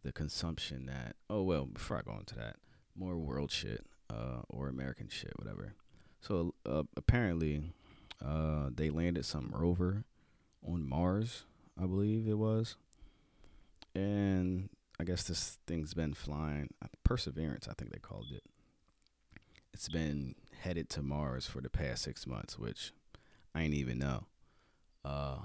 the 0.05 0.13
consumption 0.13 0.87
that 0.87 1.17
oh 1.29 1.43
well, 1.43 1.67
before 1.67 1.99
I 1.99 2.03
go 2.03 2.17
into 2.19 2.35
that, 2.37 2.57
more 2.97 3.17
world 3.17 3.51
shit, 3.51 3.85
uh, 4.11 4.43
or 4.49 4.69
American 4.69 5.09
shit, 5.09 5.33
whatever. 5.39 5.75
So 6.21 6.55
uh, 6.67 6.85
apparently, 6.97 7.73
uh, 8.25 8.71
they 8.75 8.91
landed 8.91 9.25
some 9.25 9.51
rover 9.53 10.05
on 10.67 10.89
Mars, 10.89 11.45
I 11.81 11.87
believe 11.87 12.29
it 12.29 12.39
was, 12.39 12.77
and 13.95 14.69
I 15.01 15.05
guess 15.05 15.25
this 15.25 15.59
thing's 15.67 15.95
been 15.95 16.15
flying. 16.15 16.69
Uh, 16.83 16.89
Perseverance, 17.05 17.67
I 17.69 17.75
think 17.75 17.93
they 17.93 17.99
called 17.99 18.27
it. 18.33 18.45
It's 19.73 19.89
been 19.89 20.35
headed 20.61 20.89
to 20.91 21.03
Mars 21.03 21.47
for 21.47 21.61
the 21.61 21.71
past 21.71 22.03
six 22.03 22.27
months, 22.27 22.59
which 22.59 22.93
I 23.55 23.63
ain't 23.63 23.75
even 23.75 23.99
know. 23.99 24.27
Uh, 25.05 25.37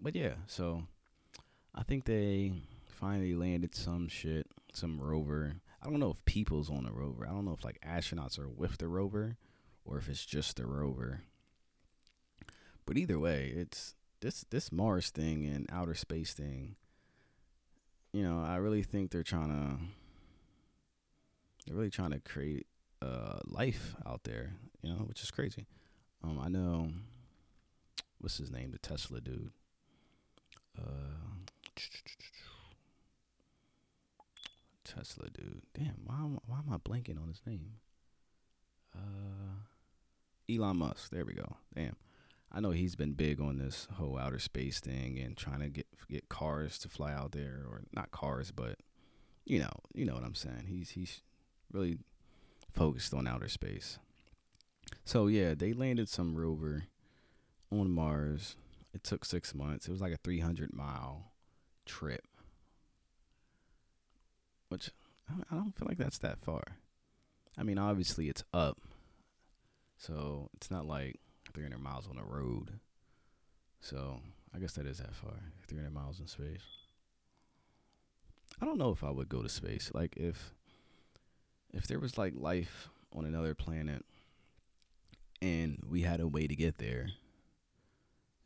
but 0.00 0.14
yeah, 0.14 0.34
so 0.46 0.84
I 1.74 1.82
think 1.82 2.04
they 2.04 2.52
finally 2.86 3.34
landed 3.34 3.74
some 3.74 4.08
shit, 4.08 4.46
some 4.72 5.00
rover. 5.00 5.56
I 5.82 5.86
don't 5.88 6.00
know 6.00 6.10
if 6.10 6.24
people's 6.24 6.70
on 6.70 6.84
the 6.84 6.92
rover. 6.92 7.26
I 7.26 7.30
don't 7.30 7.44
know 7.44 7.56
if 7.58 7.64
like 7.64 7.80
astronauts 7.86 8.38
are 8.38 8.48
with 8.48 8.78
the 8.78 8.88
rover 8.88 9.36
or 9.84 9.98
if 9.98 10.08
it's 10.08 10.26
just 10.26 10.56
the 10.56 10.66
rover. 10.66 11.22
But 12.84 12.98
either 12.98 13.18
way, 13.18 13.52
it's 13.54 13.94
this 14.20 14.44
this 14.50 14.70
Mars 14.70 15.10
thing 15.10 15.44
and 15.46 15.66
outer 15.70 15.94
space 15.94 16.32
thing. 16.32 16.76
You 18.16 18.22
know, 18.22 18.42
I 18.42 18.56
really 18.56 18.82
think 18.82 19.10
they're 19.10 19.22
trying 19.22 19.50
to 19.50 19.78
they're 21.66 21.76
really 21.76 21.90
trying 21.90 22.12
to 22.12 22.18
create 22.18 22.66
uh 23.02 23.40
life 23.44 23.94
out 24.06 24.24
there, 24.24 24.54
you 24.80 24.88
know, 24.88 25.00
which 25.00 25.22
is 25.22 25.30
crazy. 25.30 25.66
Um 26.24 26.40
I 26.42 26.48
know 26.48 26.88
what's 28.18 28.38
his 28.38 28.50
name, 28.50 28.70
the 28.70 28.78
Tesla 28.78 29.20
dude. 29.20 29.50
Uh 30.78 31.42
Tesla 34.82 35.28
dude. 35.28 35.60
Damn, 35.74 35.96
why 36.06 36.14
why 36.46 36.56
am 36.56 36.72
I 36.72 36.78
blanking 36.78 37.20
on 37.20 37.28
his 37.28 37.42
name? 37.44 37.72
Uh 38.96 39.60
Elon 40.50 40.78
Musk. 40.78 41.10
There 41.10 41.26
we 41.26 41.34
go. 41.34 41.56
Damn. 41.74 41.96
I 42.56 42.60
know 42.60 42.70
he's 42.70 42.96
been 42.96 43.12
big 43.12 43.38
on 43.38 43.58
this 43.58 43.86
whole 43.96 44.16
outer 44.16 44.38
space 44.38 44.80
thing 44.80 45.18
and 45.18 45.36
trying 45.36 45.60
to 45.60 45.68
get 45.68 45.86
get 46.10 46.30
cars 46.30 46.78
to 46.78 46.88
fly 46.88 47.12
out 47.12 47.32
there 47.32 47.64
or 47.68 47.82
not 47.92 48.10
cars, 48.12 48.50
but 48.50 48.78
you 49.44 49.58
know, 49.58 49.72
you 49.92 50.06
know 50.06 50.14
what 50.14 50.24
I'm 50.24 50.34
saying. 50.34 50.64
He's 50.66 50.90
he's 50.90 51.20
really 51.70 51.98
focused 52.72 53.12
on 53.12 53.26
outer 53.26 53.50
space. 53.50 53.98
So 55.04 55.26
yeah, 55.26 55.52
they 55.54 55.74
landed 55.74 56.08
some 56.08 56.34
rover 56.34 56.84
on 57.70 57.90
Mars. 57.90 58.56
It 58.94 59.04
took 59.04 59.26
6 59.26 59.54
months. 59.54 59.86
It 59.86 59.90
was 59.90 60.00
like 60.00 60.14
a 60.14 60.18
300 60.24 60.72
mile 60.72 61.32
trip. 61.84 62.26
Which 64.70 64.90
I 65.28 65.54
don't 65.54 65.76
feel 65.76 65.88
like 65.88 65.98
that's 65.98 66.18
that 66.18 66.40
far. 66.40 66.62
I 67.58 67.64
mean, 67.64 67.76
obviously 67.76 68.30
it's 68.30 68.44
up. 68.54 68.78
So, 69.98 70.50
it's 70.54 70.70
not 70.70 70.86
like 70.86 71.20
300 71.56 71.80
miles 71.80 72.06
on 72.06 72.16
the 72.16 72.22
road. 72.22 72.80
So 73.80 74.20
I 74.54 74.58
guess 74.58 74.74
that 74.74 74.86
is 74.86 74.98
that 74.98 75.14
far. 75.14 75.32
300 75.66 75.90
miles 75.90 76.20
in 76.20 76.26
space. 76.26 76.60
I 78.60 78.66
don't 78.66 78.76
know 78.76 78.90
if 78.90 79.02
I 79.02 79.10
would 79.10 79.30
go 79.30 79.42
to 79.42 79.48
space. 79.48 79.90
Like 79.94 80.14
if 80.18 80.52
if 81.72 81.86
there 81.86 81.98
was 81.98 82.18
like 82.18 82.34
life 82.36 82.90
on 83.14 83.24
another 83.24 83.54
planet 83.54 84.04
and 85.40 85.82
we 85.88 86.02
had 86.02 86.20
a 86.20 86.28
way 86.28 86.46
to 86.46 86.54
get 86.54 86.76
there, 86.76 87.08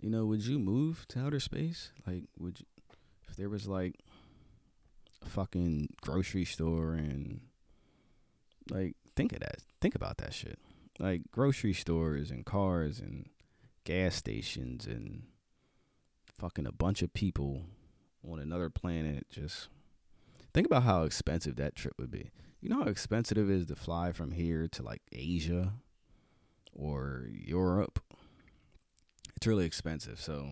you 0.00 0.08
know, 0.08 0.24
would 0.26 0.46
you 0.46 0.60
move 0.60 1.04
to 1.08 1.20
outer 1.20 1.40
space? 1.40 1.90
Like 2.06 2.24
would 2.38 2.60
you 2.60 2.66
if 3.28 3.34
there 3.34 3.48
was 3.48 3.66
like 3.66 3.96
a 5.22 5.28
fucking 5.28 5.88
grocery 6.00 6.44
store 6.44 6.94
and 6.94 7.40
like 8.70 8.94
think 9.16 9.32
of 9.32 9.40
that. 9.40 9.56
Think 9.80 9.96
about 9.96 10.18
that 10.18 10.32
shit 10.32 10.60
like 11.00 11.22
grocery 11.32 11.72
stores 11.72 12.30
and 12.30 12.44
cars 12.44 13.00
and 13.00 13.30
gas 13.84 14.14
stations 14.14 14.86
and 14.86 15.22
fucking 16.38 16.66
a 16.66 16.72
bunch 16.72 17.02
of 17.02 17.12
people 17.14 17.62
on 18.30 18.38
another 18.38 18.68
planet 18.68 19.26
just 19.30 19.68
think 20.52 20.66
about 20.66 20.82
how 20.82 21.04
expensive 21.04 21.56
that 21.56 21.74
trip 21.74 21.94
would 21.98 22.10
be. 22.10 22.30
You 22.60 22.68
know 22.68 22.82
how 22.82 22.90
expensive 22.90 23.38
it 23.38 23.50
is 23.50 23.66
to 23.66 23.76
fly 23.76 24.12
from 24.12 24.32
here 24.32 24.68
to 24.68 24.82
like 24.82 25.00
asia 25.10 25.72
or 26.74 27.26
europe? 27.32 27.98
It's 29.36 29.46
really 29.46 29.64
expensive 29.64 30.20
so 30.20 30.50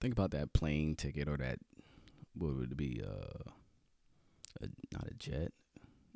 think 0.00 0.14
about 0.14 0.30
that 0.30 0.54
plane 0.54 0.96
ticket 0.96 1.28
or 1.28 1.36
that 1.36 1.58
what 2.34 2.56
would 2.56 2.72
it 2.72 2.76
be 2.78 3.02
uh 3.06 3.50
a, 4.62 4.68
not 4.90 5.06
a 5.06 5.14
jet? 5.14 5.52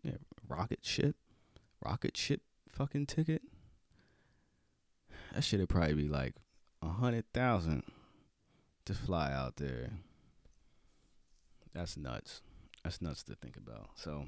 Yeah 0.03 0.17
rocket 0.49 0.81
ship? 0.83 1.17
Rocket 1.85 2.17
ship 2.17 2.41
fucking 2.75 3.07
ticket, 3.07 3.43
that 5.33 5.45
shit'd 5.45 5.69
probably 5.69 5.95
be 5.95 6.09
like 6.09 6.35
a 6.83 6.89
hundred 6.89 7.25
thousand 7.33 7.85
to 8.85 8.95
fly 8.95 9.33
out 9.33 9.57
there. 9.57 9.91
That's 11.73 11.97
nuts. 11.97 12.43
That's 12.83 13.01
nuts 13.01 13.23
to 13.25 13.35
think 13.35 13.57
about. 13.57 13.91
So 13.95 14.27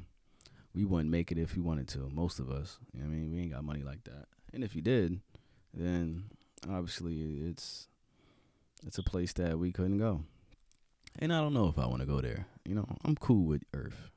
we 0.75 0.85
wouldn't 0.85 1.11
make 1.11 1.31
it 1.31 1.39
if 1.39 1.57
we 1.57 1.63
wanted 1.63 1.89
to. 1.89 2.09
Most 2.13 2.39
of 2.39 2.51
us, 2.51 2.79
you 2.93 3.01
know 3.01 3.07
I 3.07 3.09
mean, 3.09 3.33
we 3.33 3.41
ain't 3.41 3.53
got 3.53 3.65
money 3.65 3.83
like 3.83 4.05
that. 4.05 4.27
And 4.53 4.65
if 4.65 4.75
you 4.75 4.83
did, 4.83 5.21
then 5.75 6.25
obviously 6.71 7.41
it's 7.49 7.89
it's 8.87 8.99
a 8.99 9.03
place 9.03 9.33
that 9.35 9.59
we 9.59 9.73
couldn't 9.73 9.99
go. 9.99 10.23
And 11.19 11.33
I 11.33 11.41
don't 11.41 11.55
know 11.55 11.69
if 11.69 11.79
I 11.79 11.87
want 11.87 12.01
to 12.01 12.07
go 12.07 12.21
there. 12.21 12.47
You 12.65 12.75
know, 12.75 12.87
I'm 13.05 13.17
cool 13.17 13.45
with 13.47 13.63
Earth. 13.75 14.11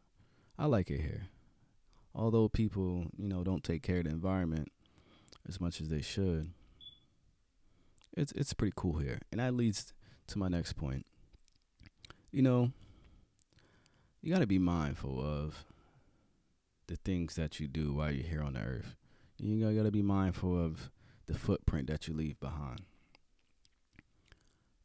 I 0.57 0.65
like 0.65 0.91
it 0.91 1.01
here 1.01 1.27
although 2.19 2.49
people, 2.49 3.05
you 3.17 3.29
know, 3.29 3.43
don't 3.43 3.63
take 3.63 3.81
care 3.81 3.99
of 3.99 4.03
the 4.03 4.09
environment 4.09 4.69
as 5.47 5.61
much 5.61 5.79
as 5.79 5.87
they 5.87 6.01
should, 6.01 6.51
it's 8.17 8.33
it's 8.33 8.53
pretty 8.53 8.73
cool 8.75 8.97
here. 8.97 9.19
And 9.31 9.39
that 9.39 9.53
leads 9.53 9.93
to 10.27 10.37
my 10.37 10.49
next 10.49 10.73
point. 10.73 11.05
You 12.31 12.41
know, 12.41 12.71
you 14.21 14.33
got 14.33 14.41
to 14.41 14.47
be 14.47 14.59
mindful 14.59 15.19
of 15.19 15.65
the 16.87 16.97
things 16.97 17.35
that 17.35 17.59
you 17.59 17.67
do 17.67 17.93
while 17.93 18.11
you're 18.11 18.27
here 18.27 18.43
on 18.43 18.53
the 18.53 18.59
earth. 18.59 18.95
You 19.37 19.73
got 19.73 19.83
to 19.83 19.91
be 19.91 20.01
mindful 20.01 20.63
of 20.63 20.91
the 21.27 21.37
footprint 21.37 21.87
that 21.87 22.07
you 22.07 22.13
leave 22.13 22.39
behind. 22.39 22.81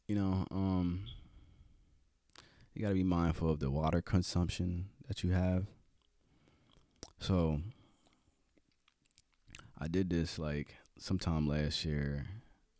You 0.06 0.14
know, 0.14 0.46
um 0.50 1.06
you 2.74 2.82
got 2.82 2.88
to 2.88 2.94
be 2.94 3.04
mindful 3.04 3.50
of 3.50 3.60
the 3.60 3.70
water 3.70 4.02
consumption 4.02 4.86
that 5.08 5.22
you 5.22 5.30
have 5.30 5.66
so 7.18 7.60
I 9.78 9.88
did 9.88 10.10
this 10.10 10.38
like 10.38 10.76
sometime 10.98 11.46
last 11.46 11.84
year. 11.84 12.26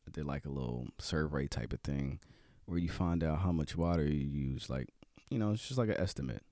I 0.06 0.10
did 0.10 0.26
like 0.26 0.44
a 0.44 0.50
little 0.50 0.88
survey 0.98 1.46
type 1.46 1.72
of 1.72 1.80
thing 1.80 2.20
where 2.66 2.78
you 2.78 2.88
find 2.88 3.22
out 3.22 3.40
how 3.40 3.52
much 3.52 3.76
water 3.76 4.04
you 4.04 4.26
use. 4.26 4.70
Like, 4.70 4.88
you 5.30 5.38
know, 5.38 5.52
it's 5.52 5.66
just 5.66 5.78
like 5.78 5.88
an 5.88 6.00
estimate. 6.00 6.42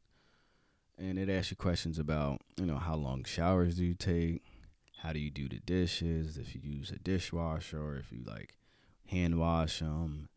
And 0.98 1.18
it 1.18 1.28
asks 1.28 1.50
you 1.50 1.56
questions 1.56 1.98
about, 1.98 2.42
you 2.56 2.66
know, 2.66 2.76
how 2.76 2.94
long 2.94 3.24
showers 3.24 3.76
do 3.76 3.84
you 3.84 3.94
take? 3.94 4.42
How 4.98 5.12
do 5.12 5.18
you 5.18 5.30
do 5.30 5.48
the 5.48 5.58
dishes? 5.58 6.38
If 6.38 6.54
you 6.54 6.60
use 6.62 6.90
a 6.90 6.98
dishwasher 6.98 7.80
or 7.80 7.96
if 7.96 8.12
you 8.12 8.22
like 8.24 8.56
hand 9.06 9.38
wash 9.38 9.80
them, 9.80 10.28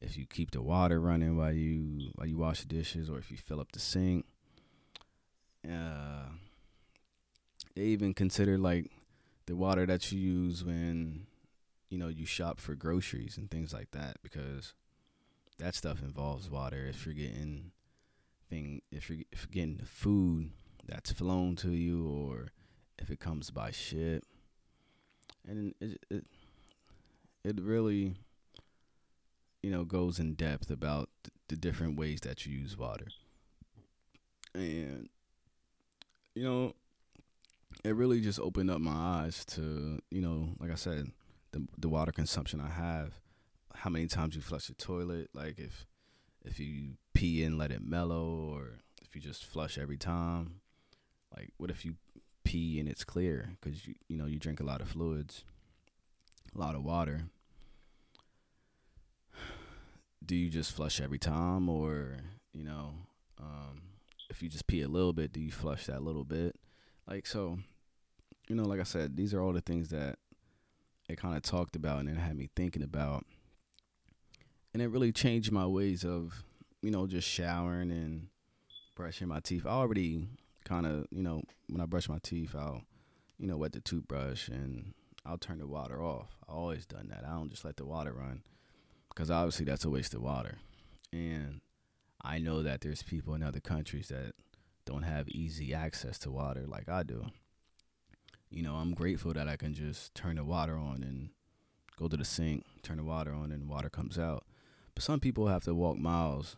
if 0.00 0.16
you 0.16 0.26
keep 0.26 0.50
the 0.52 0.62
water 0.62 1.00
running 1.00 1.36
while 1.36 1.52
you 1.52 2.10
while 2.14 2.26
you 2.26 2.36
wash 2.36 2.60
the 2.60 2.68
dishes, 2.68 3.10
or 3.10 3.18
if 3.18 3.30
you 3.30 3.36
fill 3.36 3.60
up 3.60 3.72
the 3.72 3.80
sink. 3.80 4.24
Uh, 5.64 6.26
they 7.78 7.84
even 7.84 8.12
consider 8.12 8.58
like 8.58 8.90
the 9.46 9.54
water 9.54 9.86
that 9.86 10.10
you 10.10 10.18
use 10.18 10.64
when 10.64 11.26
you 11.88 11.96
know 11.96 12.08
you 12.08 12.26
shop 12.26 12.58
for 12.58 12.74
groceries 12.74 13.38
and 13.38 13.50
things 13.50 13.72
like 13.72 13.92
that 13.92 14.16
because 14.22 14.74
that 15.58 15.76
stuff 15.76 16.02
involves 16.02 16.50
water. 16.50 16.86
If 16.88 17.06
you're 17.06 17.14
getting 17.14 17.70
thing 18.50 18.82
if 18.90 19.08
you're, 19.08 19.20
if 19.30 19.46
you're 19.46 19.64
getting 19.64 19.86
food 19.86 20.50
that's 20.88 21.12
flown 21.12 21.54
to 21.56 21.70
you 21.70 22.08
or 22.08 22.48
if 22.98 23.10
it 23.10 23.20
comes 23.20 23.50
by 23.50 23.70
ship. 23.70 24.24
And 25.46 25.72
it 25.80 26.00
it 26.10 26.24
it 27.44 27.60
really 27.60 28.14
you 29.62 29.70
know 29.70 29.84
goes 29.84 30.18
in 30.18 30.34
depth 30.34 30.70
about 30.70 31.10
the 31.46 31.56
different 31.56 31.96
ways 31.96 32.22
that 32.22 32.44
you 32.44 32.58
use 32.58 32.76
water. 32.76 33.06
And 34.54 35.08
you 36.34 36.42
know 36.42 36.74
it 37.84 37.94
really 37.94 38.20
just 38.20 38.40
opened 38.40 38.70
up 38.70 38.80
my 38.80 38.92
eyes 38.92 39.44
to 39.46 40.00
you 40.10 40.20
know, 40.20 40.50
like 40.58 40.70
I 40.70 40.76
said, 40.76 41.12
the 41.52 41.66
the 41.78 41.88
water 41.88 42.12
consumption 42.12 42.60
I 42.60 42.70
have, 42.70 43.20
how 43.74 43.90
many 43.90 44.06
times 44.06 44.34
you 44.34 44.42
flush 44.42 44.66
the 44.66 44.74
toilet, 44.74 45.30
like 45.34 45.58
if 45.58 45.86
if 46.44 46.58
you 46.58 46.94
pee 47.14 47.44
and 47.44 47.58
let 47.58 47.70
it 47.70 47.82
mellow, 47.82 48.50
or 48.52 48.80
if 49.02 49.14
you 49.14 49.20
just 49.20 49.44
flush 49.44 49.78
every 49.78 49.96
time. 49.96 50.60
Like, 51.36 51.50
what 51.58 51.70
if 51.70 51.84
you 51.84 51.96
pee 52.44 52.80
and 52.80 52.88
it's 52.88 53.04
clear 53.04 53.50
because 53.60 53.86
you 53.86 53.94
you 54.08 54.16
know 54.16 54.24
you 54.26 54.38
drink 54.38 54.60
a 54.60 54.64
lot 54.64 54.80
of 54.80 54.88
fluids, 54.88 55.44
a 56.54 56.58
lot 56.58 56.74
of 56.74 56.82
water. 56.82 57.24
Do 60.24 60.34
you 60.34 60.50
just 60.50 60.72
flush 60.72 61.00
every 61.00 61.18
time, 61.18 61.68
or 61.68 62.16
you 62.52 62.64
know, 62.64 62.94
um, 63.40 63.82
if 64.28 64.42
you 64.42 64.48
just 64.48 64.66
pee 64.66 64.82
a 64.82 64.88
little 64.88 65.12
bit, 65.12 65.32
do 65.32 65.40
you 65.40 65.52
flush 65.52 65.86
that 65.86 66.02
little 66.02 66.24
bit? 66.24 66.56
Like 67.08 67.26
so, 67.26 67.58
you 68.48 68.54
know, 68.54 68.64
like 68.64 68.80
I 68.80 68.84
said, 68.84 69.16
these 69.16 69.32
are 69.32 69.40
all 69.40 69.52
the 69.52 69.62
things 69.62 69.88
that 69.88 70.18
it 71.08 71.16
kind 71.16 71.36
of 71.36 71.42
talked 71.42 71.74
about 71.74 72.00
and 72.00 72.08
it 72.08 72.18
had 72.18 72.36
me 72.36 72.50
thinking 72.54 72.82
about, 72.82 73.24
and 74.74 74.82
it 74.82 74.88
really 74.88 75.10
changed 75.10 75.50
my 75.50 75.66
ways 75.66 76.04
of, 76.04 76.44
you 76.82 76.90
know, 76.90 77.06
just 77.06 77.26
showering 77.26 77.90
and 77.90 78.28
brushing 78.94 79.28
my 79.28 79.40
teeth. 79.40 79.64
I 79.64 79.70
already 79.70 80.28
kind 80.64 80.84
of, 80.84 81.06
you 81.10 81.22
know, 81.22 81.42
when 81.68 81.80
I 81.80 81.86
brush 81.86 82.10
my 82.10 82.18
teeth, 82.22 82.54
I'll, 82.54 82.82
you 83.38 83.46
know, 83.46 83.56
wet 83.56 83.72
the 83.72 83.80
toothbrush 83.80 84.48
and 84.48 84.92
I'll 85.24 85.38
turn 85.38 85.58
the 85.58 85.66
water 85.66 86.02
off. 86.02 86.36
I 86.46 86.52
always 86.52 86.84
done 86.84 87.08
that. 87.08 87.24
I 87.26 87.30
don't 87.30 87.50
just 87.50 87.64
let 87.64 87.76
the 87.78 87.86
water 87.86 88.12
run 88.12 88.42
because 89.08 89.30
obviously 89.30 89.64
that's 89.64 89.86
a 89.86 89.90
waste 89.90 90.12
of 90.12 90.20
water. 90.20 90.58
And 91.10 91.62
I 92.20 92.38
know 92.38 92.62
that 92.62 92.82
there's 92.82 93.02
people 93.02 93.34
in 93.34 93.42
other 93.42 93.60
countries 93.60 94.08
that 94.08 94.34
don't 94.88 95.02
have 95.02 95.28
easy 95.28 95.74
access 95.74 96.18
to 96.20 96.30
water 96.30 96.64
like 96.66 96.88
I 96.88 97.02
do. 97.02 97.26
You 98.50 98.62
know, 98.62 98.76
I'm 98.76 98.94
grateful 98.94 99.34
that 99.34 99.46
I 99.46 99.56
can 99.56 99.74
just 99.74 100.14
turn 100.14 100.36
the 100.36 100.44
water 100.44 100.78
on 100.78 101.02
and 101.02 101.28
go 101.98 102.08
to 102.08 102.16
the 102.16 102.24
sink, 102.24 102.64
turn 102.82 102.96
the 102.96 103.04
water 103.04 103.34
on, 103.34 103.52
and 103.52 103.68
water 103.68 103.90
comes 103.90 104.18
out. 104.18 104.46
But 104.94 105.04
some 105.04 105.20
people 105.20 105.48
have 105.48 105.64
to 105.64 105.74
walk 105.74 105.98
miles 105.98 106.56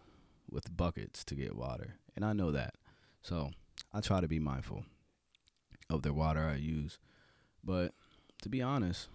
with 0.49 0.77
buckets 0.77 1.25
to 1.25 1.35
get 1.35 1.57
water, 1.57 1.97
and 2.15 2.25
I 2.25 2.33
know 2.33 2.53
that. 2.53 2.75
So 3.21 3.51
I 3.93 4.01
try 4.01 4.21
to 4.21 4.29
be 4.29 4.39
mindful 4.39 4.85
of 5.89 6.03
the 6.03 6.13
water 6.13 6.45
I 6.45 6.55
use. 6.55 7.01
But 7.65 7.95
to 8.43 8.49
be 8.49 8.63
honest, 8.63 9.09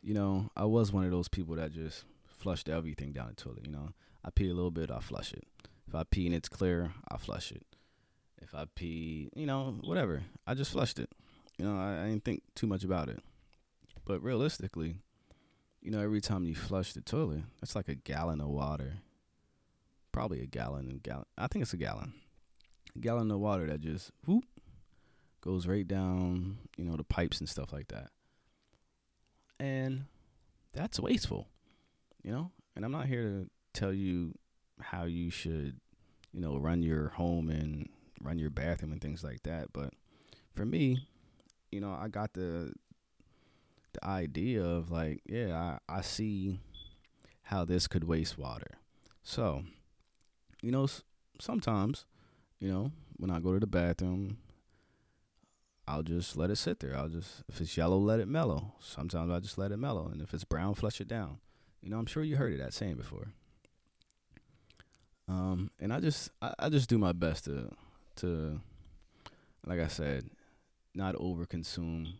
you 0.00 0.14
know, 0.14 0.50
I 0.56 0.64
was 0.64 0.90
one 0.90 1.04
of 1.04 1.10
those 1.10 1.28
people 1.28 1.56
that 1.56 1.72
just 1.72 2.04
flushed 2.26 2.70
everything 2.70 3.12
down 3.12 3.28
the 3.28 3.34
toilet. 3.34 3.66
You 3.66 3.72
know, 3.72 3.90
I 4.24 4.30
pee 4.30 4.48
a 4.48 4.54
little 4.54 4.70
bit, 4.70 4.90
I 4.90 5.00
flush 5.00 5.34
it. 5.34 5.44
If 5.86 5.94
I 5.94 6.04
pee 6.04 6.24
and 6.24 6.34
it's 6.34 6.48
clear, 6.48 6.94
I 7.10 7.18
flush 7.18 7.52
it. 7.52 7.66
If 8.42 8.54
I 8.54 8.64
pee, 8.74 9.30
you 9.34 9.46
know, 9.46 9.78
whatever, 9.82 10.22
I 10.46 10.54
just 10.54 10.72
flushed 10.72 10.98
it. 10.98 11.10
You 11.58 11.64
know, 11.64 11.78
I, 11.78 12.02
I 12.02 12.08
didn't 12.08 12.24
think 12.24 12.42
too 12.54 12.66
much 12.66 12.82
about 12.82 13.08
it. 13.08 13.20
But 14.04 14.22
realistically, 14.22 14.96
you 15.80 15.90
know, 15.90 16.00
every 16.00 16.20
time 16.20 16.44
you 16.44 16.54
flush 16.54 16.92
the 16.92 17.00
toilet, 17.00 17.42
that's 17.60 17.76
like 17.76 17.88
a 17.88 17.94
gallon 17.94 18.40
of 18.40 18.48
water. 18.48 18.94
Probably 20.10 20.40
a 20.40 20.46
gallon 20.46 20.88
and 20.88 21.02
gallon. 21.02 21.24
I 21.38 21.46
think 21.46 21.62
it's 21.62 21.72
a 21.72 21.78
gallon. 21.78 22.14
A 22.96 22.98
gallon 22.98 23.30
of 23.30 23.38
water 23.38 23.66
that 23.66 23.80
just 23.80 24.10
whoop 24.26 24.44
goes 25.40 25.66
right 25.66 25.86
down, 25.86 26.58
you 26.76 26.84
know, 26.84 26.96
the 26.96 27.04
pipes 27.04 27.40
and 27.40 27.48
stuff 27.48 27.72
like 27.72 27.88
that. 27.88 28.10
And 29.58 30.06
that's 30.72 31.00
wasteful, 31.00 31.48
you 32.22 32.32
know? 32.32 32.50
And 32.74 32.84
I'm 32.84 32.92
not 32.92 33.06
here 33.06 33.22
to 33.22 33.50
tell 33.72 33.92
you 33.92 34.34
how 34.80 35.04
you 35.04 35.30
should, 35.30 35.80
you 36.32 36.40
know, 36.40 36.58
run 36.58 36.82
your 36.82 37.08
home 37.10 37.48
and 37.48 37.88
run 38.22 38.38
your 38.38 38.50
bathroom 38.50 38.92
and 38.92 39.00
things 39.00 39.24
like 39.24 39.42
that. 39.42 39.72
But 39.72 39.90
for 40.54 40.64
me, 40.64 41.06
you 41.70 41.80
know, 41.80 41.96
I 41.98 42.08
got 42.08 42.34
the 42.34 42.72
the 43.92 44.06
idea 44.06 44.62
of 44.64 44.90
like, 44.90 45.20
yeah, 45.26 45.76
I, 45.88 45.98
I 45.98 46.00
see 46.00 46.60
how 47.42 47.64
this 47.64 47.86
could 47.86 48.04
waste 48.04 48.38
water. 48.38 48.78
So, 49.22 49.64
you 50.62 50.70
know, 50.70 50.88
sometimes, 51.38 52.06
you 52.58 52.72
know, 52.72 52.92
when 53.16 53.30
I 53.30 53.38
go 53.38 53.52
to 53.52 53.60
the 53.60 53.66
bathroom, 53.66 54.38
I'll 55.86 56.02
just 56.02 56.36
let 56.36 56.50
it 56.50 56.56
sit 56.56 56.80
there. 56.80 56.96
I'll 56.96 57.08
just, 57.08 57.42
if 57.48 57.60
it's 57.60 57.76
yellow, 57.76 57.98
let 57.98 58.20
it 58.20 58.28
mellow. 58.28 58.72
Sometimes 58.80 59.30
I 59.30 59.40
just 59.40 59.58
let 59.58 59.72
it 59.72 59.76
mellow. 59.76 60.06
And 60.06 60.22
if 60.22 60.32
it's 60.32 60.44
brown, 60.44 60.74
flush 60.74 61.00
it 61.00 61.08
down. 61.08 61.38
You 61.82 61.90
know, 61.90 61.98
I'm 61.98 62.06
sure 62.06 62.22
you 62.22 62.36
heard 62.36 62.52
of 62.52 62.58
that 62.60 62.72
saying 62.72 62.94
before. 62.94 63.28
Um, 65.28 65.70
and 65.78 65.92
I 65.92 66.00
just, 66.00 66.30
I, 66.40 66.54
I 66.58 66.68
just 66.68 66.88
do 66.88 66.98
my 66.98 67.12
best 67.12 67.44
to, 67.44 67.70
to, 68.22 68.60
like 69.66 69.80
I 69.80 69.88
said, 69.88 70.30
not 70.94 71.14
overconsume 71.16 72.14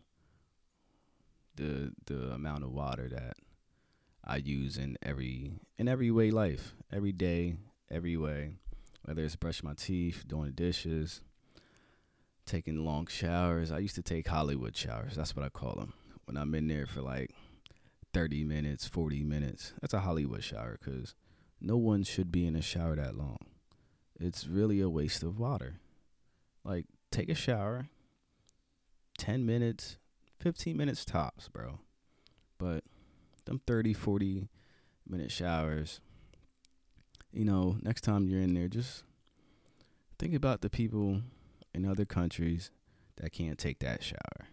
the 1.55 1.91
the 2.05 2.31
amount 2.31 2.63
of 2.63 2.71
water 2.71 3.09
that 3.09 3.35
I 4.23 4.37
use 4.37 4.77
in 4.77 4.97
every 5.01 5.53
in 5.77 5.87
every 5.87 6.11
way 6.11 6.31
life, 6.31 6.75
every 6.91 7.11
day, 7.11 7.55
every 7.91 8.17
way. 8.17 8.51
Whether 9.05 9.23
it's 9.25 9.35
brushing 9.35 9.67
my 9.67 9.73
teeth, 9.73 10.23
doing 10.27 10.45
the 10.45 10.51
dishes, 10.51 11.21
taking 12.45 12.85
long 12.85 13.07
showers. 13.07 13.71
I 13.71 13.79
used 13.79 13.95
to 13.95 14.01
take 14.01 14.27
Hollywood 14.27 14.77
showers. 14.77 15.15
That's 15.15 15.35
what 15.35 15.45
I 15.45 15.49
call 15.49 15.75
them. 15.75 15.93
When 16.25 16.37
I'm 16.37 16.55
in 16.55 16.67
there 16.67 16.85
for 16.85 17.01
like 17.01 17.31
30 18.13 18.45
minutes, 18.45 18.87
40 18.87 19.23
minutes. 19.23 19.73
That's 19.81 19.93
a 19.93 19.99
Hollywood 19.99 20.43
shower 20.43 20.77
cuz 20.77 21.15
no 21.59 21.77
one 21.77 22.03
should 22.03 22.31
be 22.31 22.45
in 22.45 22.55
a 22.55 22.61
shower 22.61 22.95
that 22.95 23.15
long. 23.15 23.37
It's 24.19 24.47
really 24.47 24.79
a 24.79 24.89
waste 24.89 25.23
of 25.23 25.39
water. 25.39 25.79
Like 26.63 26.85
take 27.11 27.29
a 27.29 27.35
shower, 27.35 27.87
10 29.17 29.45
minutes, 29.45 29.97
15 30.39 30.75
minutes 30.77 31.05
tops, 31.05 31.49
bro. 31.49 31.79
But 32.57 32.83
them 33.45 33.61
30, 33.67 33.93
40 33.93 34.49
minute 35.07 35.31
showers, 35.31 35.99
you 37.31 37.45
know, 37.45 37.77
next 37.81 38.01
time 38.01 38.27
you're 38.27 38.41
in 38.41 38.53
there, 38.53 38.67
just 38.67 39.03
think 40.19 40.33
about 40.33 40.61
the 40.61 40.69
people 40.69 41.21
in 41.73 41.85
other 41.85 42.05
countries 42.05 42.71
that 43.17 43.31
can't 43.31 43.57
take 43.57 43.79
that 43.79 44.03
shower. 44.03 44.47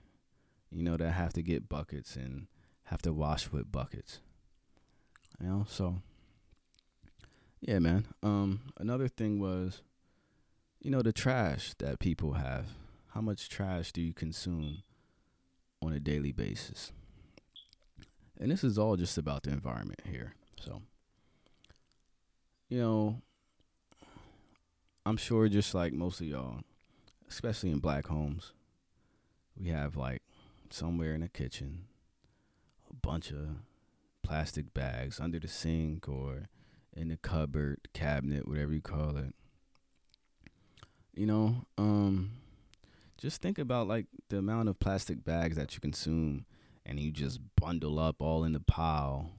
You 0.70 0.82
know, 0.82 0.96
that 0.96 1.10
have 1.12 1.32
to 1.34 1.42
get 1.42 1.68
buckets 1.68 2.16
and 2.16 2.46
have 2.84 3.02
to 3.02 3.12
wash 3.12 3.50
with 3.50 3.70
buckets. 3.70 4.20
You 5.40 5.46
know, 5.46 5.66
so 5.68 5.96
yeah, 7.60 7.78
man. 7.78 8.06
Um 8.22 8.60
another 8.78 9.08
thing 9.08 9.38
was 9.38 9.82
you 10.80 10.90
know 10.90 11.02
the 11.02 11.12
trash 11.12 11.74
that 11.78 11.98
people 11.98 12.34
have 12.34 12.66
how 13.14 13.20
much 13.20 13.48
trash 13.48 13.90
do 13.92 14.00
you 14.00 14.12
consume 14.12 14.82
on 15.82 15.92
a 15.92 16.00
daily 16.00 16.32
basis? 16.32 16.92
And 18.38 18.50
this 18.50 18.62
is 18.62 18.78
all 18.78 18.96
just 18.96 19.18
about 19.18 19.42
the 19.42 19.50
environment 19.50 20.00
here. 20.08 20.34
So, 20.60 20.82
you 22.68 22.78
know, 22.78 23.20
I'm 25.04 25.16
sure 25.16 25.48
just 25.48 25.74
like 25.74 25.92
most 25.92 26.20
of 26.20 26.28
y'all, 26.28 26.60
especially 27.28 27.70
in 27.70 27.80
black 27.80 28.06
homes, 28.06 28.52
we 29.60 29.68
have 29.68 29.96
like 29.96 30.22
somewhere 30.70 31.14
in 31.14 31.22
the 31.22 31.28
kitchen 31.28 31.86
a 32.88 32.94
bunch 32.94 33.30
of 33.30 33.48
plastic 34.22 34.72
bags 34.72 35.18
under 35.18 35.40
the 35.40 35.48
sink 35.48 36.08
or 36.08 36.48
in 36.96 37.08
the 37.08 37.16
cupboard, 37.16 37.88
cabinet, 37.92 38.46
whatever 38.46 38.72
you 38.72 38.80
call 38.80 39.16
it. 39.16 39.34
You 41.14 41.26
know, 41.26 41.64
um 41.78 42.32
just 43.18 43.42
think 43.42 43.58
about 43.58 43.86
like 43.88 44.06
the 44.30 44.38
amount 44.38 44.68
of 44.68 44.78
plastic 44.78 45.24
bags 45.24 45.56
that 45.56 45.74
you 45.74 45.80
consume 45.80 46.46
and 46.86 46.98
you 46.98 47.10
just 47.10 47.38
bundle 47.60 47.98
up 47.98 48.16
all 48.20 48.44
in 48.44 48.52
the 48.52 48.60
pile. 48.60 49.30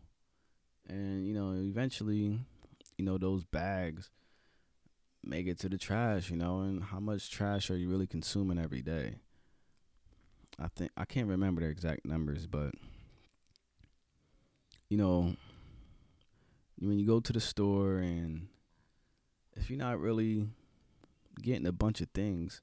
And 0.87 1.25
you 1.25 1.33
know 1.33 1.53
eventually 1.53 2.39
you 2.97 3.05
know 3.05 3.17
those 3.17 3.43
bags 3.45 4.09
make 5.23 5.47
it 5.47 5.59
to 5.59 5.69
the 5.69 5.77
trash 5.77 6.29
you 6.29 6.35
know 6.35 6.61
and 6.61 6.83
how 6.83 6.99
much 6.99 7.29
trash 7.29 7.69
are 7.69 7.77
you 7.77 7.89
really 7.89 8.07
consuming 8.07 8.59
every 8.59 8.81
day? 8.81 9.15
I 10.59 10.67
think 10.67 10.91
i 10.97 11.05
can't 11.05 11.27
remember 11.27 11.61
the 11.61 11.67
exact 11.67 12.05
numbers 12.05 12.45
but 12.45 12.73
you 14.89 14.97
know 14.97 15.35
when 16.79 16.99
you 16.99 17.05
go 17.05 17.19
to 17.19 17.33
the 17.33 17.39
store 17.39 17.97
and 17.97 18.47
if 19.55 19.69
you're 19.69 19.79
not 19.79 19.99
really 19.99 20.47
getting 21.41 21.65
a 21.65 21.71
bunch 21.71 22.01
of 22.01 22.09
things 22.09 22.61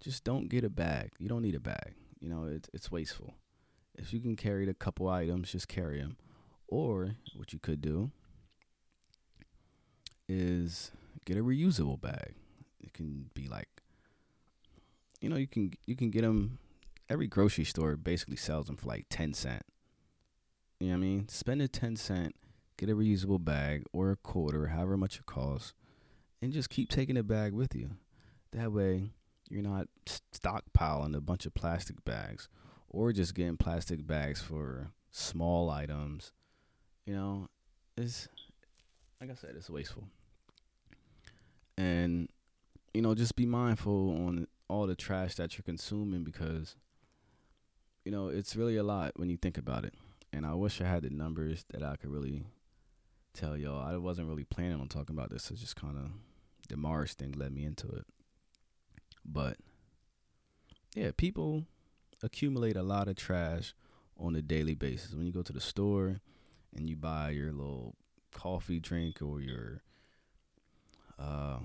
just 0.00 0.24
don't 0.24 0.48
get 0.48 0.64
a 0.64 0.70
bag. 0.70 1.10
You 1.18 1.28
don't 1.28 1.42
need 1.42 1.54
a 1.54 1.60
bag. 1.60 1.94
You 2.20 2.28
know, 2.28 2.44
it's 2.44 2.68
it's 2.72 2.90
wasteful. 2.90 3.34
If 3.94 4.12
you 4.12 4.20
can 4.20 4.36
carry 4.36 4.68
a 4.68 4.74
couple 4.74 5.08
items, 5.08 5.52
just 5.52 5.68
carry 5.68 6.00
them. 6.00 6.16
Or 6.68 7.16
what 7.34 7.52
you 7.52 7.58
could 7.58 7.80
do 7.80 8.10
is 10.28 10.92
get 11.24 11.36
a 11.36 11.42
reusable 11.42 12.00
bag. 12.00 12.34
It 12.80 12.92
can 12.92 13.30
be 13.34 13.48
like 13.48 13.68
you 15.20 15.28
know, 15.28 15.36
you 15.36 15.48
can 15.48 15.72
you 15.86 15.96
can 15.96 16.10
get 16.10 16.22
them 16.22 16.58
every 17.08 17.26
grocery 17.26 17.64
store 17.64 17.96
basically 17.96 18.36
sells 18.36 18.66
them 18.66 18.76
for 18.76 18.86
like 18.86 19.06
10 19.10 19.34
cent. 19.34 19.62
You 20.78 20.88
know 20.88 20.94
what 20.94 20.98
I 20.98 21.00
mean? 21.00 21.28
Spend 21.28 21.62
a 21.62 21.68
10 21.68 21.96
cent, 21.96 22.36
get 22.76 22.90
a 22.90 22.94
reusable 22.94 23.42
bag 23.42 23.84
or 23.92 24.10
a 24.10 24.16
quarter, 24.16 24.68
however 24.68 24.96
much 24.96 25.16
it 25.16 25.26
costs, 25.26 25.72
and 26.40 26.52
just 26.52 26.70
keep 26.70 26.88
taking 26.88 27.16
the 27.16 27.22
bag 27.22 27.52
with 27.52 27.74
you. 27.74 27.96
That 28.52 28.72
way, 28.72 29.10
you're 29.48 29.62
not 29.62 29.88
stockpiling 30.32 31.16
a 31.16 31.20
bunch 31.20 31.46
of 31.46 31.54
plastic 31.54 32.04
bags 32.04 32.48
or 32.88 33.12
just 33.12 33.34
getting 33.34 33.56
plastic 33.56 34.06
bags 34.06 34.40
for 34.40 34.90
small 35.10 35.70
items. 35.70 36.32
You 37.06 37.14
know, 37.14 37.48
it's 37.96 38.28
like 39.20 39.30
I 39.30 39.34
said, 39.34 39.54
it's 39.56 39.70
wasteful. 39.70 40.04
And 41.76 42.28
you 42.94 43.02
know, 43.02 43.14
just 43.14 43.36
be 43.36 43.46
mindful 43.46 44.10
on 44.26 44.46
all 44.68 44.86
the 44.86 44.94
trash 44.96 45.34
that 45.36 45.56
you're 45.56 45.62
consuming 45.62 46.24
because 46.24 46.76
you 48.04 48.12
know, 48.12 48.28
it's 48.28 48.56
really 48.56 48.76
a 48.76 48.82
lot 48.82 49.12
when 49.16 49.28
you 49.28 49.36
think 49.36 49.58
about 49.58 49.84
it. 49.84 49.92
And 50.32 50.46
I 50.46 50.54
wish 50.54 50.80
I 50.80 50.84
had 50.84 51.02
the 51.02 51.10
numbers 51.10 51.66
that 51.70 51.82
I 51.82 51.96
could 51.96 52.10
really 52.10 52.46
tell 53.34 53.56
y'all. 53.56 53.86
I 53.86 53.96
wasn't 53.98 54.28
really 54.28 54.44
planning 54.44 54.80
on 54.80 54.88
talking 54.88 55.14
about 55.14 55.30
this. 55.30 55.50
It's 55.50 55.60
just 55.60 55.76
kind 55.76 55.98
of 55.98 56.10
the 56.68 56.76
Mars 56.76 57.12
thing 57.14 57.32
led 57.32 57.52
me 57.52 57.64
into 57.64 57.86
it. 57.88 58.06
But 59.30 59.58
yeah, 60.94 61.10
people 61.16 61.64
accumulate 62.22 62.76
a 62.76 62.82
lot 62.82 63.08
of 63.08 63.16
trash 63.16 63.74
on 64.18 64.34
a 64.34 64.42
daily 64.42 64.74
basis. 64.74 65.14
When 65.14 65.26
you 65.26 65.32
go 65.32 65.42
to 65.42 65.52
the 65.52 65.60
store 65.60 66.20
and 66.74 66.88
you 66.88 66.96
buy 66.96 67.30
your 67.30 67.52
little 67.52 67.94
coffee 68.32 68.80
drink 68.80 69.20
or 69.22 69.40
your 69.40 69.82
uh, 71.18 71.58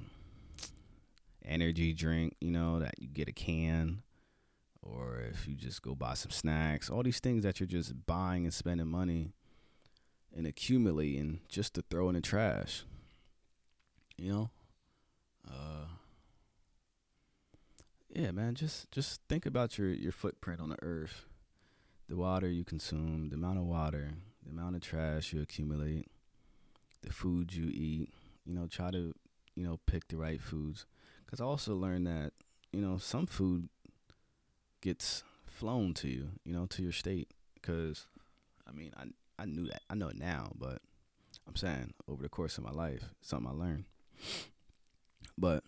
energy 1.45 1.93
drink, 1.93 2.35
you 2.41 2.51
know, 2.51 2.79
that 2.79 2.95
you 2.99 3.07
get 3.07 3.29
a 3.29 3.31
can, 3.31 4.03
or 4.81 5.21
if 5.31 5.47
you 5.47 5.55
just 5.55 5.81
go 5.81 5.95
buy 5.95 6.15
some 6.15 6.31
snacks, 6.31 6.89
all 6.89 7.03
these 7.03 7.19
things 7.19 7.43
that 7.43 7.59
you're 7.59 7.67
just 7.67 8.05
buying 8.05 8.43
and 8.43 8.53
spending 8.53 8.87
money 8.87 9.31
and 10.35 10.45
accumulating 10.45 11.39
just 11.47 11.73
to 11.75 11.83
throw 11.89 12.09
in 12.09 12.15
the 12.15 12.21
trash. 12.21 12.83
You 14.17 14.31
know? 14.31 14.49
Uh 15.49 15.85
yeah, 18.15 18.31
man, 18.31 18.53
just 18.53 18.91
just 18.91 19.21
think 19.27 19.45
about 19.45 19.77
your 19.77 19.89
your 19.89 20.11
footprint 20.11 20.61
on 20.61 20.69
the 20.69 20.81
earth. 20.83 21.25
The 22.07 22.15
water 22.15 22.49
you 22.49 22.63
consume, 22.63 23.29
the 23.29 23.35
amount 23.35 23.57
of 23.57 23.63
water, 23.63 24.11
the 24.43 24.51
amount 24.51 24.75
of 24.75 24.81
trash 24.81 25.33
you 25.33 25.41
accumulate, 25.41 26.07
the 27.01 27.11
food 27.11 27.53
you 27.53 27.69
eat. 27.69 28.09
You 28.45 28.53
know, 28.53 28.67
try 28.67 28.91
to, 28.91 29.13
you 29.55 29.63
know, 29.65 29.79
pick 29.87 30.09
the 30.09 30.17
right 30.17 30.41
foods. 30.41 30.85
Cuz 31.25 31.39
I 31.41 31.45
also 31.45 31.75
learned 31.75 32.05
that, 32.07 32.33
you 32.71 32.81
know, 32.81 32.97
some 32.97 33.25
food 33.25 33.69
gets 34.81 35.23
flown 35.45 35.93
to 35.95 36.09
you, 36.09 36.31
you 36.43 36.53
know, 36.53 36.65
to 36.67 36.83
your 36.83 36.91
state 36.91 37.33
cuz 37.61 38.05
I 38.67 38.73
mean, 38.73 38.91
I 38.95 39.05
I 39.39 39.45
knew 39.45 39.65
that. 39.67 39.81
I 39.89 39.95
know 39.95 40.09
it 40.09 40.17
now, 40.17 40.51
but 40.55 40.81
I'm 41.47 41.55
saying 41.55 41.93
over 42.07 42.21
the 42.21 42.29
course 42.29 42.57
of 42.57 42.63
my 42.63 42.71
life, 42.71 43.13
something 43.21 43.49
I 43.49 43.55
learned. 43.55 43.85
But 45.37 45.63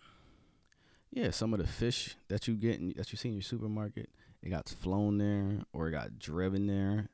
yeah, 1.15 1.31
some 1.31 1.53
of 1.53 1.59
the 1.61 1.65
fish 1.65 2.17
that 2.27 2.45
you 2.45 2.55
get 2.55 2.79
in, 2.79 2.93
that 2.97 3.11
you 3.11 3.17
see 3.17 3.29
in 3.29 3.35
your 3.35 3.41
supermarket, 3.41 4.09
it 4.43 4.49
got 4.49 4.67
flown 4.67 5.17
there 5.17 5.61
or 5.71 5.87
it 5.87 5.91
got 5.91 6.19
driven 6.19 6.67
there 6.67 7.07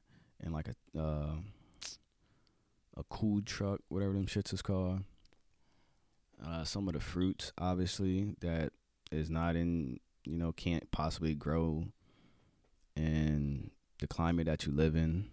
in 0.43 0.51
like 0.51 0.67
a 0.67 0.99
uh, 0.99 1.35
a 2.97 3.03
cool 3.09 3.41
truck, 3.41 3.79
whatever 3.89 4.13
them 4.13 4.25
shits 4.25 4.53
is 4.53 4.63
called. 4.63 5.01
Uh, 6.43 6.63
some 6.63 6.87
of 6.87 6.95
the 6.95 6.99
fruits, 6.99 7.53
obviously, 7.59 8.35
that 8.41 8.73
is 9.11 9.29
not 9.29 9.55
in, 9.55 9.99
you 10.25 10.35
know, 10.35 10.51
can't 10.51 10.89
possibly 10.89 11.35
grow 11.35 11.85
in 12.95 13.69
the 13.99 14.07
climate 14.07 14.47
that 14.47 14.65
you 14.65 14.73
live 14.73 14.95
in. 14.95 15.29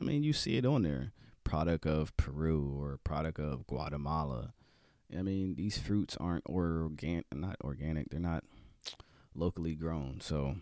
I 0.00 0.04
mean, 0.04 0.22
you 0.22 0.32
see 0.32 0.56
it 0.56 0.64
on 0.64 0.82
there, 0.82 1.10
product 1.42 1.84
of 1.84 2.16
Peru 2.16 2.78
or 2.80 2.98
product 3.02 3.40
of 3.40 3.66
Guatemala 3.66 4.54
I 5.16 5.22
mean, 5.22 5.54
these 5.54 5.78
fruits 5.78 6.16
aren't 6.18 6.46
organic, 6.46 7.24
not 7.34 7.56
organic. 7.62 8.10
They're 8.10 8.20
not 8.20 8.44
locally 9.34 9.74
grown. 9.74 10.20
So, 10.20 10.56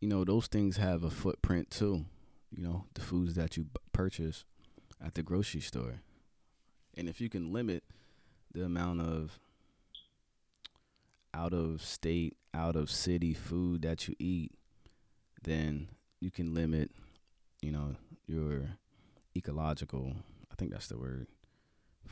you 0.00 0.08
know, 0.08 0.24
those 0.24 0.48
things 0.48 0.76
have 0.76 1.04
a 1.04 1.10
footprint 1.10 1.70
too. 1.70 2.06
You 2.50 2.62
know, 2.62 2.84
the 2.94 3.00
foods 3.00 3.34
that 3.34 3.56
you 3.56 3.66
purchase 3.92 4.44
at 5.04 5.14
the 5.14 5.22
grocery 5.22 5.60
store. 5.60 6.02
And 6.96 7.08
if 7.08 7.20
you 7.20 7.28
can 7.28 7.52
limit 7.52 7.84
the 8.52 8.64
amount 8.64 9.00
of 9.00 9.38
out 11.32 11.52
of 11.52 11.82
state, 11.82 12.36
out 12.52 12.76
of 12.76 12.90
city 12.90 13.34
food 13.34 13.82
that 13.82 14.06
you 14.06 14.14
eat, 14.18 14.52
then 15.42 15.88
you 16.20 16.30
can 16.30 16.54
limit, 16.54 16.90
you 17.60 17.72
know, 17.72 17.96
your 18.26 18.78
ecological, 19.36 20.14
I 20.50 20.54
think 20.54 20.70
that's 20.70 20.86
the 20.86 20.96
word, 20.96 21.26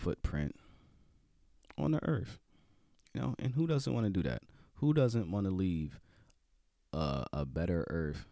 footprint 0.03 0.57
on 1.79 1.93
the 1.93 2.05
earth. 2.07 2.39
You 3.15 3.21
know, 3.21 3.35
and 3.39 3.55
who 3.55 3.67
doesn't 3.67 3.93
want 3.93 4.07
to 4.07 4.11
do 4.11 4.29
that? 4.29 4.43
Who 4.77 4.93
doesn't 4.93 5.31
want 5.31 5.47
to 5.47 5.53
leave 5.53 6.01
uh, 6.93 7.25
a 7.33 7.47
better 7.47 7.87
earth 7.89 8.27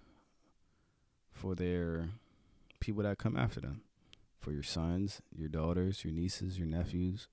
for 1.32 1.54
their 1.54 2.08
people 2.80 3.04
that 3.04 3.18
come 3.18 3.36
after 3.36 3.60
them? 3.60 3.82
For 4.40 4.52
your 4.52 4.62
sons, 4.62 5.20
your 5.36 5.48
daughters, 5.48 6.02
your 6.02 6.14
nieces, 6.14 6.58
your 6.58 6.66
nephews, 6.66 7.28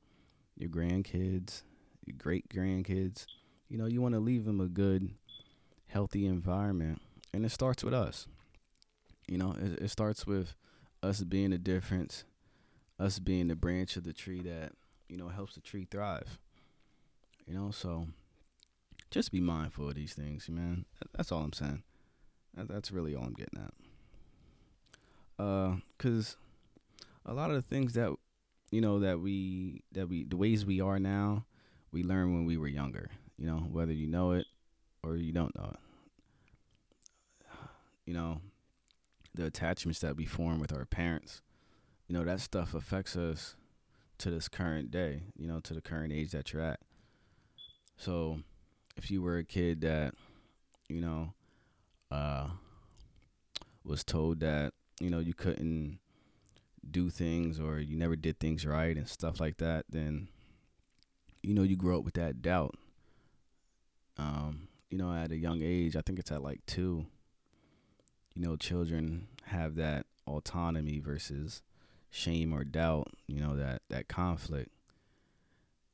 your 0.58 0.70
grandkids, 0.70 1.64
your 2.06 2.16
great 2.18 2.50
grandkids. 2.50 3.26
You 3.70 3.78
know, 3.78 3.86
you 3.86 4.02
want 4.02 4.14
to 4.14 4.20
leave 4.20 4.44
them 4.46 4.60
a 4.60 4.68
good, 4.68 5.12
healthy 5.88 6.26
environment. 6.26 7.02
And 7.34 7.46
it 7.46 7.52
starts 7.52 7.84
with 7.84 7.94
us. 7.94 8.28
You 9.28 9.38
know, 9.38 9.56
it, 9.58 9.84
it 9.84 9.90
starts 9.90 10.28
with 10.28 10.54
us 11.02 11.22
being 11.24 11.52
the 11.52 11.58
difference 11.58 12.26
us 13.00 13.20
being 13.20 13.48
the 13.48 13.56
branch 13.56 13.96
of 13.96 14.04
the 14.04 14.14
tree 14.14 14.42
that 14.42 14.72
you 15.08 15.18
know 15.18 15.30
helps 15.30 15.56
the 15.56 15.62
tree 15.62 15.88
thrive. 15.90 16.40
You 17.46 17.54
know, 17.54 17.72
so 17.72 18.08
just 19.10 19.32
be 19.32 19.40
mindful 19.40 19.88
of 19.88 19.96
these 19.96 20.14
things, 20.14 20.50
man. 20.50 20.86
That's 21.16 21.32
all 21.32 21.42
I'm 21.42 21.54
saying. 21.54 21.84
That's 22.56 22.92
really 22.92 23.16
all 23.16 23.24
I'm 23.24 23.34
getting 23.34 23.60
at. 23.60 25.44
Uh, 25.44 25.76
cause 26.00 26.36
a 27.26 27.34
lot 27.34 27.52
of 27.52 27.56
the 27.56 27.62
things 27.62 27.94
that 27.94 28.16
you 28.72 28.82
know 28.82 29.00
that 29.00 29.20
we 29.20 29.84
that 29.92 30.10
we 30.10 30.24
the 30.24 30.38
ways 30.38 30.66
we 30.66 30.82
are 30.82 31.00
now, 31.00 31.46
we 31.92 32.04
learned 32.04 32.34
when 32.34 32.46
we 32.46 32.58
were 32.58 32.68
younger. 32.68 33.10
You 33.38 33.46
know, 33.46 33.58
whether 33.72 33.94
you 33.94 34.08
know 34.08 34.32
it 34.32 34.48
or 35.04 35.16
you 35.16 35.32
don't 35.32 35.56
know 35.56 35.74
it. 35.74 35.80
You 38.06 38.14
know, 38.14 38.42
the 39.36 39.46
attachments 39.46 40.00
that 40.00 40.16
we 40.16 40.26
form 40.26 40.60
with 40.60 40.74
our 40.74 40.86
parents 40.86 41.42
you 42.08 42.16
know 42.16 42.24
that 42.24 42.40
stuff 42.40 42.74
affects 42.74 43.16
us 43.16 43.56
to 44.18 44.32
this 44.32 44.48
current 44.48 44.90
day 44.90 45.22
you 45.38 45.48
know 45.48 45.60
to 45.60 45.74
the 45.74 45.82
current 45.82 46.12
age 46.14 46.32
that 46.32 46.54
you're 46.54 46.62
at. 46.62 46.80
So 47.98 48.40
if 48.96 49.12
you 49.12 49.22
were 49.22 49.38
a 49.38 49.44
kid 49.44 49.82
that 49.82 50.14
you 50.90 51.02
know 51.02 51.34
uh 52.12 52.48
was 53.84 54.04
told 54.04 54.40
that 54.40 54.74
you 55.00 55.10
know 55.10 55.20
you 55.20 55.34
couldn't 55.34 56.00
do 56.90 57.10
things 57.10 57.60
or 57.60 57.80
you 57.80 57.98
never 57.98 58.16
did 58.16 58.40
things 58.40 58.66
right 58.66 58.96
and 58.96 59.08
stuff 59.10 59.40
like 59.40 59.58
that 59.58 59.86
then 59.90 60.30
you 61.44 61.54
know 61.54 61.64
you 61.64 61.76
grow 61.76 61.98
up 62.00 62.06
with 62.06 62.14
that 62.14 62.42
doubt. 62.42 62.76
Um 64.18 64.68
you 64.90 64.98
know 64.98 65.14
at 65.14 65.32
a 65.32 65.38
young 65.38 65.62
age 65.62 65.96
i 65.96 66.02
think 66.02 66.20
it's 66.20 66.32
at 66.32 66.42
like 66.42 66.66
2 66.66 67.06
you 68.36 68.42
know 68.42 68.56
children 68.56 69.28
have 69.46 69.76
that 69.76 70.06
autonomy 70.26 71.00
versus 71.00 71.62
shame 72.10 72.54
or 72.54 72.64
doubt, 72.64 73.08
you 73.28 73.40
know, 73.40 73.56
that 73.56 73.82
that 73.90 74.08
conflict. 74.08 74.72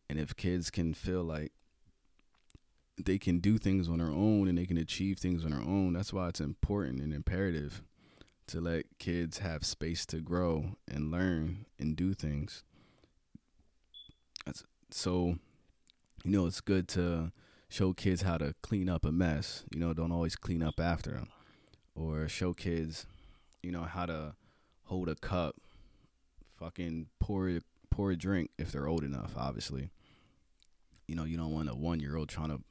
And 0.09 0.20
if 0.20 0.36
kids 0.36 0.70
can 0.70 0.93
feel 0.93 1.24
like 1.24 1.51
they 3.03 3.18
can 3.18 3.39
do 3.39 3.57
things 3.57 3.89
on 3.89 3.97
their 3.97 4.11
own 4.11 4.47
and 4.47 4.57
they 4.57 4.66
can 4.66 4.78
achieve 4.78 5.18
things 5.18 5.43
on 5.43 5.51
their 5.51 5.59
own, 5.59 5.93
that's 5.93 6.14
why 6.14 6.28
it's 6.28 6.39
important 6.39 7.01
and 7.01 7.14
imperative 7.14 7.82
to 8.47 8.61
let 8.61 8.86
kids 8.99 9.39
have 9.39 9.66
space 9.66 10.05
to 10.05 10.20
grow 10.20 10.76
and 10.88 11.11
learn 11.11 11.66
and 11.80 11.95
do 11.95 12.14
things. 12.14 12.64
So, 14.91 15.38
you 16.24 16.32
know, 16.32 16.45
it's 16.45 16.61
good 16.61 16.88
to 16.89 17.32
show 17.70 17.93
kids 17.93 18.22
how 18.22 18.38
to 18.38 18.53
clean 18.61 18.89
up 18.89 19.05
a 19.05 19.11
mess. 19.11 19.64
You 19.74 19.80
know, 19.80 19.93
don't 19.93 20.11
always 20.11 20.36
clean 20.36 20.61
up 20.61 20.80
after 20.80 21.11
them, 21.11 21.30
or 21.95 22.28
show 22.28 22.53
kids, 22.53 23.07
you 23.64 23.72
know, 23.72 23.84
how 23.84 24.05
to 24.05 24.36
hold 24.84 25.09
a 25.09 25.16
cup 25.16 25.55
fucking 26.64 27.07
pour 27.20 27.59
pour 27.91 28.11
a 28.11 28.16
drink 28.16 28.49
if 28.57 28.72
they're 28.72 28.88
old 28.88 29.03
enough. 29.03 29.34
Obviously, 29.38 29.89
you 31.07 31.16
know 31.16 31.26
you 31.26 31.38
don't 31.38 31.51
want 31.51 31.70
a 31.70 31.76
one 31.76 31.99
year 31.99 32.16
old 32.16 32.30
trying 32.30 32.49
to 32.49 32.61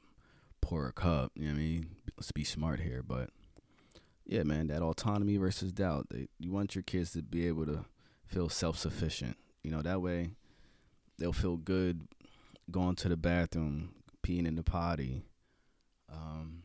pour 0.61 0.87
a 0.87 0.91
cup. 0.93 1.31
You 1.35 1.47
know 1.47 1.53
what 1.53 1.59
I 1.59 1.63
mean? 1.63 1.95
Let's 2.17 2.31
be 2.31 2.43
smart 2.43 2.79
here, 2.79 3.03
but 3.05 3.29
yeah, 4.25 4.43
man, 4.43 4.67
that 4.67 4.81
autonomy 4.81 5.37
versus 5.37 5.71
doubt. 5.71 6.07
They, 6.09 6.27
you 6.39 6.51
want 6.51 6.75
your 6.75 6.83
kids 6.83 7.11
to 7.11 7.21
be 7.21 7.47
able 7.47 7.65
to 7.65 7.85
feel 8.25 8.49
self 8.49 8.77
sufficient. 8.77 9.37
You 9.63 9.71
know 9.71 9.81
that 9.81 10.01
way 10.01 10.31
they'll 11.19 11.33
feel 11.33 11.57
good 11.57 12.07
going 12.71 12.95
to 12.95 13.09
the 13.09 13.17
bathroom, 13.17 13.93
peeing 14.25 14.47
in 14.47 14.55
the 14.55 14.63
potty. 14.63 15.23
Um, 16.11 16.63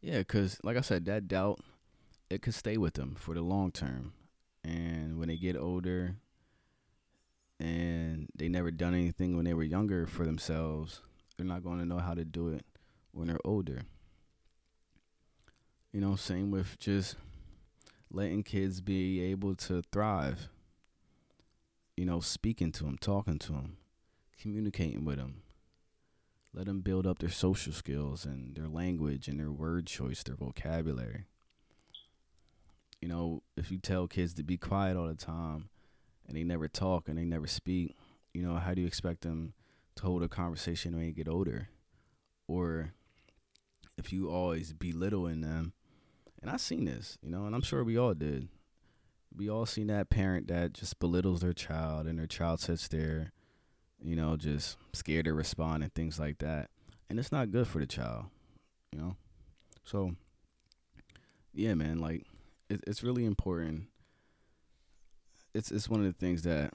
yeah, 0.00 0.22
cause 0.22 0.58
like 0.62 0.76
I 0.76 0.80
said, 0.80 1.04
that 1.06 1.28
doubt 1.28 1.60
it 2.28 2.42
could 2.42 2.54
stay 2.54 2.76
with 2.76 2.94
them 2.94 3.14
for 3.18 3.34
the 3.34 3.42
long 3.42 3.70
term 3.70 4.12
and 4.64 5.18
when 5.18 5.28
they 5.28 5.36
get 5.36 5.56
older 5.56 6.16
and 7.58 8.28
they 8.34 8.48
never 8.48 8.70
done 8.70 8.94
anything 8.94 9.36
when 9.36 9.44
they 9.44 9.54
were 9.54 9.62
younger 9.62 10.06
for 10.06 10.24
themselves 10.24 11.02
they're 11.40 11.46
not 11.46 11.64
going 11.64 11.78
to 11.78 11.86
know 11.86 11.96
how 11.96 12.12
to 12.12 12.22
do 12.22 12.48
it 12.48 12.66
when 13.12 13.28
they're 13.28 13.38
older. 13.46 13.80
You 15.90 16.02
know, 16.02 16.14
same 16.14 16.50
with 16.50 16.78
just 16.78 17.16
letting 18.10 18.42
kids 18.42 18.82
be 18.82 19.22
able 19.22 19.54
to 19.54 19.82
thrive. 19.90 20.50
You 21.96 22.04
know, 22.04 22.20
speaking 22.20 22.72
to 22.72 22.84
them, 22.84 22.98
talking 23.00 23.38
to 23.38 23.52
them, 23.52 23.78
communicating 24.38 25.06
with 25.06 25.16
them. 25.16 25.40
Let 26.52 26.66
them 26.66 26.82
build 26.82 27.06
up 27.06 27.20
their 27.20 27.30
social 27.30 27.72
skills 27.72 28.26
and 28.26 28.54
their 28.54 28.68
language 28.68 29.26
and 29.26 29.40
their 29.40 29.50
word 29.50 29.86
choice, 29.86 30.22
their 30.22 30.34
vocabulary. 30.34 31.24
You 33.00 33.08
know, 33.08 33.42
if 33.56 33.70
you 33.70 33.78
tell 33.78 34.06
kids 34.06 34.34
to 34.34 34.42
be 34.42 34.58
quiet 34.58 34.96
all 34.96 35.06
the 35.06 35.14
time 35.14 35.70
and 36.28 36.36
they 36.36 36.44
never 36.44 36.68
talk 36.68 37.08
and 37.08 37.16
they 37.16 37.24
never 37.24 37.46
speak, 37.46 37.96
you 38.34 38.42
know, 38.42 38.56
how 38.56 38.74
do 38.74 38.82
you 38.82 38.86
expect 38.86 39.22
them 39.22 39.54
to 39.96 40.02
hold 40.02 40.22
a 40.22 40.28
conversation 40.28 40.94
when 40.94 41.06
they 41.06 41.12
get 41.12 41.28
older? 41.28 41.68
Or 42.46 42.92
if 43.96 44.12
you 44.12 44.28
always 44.30 44.72
belittle 44.72 45.26
in 45.26 45.40
them, 45.40 45.72
and 46.42 46.50
I've 46.50 46.60
seen 46.60 46.84
this, 46.84 47.18
you 47.22 47.30
know, 47.30 47.46
and 47.46 47.54
I'm 47.54 47.62
sure 47.62 47.84
we 47.84 47.98
all 47.98 48.14
did. 48.14 48.48
We 49.34 49.48
all 49.48 49.66
seen 49.66 49.86
that 49.88 50.10
parent 50.10 50.48
that 50.48 50.72
just 50.72 50.98
belittles 50.98 51.40
their 51.40 51.52
child 51.52 52.06
and 52.06 52.18
their 52.18 52.26
child 52.26 52.60
sits 52.60 52.88
there, 52.88 53.32
you 54.02 54.16
know, 54.16 54.36
just 54.36 54.76
scared 54.92 55.26
to 55.26 55.34
respond 55.34 55.82
and 55.82 55.94
things 55.94 56.18
like 56.18 56.38
that. 56.38 56.70
And 57.08 57.18
it's 57.18 57.32
not 57.32 57.50
good 57.50 57.66
for 57.66 57.78
the 57.78 57.86
child, 57.86 58.26
you 58.92 58.98
know? 58.98 59.16
So, 59.84 60.12
yeah, 61.52 61.74
man, 61.74 61.98
like, 61.98 62.24
it, 62.70 62.84
it's 62.86 63.02
really 63.02 63.26
important. 63.26 63.88
It's 65.52 65.70
it's 65.70 65.88
one 65.88 66.00
of 66.00 66.06
the 66.06 66.12
things 66.12 66.42
that 66.42 66.72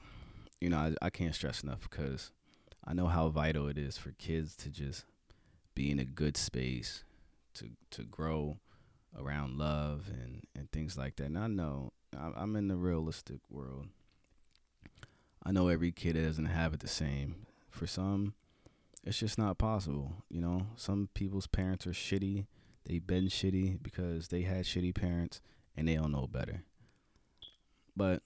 you 0.59 0.69
know 0.69 0.77
I, 0.77 0.93
I 1.01 1.09
can't 1.09 1.33
stress 1.33 1.63
enough 1.63 1.89
because 1.89 2.31
I 2.85 2.93
know 2.93 3.07
how 3.07 3.29
vital 3.29 3.67
it 3.67 3.77
is 3.77 3.97
for 3.97 4.11
kids 4.11 4.55
to 4.57 4.69
just 4.69 5.05
be 5.73 5.89
in 5.89 5.99
a 5.99 6.05
good 6.05 6.37
space 6.37 7.03
to 7.55 7.69
to 7.91 8.03
grow 8.03 8.57
around 9.17 9.57
love 9.57 10.09
and 10.09 10.43
and 10.55 10.69
things 10.71 10.97
like 10.97 11.15
that. 11.15 11.27
And 11.27 11.39
I 11.39 11.47
know 11.47 11.93
I'm 12.13 12.55
in 12.55 12.67
the 12.67 12.75
realistic 12.75 13.39
world. 13.49 13.87
I 15.43 15.51
know 15.51 15.69
every 15.69 15.91
kid 15.91 16.13
doesn't 16.13 16.45
have 16.45 16.73
it 16.73 16.79
the 16.79 16.87
same. 16.87 17.45
For 17.69 17.87
some, 17.87 18.33
it's 19.03 19.19
just 19.19 19.37
not 19.37 19.57
possible. 19.57 20.23
You 20.29 20.41
know, 20.41 20.67
some 20.75 21.09
people's 21.13 21.45
parents 21.45 21.85
are 21.85 21.91
shitty. 21.91 22.45
They've 22.85 23.05
been 23.05 23.25
shitty 23.27 23.83
because 23.83 24.29
they 24.29 24.41
had 24.41 24.65
shitty 24.65 24.95
parents 24.95 25.41
and 25.77 25.87
they 25.87 25.95
don't 25.95 26.11
know 26.11 26.27
better. 26.27 26.63
But 27.95 28.21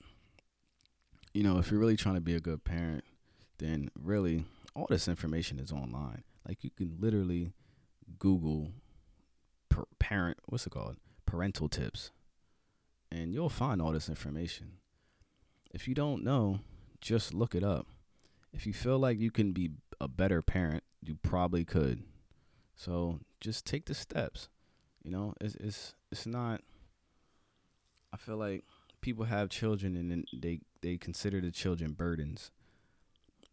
you 1.34 1.44
know, 1.44 1.60
if 1.60 1.70
you're 1.70 1.80
really 1.80 1.98
trying 1.98 2.16
to 2.16 2.22
be 2.22 2.36
a 2.36 2.40
good 2.40 2.64
parent, 2.64 3.04
then 3.60 3.90
really 4.02 4.46
all 4.76 4.88
this 4.90 5.08
information 5.08 5.60
is 5.60 5.72
online. 5.72 6.24
Like 6.48 6.64
you 6.64 6.72
can 6.72 6.98
literally 7.00 7.54
Google 8.18 8.72
per- 9.70 9.86
parent, 10.00 10.38
what's 10.48 10.66
it 10.66 10.72
called? 10.72 10.98
Parental 11.26 11.70
tips. 11.70 12.12
And 13.12 13.34
you'll 13.34 13.50
find 13.50 13.82
all 13.82 13.92
this 13.92 14.10
information. 14.10 14.74
If 15.72 15.88
you 15.88 15.94
don't 15.94 16.24
know, 16.24 16.60
just 17.02 17.34
look 17.34 17.56
it 17.56 17.64
up. 17.64 17.88
If 18.54 18.66
you 18.66 18.74
feel 18.74 18.98
like 18.98 19.20
you 19.20 19.32
can 19.32 19.52
be 19.52 19.72
a 20.02 20.08
better 20.08 20.42
parent, 20.42 20.84
you 21.04 21.16
probably 21.16 21.66
could. 21.66 22.04
So 22.76 23.20
just 23.40 23.66
take 23.66 23.86
the 23.86 23.94
steps. 23.94 24.50
You 25.04 25.12
know, 25.12 25.34
it's 25.40 25.56
it's 25.56 25.94
it's 26.12 26.26
not 26.26 26.62
I 28.14 28.18
feel 28.18 28.38
like 28.38 28.64
people 29.02 29.26
have 29.26 29.50
children 29.50 29.96
and 29.96 30.26
they 30.34 30.60
they 30.82 30.98
consider 30.98 31.42
the 31.42 31.52
children 31.52 31.94
burdens. 31.94 32.52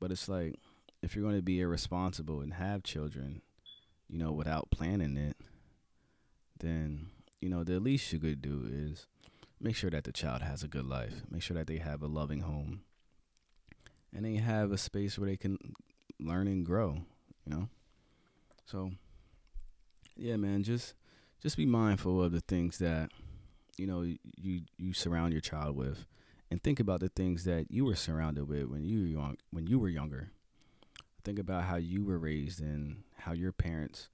But 0.01 0.11
it's 0.11 0.29
like 0.29 0.57
if 1.03 1.15
you're 1.15 1.25
going 1.25 1.37
to 1.37 1.43
be 1.43 1.61
irresponsible 1.61 2.41
and 2.41 2.55
have 2.55 2.83
children, 2.83 3.43
you 4.09 4.19
know, 4.19 4.33
without 4.33 4.71
planning 4.71 5.17
it, 5.17 5.37
then 6.59 7.09
you 7.41 7.49
know 7.49 7.65
the 7.65 7.81
least 7.81 8.13
you 8.13 8.19
could 8.19 8.43
do 8.43 8.69
is 8.71 9.07
make 9.61 9.77
sure 9.77 9.91
that 9.91 10.05
the 10.05 10.13
child 10.13 10.43
has 10.43 10.63
a 10.63 10.69
good 10.69 10.87
life. 10.87 11.23
Make 11.31 11.43
sure 11.43 11.57
that 11.57 11.67
they 11.67 11.79
have 11.79 12.03
a 12.03 12.07
loving 12.07 12.41
home, 12.41 12.83
and 14.15 14.25
they 14.25 14.37
have 14.37 14.73
a 14.73 14.79
space 14.79 15.19
where 15.19 15.29
they 15.29 15.37
can 15.37 15.59
learn 16.19 16.47
and 16.47 16.65
grow. 16.65 17.03
You 17.45 17.55
know, 17.55 17.69
so 18.65 18.93
yeah, 20.17 20.37
man, 20.37 20.63
just 20.63 20.95
just 21.43 21.57
be 21.57 21.67
mindful 21.67 22.23
of 22.23 22.33
the 22.33 22.41
things 22.41 22.79
that 22.79 23.11
you 23.77 23.87
know 23.87 24.03
you 24.03 24.63
you 24.79 24.93
surround 24.93 25.33
your 25.33 25.41
child 25.41 25.77
with 25.77 26.07
and 26.51 26.63
think 26.63 26.81
about 26.81 27.01
the 27.01 27.09
things 27.09 27.45
that 27.45 27.71
you 27.71 27.85
were 27.85 27.97
surrounded 27.97 28.49
with 28.49 28.65
when 28.65 28.85
you 28.85 29.01
were 29.01 29.07
young 29.07 29.37
when 29.51 29.67
you 29.67 29.79
were 29.79 29.89
younger. 29.89 30.31
Think 31.25 31.39
about 31.39 31.65
how 31.65 31.77
you 31.77 32.05
were 32.05 32.19
raised 32.19 32.61
and 32.61 33.03
how 33.19 33.33
your 33.33 33.53
parents 33.53 34.09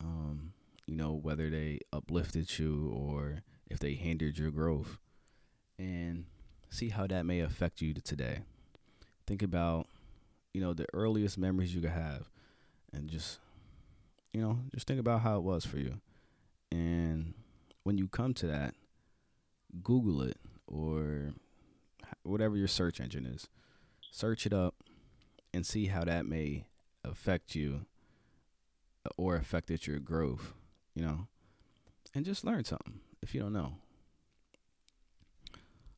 um 0.00 0.52
you 0.86 0.94
know 0.96 1.12
whether 1.12 1.50
they 1.50 1.80
uplifted 1.92 2.58
you 2.58 2.90
or 2.94 3.42
if 3.68 3.78
they 3.78 3.94
hindered 3.94 4.38
your 4.38 4.50
growth. 4.50 4.98
And 5.78 6.26
see 6.68 6.90
how 6.90 7.06
that 7.06 7.24
may 7.24 7.40
affect 7.40 7.80
you 7.80 7.94
today. 7.94 8.40
Think 9.26 9.42
about 9.42 9.86
you 10.54 10.60
know 10.60 10.72
the 10.72 10.86
earliest 10.92 11.38
memories 11.38 11.74
you 11.74 11.80
could 11.80 11.90
have 11.90 12.28
and 12.92 13.08
just 13.08 13.38
you 14.32 14.40
know 14.40 14.60
just 14.72 14.86
think 14.86 15.00
about 15.00 15.20
how 15.20 15.36
it 15.36 15.42
was 15.42 15.64
for 15.64 15.78
you. 15.78 16.00
And 16.70 17.34
when 17.82 17.98
you 17.98 18.08
come 18.08 18.34
to 18.34 18.46
that, 18.46 18.74
Google 19.82 20.22
it 20.22 20.36
or 20.66 21.32
whatever 22.22 22.56
your 22.56 22.68
search 22.68 23.00
engine 23.00 23.26
is. 23.26 23.48
Search 24.10 24.46
it 24.46 24.52
up 24.52 24.74
and 25.52 25.64
see 25.64 25.86
how 25.86 26.04
that 26.04 26.26
may 26.26 26.66
affect 27.04 27.54
you 27.54 27.86
or 29.16 29.36
affected 29.36 29.86
your 29.86 29.98
growth, 29.98 30.52
you 30.94 31.02
know. 31.02 31.26
And 32.14 32.24
just 32.24 32.44
learn 32.44 32.64
something 32.64 33.00
if 33.22 33.34
you 33.34 33.40
don't 33.40 33.52
know. 33.52 33.74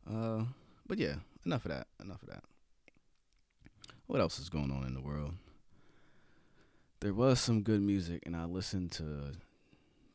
Uh 0.08 0.44
but 0.86 0.98
yeah, 0.98 1.14
enough 1.46 1.64
of 1.64 1.70
that. 1.70 1.86
Enough 2.02 2.22
of 2.22 2.28
that. 2.28 2.44
What 4.06 4.20
else 4.20 4.38
is 4.38 4.50
going 4.50 4.70
on 4.70 4.84
in 4.84 4.94
the 4.94 5.00
world? 5.00 5.34
There 7.00 7.14
was 7.14 7.40
some 7.40 7.62
good 7.62 7.80
music 7.80 8.22
and 8.26 8.36
I 8.36 8.44
listened 8.44 8.92
to 8.92 9.32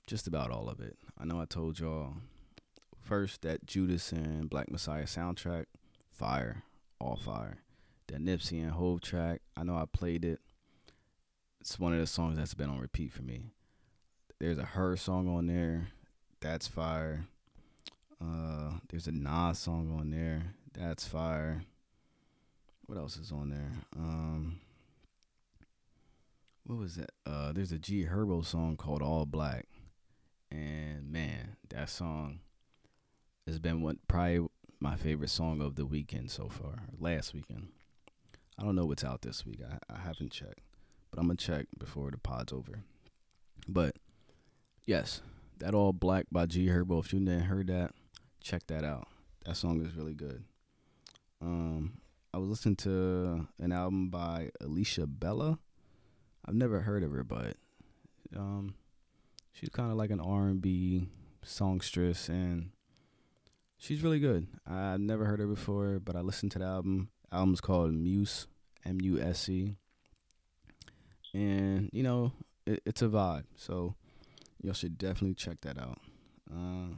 just 0.07 0.25
about 0.25 0.51
all 0.51 0.69
of 0.69 0.79
it. 0.79 0.97
I 1.19 1.25
know 1.25 1.39
I 1.39 1.45
told 1.45 1.79
y'all 1.79 2.13
first 3.01 3.41
that 3.41 3.67
Judas 3.67 4.11
and 4.13 4.49
Black 4.49 4.71
Messiah 4.71 5.03
soundtrack, 5.03 5.65
fire, 6.09 6.63
all 6.99 7.17
fire. 7.17 7.59
That 8.07 8.23
Nipsey 8.23 8.61
and 8.61 8.71
Hove 8.71 9.01
track, 9.01 9.41
I 9.57 9.63
know 9.63 9.75
I 9.75 9.83
played 9.85 10.23
it. 10.23 10.39
It's 11.59 11.77
one 11.77 11.93
of 11.93 11.99
the 11.99 12.07
songs 12.07 12.37
that's 12.37 12.53
been 12.53 12.69
on 12.69 12.79
repeat 12.79 13.11
for 13.11 13.21
me. 13.21 13.51
There's 14.39 14.57
a 14.57 14.61
H.E.R. 14.61 14.95
song 14.95 15.27
on 15.27 15.47
there, 15.47 15.89
that's 16.39 16.67
fire. 16.67 17.27
Uh, 18.21 18.77
there's 18.89 19.07
a 19.07 19.11
Nas 19.11 19.59
song 19.59 19.93
on 19.99 20.09
there, 20.11 20.53
that's 20.73 21.05
fire. 21.05 21.63
What 22.85 22.97
else 22.97 23.17
is 23.17 23.33
on 23.33 23.49
there? 23.49 23.71
Um, 23.97 24.61
what 26.65 26.79
was 26.79 26.95
that? 26.95 27.09
Uh, 27.25 27.51
there's 27.51 27.73
a 27.73 27.77
G 27.77 28.05
Herbo 28.05 28.45
song 28.45 28.77
called 28.77 29.01
All 29.01 29.25
Black 29.25 29.65
and 30.51 31.11
man, 31.11 31.57
that 31.69 31.89
song 31.89 32.39
has 33.45 33.59
been 33.59 33.81
what 33.81 33.97
probably 34.07 34.47
my 34.79 34.95
favorite 34.95 35.29
song 35.29 35.61
of 35.61 35.75
the 35.75 35.85
weekend 35.85 36.31
so 36.31 36.49
far. 36.49 36.83
Last 36.99 37.33
weekend. 37.33 37.69
I 38.59 38.63
don't 38.63 38.75
know 38.75 38.85
what's 38.85 39.03
out 39.03 39.21
this 39.21 39.45
week. 39.45 39.61
I, 39.63 39.77
I 39.93 39.99
haven't 39.99 40.31
checked, 40.31 40.61
but 41.11 41.19
I'm 41.19 41.27
gonna 41.27 41.37
check 41.37 41.67
before 41.77 42.11
the 42.11 42.17
pod's 42.17 42.53
over. 42.53 42.83
But 43.67 43.95
yes, 44.85 45.21
that 45.59 45.75
all 45.75 45.93
black 45.93 46.25
by 46.31 46.45
G 46.45 46.67
Herbo. 46.67 47.03
If 47.03 47.13
you 47.13 47.19
didn't 47.19 47.41
heard 47.41 47.67
that, 47.67 47.91
check 48.41 48.65
that 48.67 48.83
out. 48.83 49.07
That 49.45 49.57
song 49.57 49.85
is 49.85 49.95
really 49.95 50.13
good. 50.13 50.43
Um, 51.41 51.99
I 52.33 52.37
was 52.37 52.49
listening 52.49 52.75
to 52.77 53.47
an 53.59 53.71
album 53.71 54.09
by 54.09 54.49
Alicia 54.59 55.07
Bella. 55.07 55.59
I've 56.45 56.55
never 56.55 56.81
heard 56.81 57.03
of 57.03 57.11
her, 57.11 57.23
but 57.23 57.57
um, 58.35 58.75
she's 59.57 59.69
kind 59.69 59.91
of 59.91 59.97
like 59.97 60.11
an 60.11 60.19
R&B 60.19 61.07
songstress 61.43 62.29
and 62.29 62.69
she's 63.77 64.03
really 64.03 64.19
good. 64.19 64.47
I've 64.69 64.99
never 64.99 65.25
heard 65.25 65.39
her 65.39 65.47
before, 65.47 65.99
but 65.99 66.15
I 66.15 66.21
listened 66.21 66.51
to 66.53 66.59
the 66.59 66.65
album. 66.65 67.09
The 67.29 67.37
album's 67.37 67.61
called 67.61 67.93
Muse, 67.93 68.47
M 68.85 69.01
U 69.01 69.19
S 69.19 69.49
E. 69.49 69.75
And, 71.33 71.89
you 71.91 72.03
know, 72.03 72.33
it, 72.65 72.81
it's 72.85 73.01
a 73.01 73.07
vibe. 73.07 73.45
So 73.55 73.95
y'all 74.61 74.73
should 74.73 74.97
definitely 74.97 75.35
check 75.35 75.61
that 75.61 75.79
out. 75.79 75.99
Uh, 76.51 76.93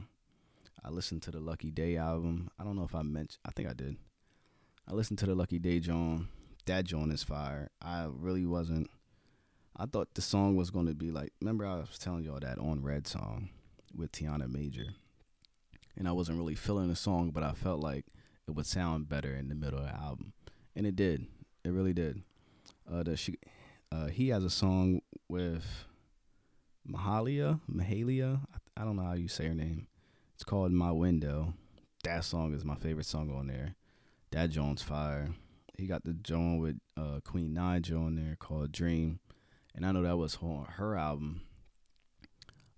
I 0.84 0.90
listened 0.90 1.22
to 1.22 1.30
the 1.30 1.40
Lucky 1.40 1.70
Daye 1.70 1.96
album. 1.96 2.50
I 2.58 2.64
don't 2.64 2.76
know 2.76 2.84
if 2.84 2.94
I 2.94 3.02
mentioned, 3.02 3.40
I 3.44 3.50
think 3.52 3.68
I 3.68 3.72
did. 3.72 3.96
I 4.88 4.94
listened 4.94 5.18
to 5.20 5.26
the 5.26 5.34
Lucky 5.34 5.58
Daye 5.58 5.80
John. 5.80 6.28
That 6.66 6.84
John 6.84 7.10
is 7.10 7.22
fire. 7.22 7.70
I 7.80 8.06
really 8.08 8.44
wasn't 8.44 8.90
I 9.80 9.86
thought 9.86 10.12
the 10.12 10.20
song 10.20 10.56
was 10.56 10.70
going 10.70 10.88
to 10.88 10.94
be 10.94 11.10
like, 11.10 11.32
remember 11.40 11.64
I 11.64 11.76
was 11.76 11.98
telling 11.98 12.22
y'all 12.22 12.38
that 12.38 12.58
on 12.58 12.82
Red 12.82 13.06
song 13.06 13.48
with 13.96 14.12
Tiana 14.12 14.46
Major. 14.46 14.84
And 15.96 16.06
I 16.06 16.12
wasn't 16.12 16.36
really 16.36 16.54
feeling 16.54 16.90
the 16.90 16.96
song, 16.96 17.30
but 17.30 17.42
I 17.42 17.52
felt 17.52 17.80
like 17.80 18.04
it 18.46 18.50
would 18.50 18.66
sound 18.66 19.08
better 19.08 19.34
in 19.34 19.48
the 19.48 19.54
middle 19.54 19.78
of 19.78 19.86
the 19.86 19.94
album. 19.94 20.34
And 20.76 20.86
it 20.86 20.96
did. 20.96 21.26
It 21.64 21.70
really 21.70 21.94
did. 21.94 22.22
Uh, 22.90 23.04
the 23.04 23.16
she 23.16 23.38
Uh, 23.90 24.08
he 24.08 24.28
has 24.28 24.44
a 24.44 24.50
song 24.50 25.00
with 25.30 25.64
Mahalia, 26.86 27.60
Mahalia. 27.66 28.40
I, 28.52 28.82
I 28.82 28.84
don't 28.84 28.96
know 28.96 29.04
how 29.04 29.14
you 29.14 29.28
say 29.28 29.46
her 29.46 29.54
name. 29.54 29.86
It's 30.34 30.44
called 30.44 30.72
My 30.72 30.92
Window. 30.92 31.54
That 32.04 32.24
song 32.24 32.52
is 32.52 32.66
my 32.66 32.74
favorite 32.74 33.06
song 33.06 33.34
on 33.34 33.46
there. 33.46 33.76
That 34.30 34.50
Jones 34.50 34.82
fire. 34.82 35.30
He 35.76 35.86
got 35.86 36.04
the 36.04 36.12
joint 36.12 36.60
with 36.60 36.78
uh, 36.98 37.20
Queen 37.24 37.54
Naija 37.54 37.98
on 37.98 38.16
there 38.16 38.36
called 38.38 38.72
Dream, 38.72 39.18
and 39.74 39.86
I 39.86 39.92
know 39.92 40.02
that 40.02 40.16
was 40.16 40.36
her, 40.36 40.64
her 40.76 40.96
album 40.96 41.42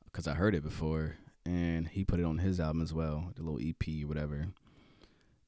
because 0.04 0.28
I 0.28 0.34
heard 0.34 0.54
it 0.54 0.62
before, 0.62 1.16
and 1.46 1.88
he 1.88 2.04
put 2.04 2.20
it 2.20 2.26
on 2.26 2.38
his 2.38 2.60
album 2.60 2.82
as 2.82 2.92
well, 2.92 3.32
the 3.34 3.42
little 3.42 3.60
EP 3.60 4.06
whatever. 4.06 4.48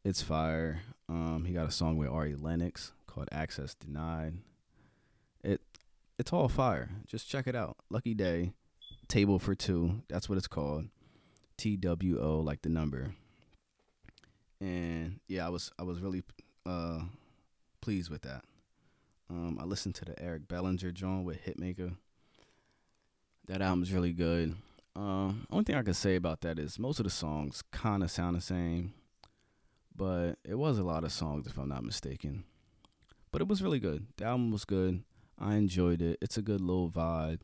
It's 0.04 0.22
fire. 0.22 0.80
Um, 1.08 1.44
he 1.46 1.52
got 1.52 1.68
a 1.68 1.72
song 1.72 1.96
with 1.96 2.08
Ari 2.08 2.34
Lennox 2.34 2.92
called 3.06 3.28
Access 3.30 3.74
Denied. 3.74 4.38
It 5.42 5.60
it's 6.18 6.32
all 6.32 6.48
fire. 6.48 6.90
Just 7.06 7.28
check 7.28 7.46
it 7.46 7.56
out. 7.56 7.76
Lucky 7.90 8.14
Daye, 8.14 8.52
Table 9.08 9.38
for 9.38 9.54
Two. 9.54 10.02
That's 10.08 10.28
what 10.28 10.38
it's 10.38 10.46
called. 10.46 10.86
T 11.56 11.76
W 11.76 12.20
O, 12.20 12.40
like 12.40 12.62
the 12.62 12.68
number. 12.68 13.14
And 14.60 15.20
yeah, 15.28 15.46
I 15.46 15.50
was 15.50 15.70
I 15.78 15.82
was 15.82 16.00
really 16.00 16.22
uh, 16.66 17.00
pleased 17.80 18.10
with 18.10 18.22
that. 18.22 18.44
Um, 19.34 19.58
I 19.60 19.64
listened 19.64 19.96
to 19.96 20.04
the 20.04 20.20
Eric 20.22 20.46
Bellinger 20.46 20.92
joint 20.92 21.24
with 21.24 21.44
Hitmaka. 21.44 21.96
That 23.48 23.62
album's 23.62 23.92
really 23.92 24.12
good. 24.12 24.54
Um, 24.94 25.44
only 25.50 25.64
thing 25.64 25.74
I 25.74 25.82
can 25.82 25.92
say 25.92 26.14
about 26.14 26.42
that 26.42 26.56
is 26.56 26.78
most 26.78 27.00
of 27.00 27.04
the 27.04 27.10
songs 27.10 27.60
kind 27.72 28.04
of 28.04 28.12
sound 28.12 28.36
the 28.36 28.40
same, 28.40 28.94
but 29.94 30.34
it 30.44 30.54
was 30.54 30.78
a 30.78 30.84
lot 30.84 31.02
of 31.02 31.10
songs 31.10 31.48
if 31.48 31.58
I'm 31.58 31.68
not 31.68 31.82
mistaken. 31.82 32.44
But 33.32 33.42
it 33.42 33.48
was 33.48 33.60
really 33.60 33.80
good. 33.80 34.06
The 34.18 34.26
album 34.26 34.52
was 34.52 34.64
good. 34.64 35.02
I 35.36 35.56
enjoyed 35.56 36.00
it. 36.00 36.18
It's 36.22 36.38
a 36.38 36.42
good 36.42 36.60
little 36.60 36.88
vibe. 36.88 37.40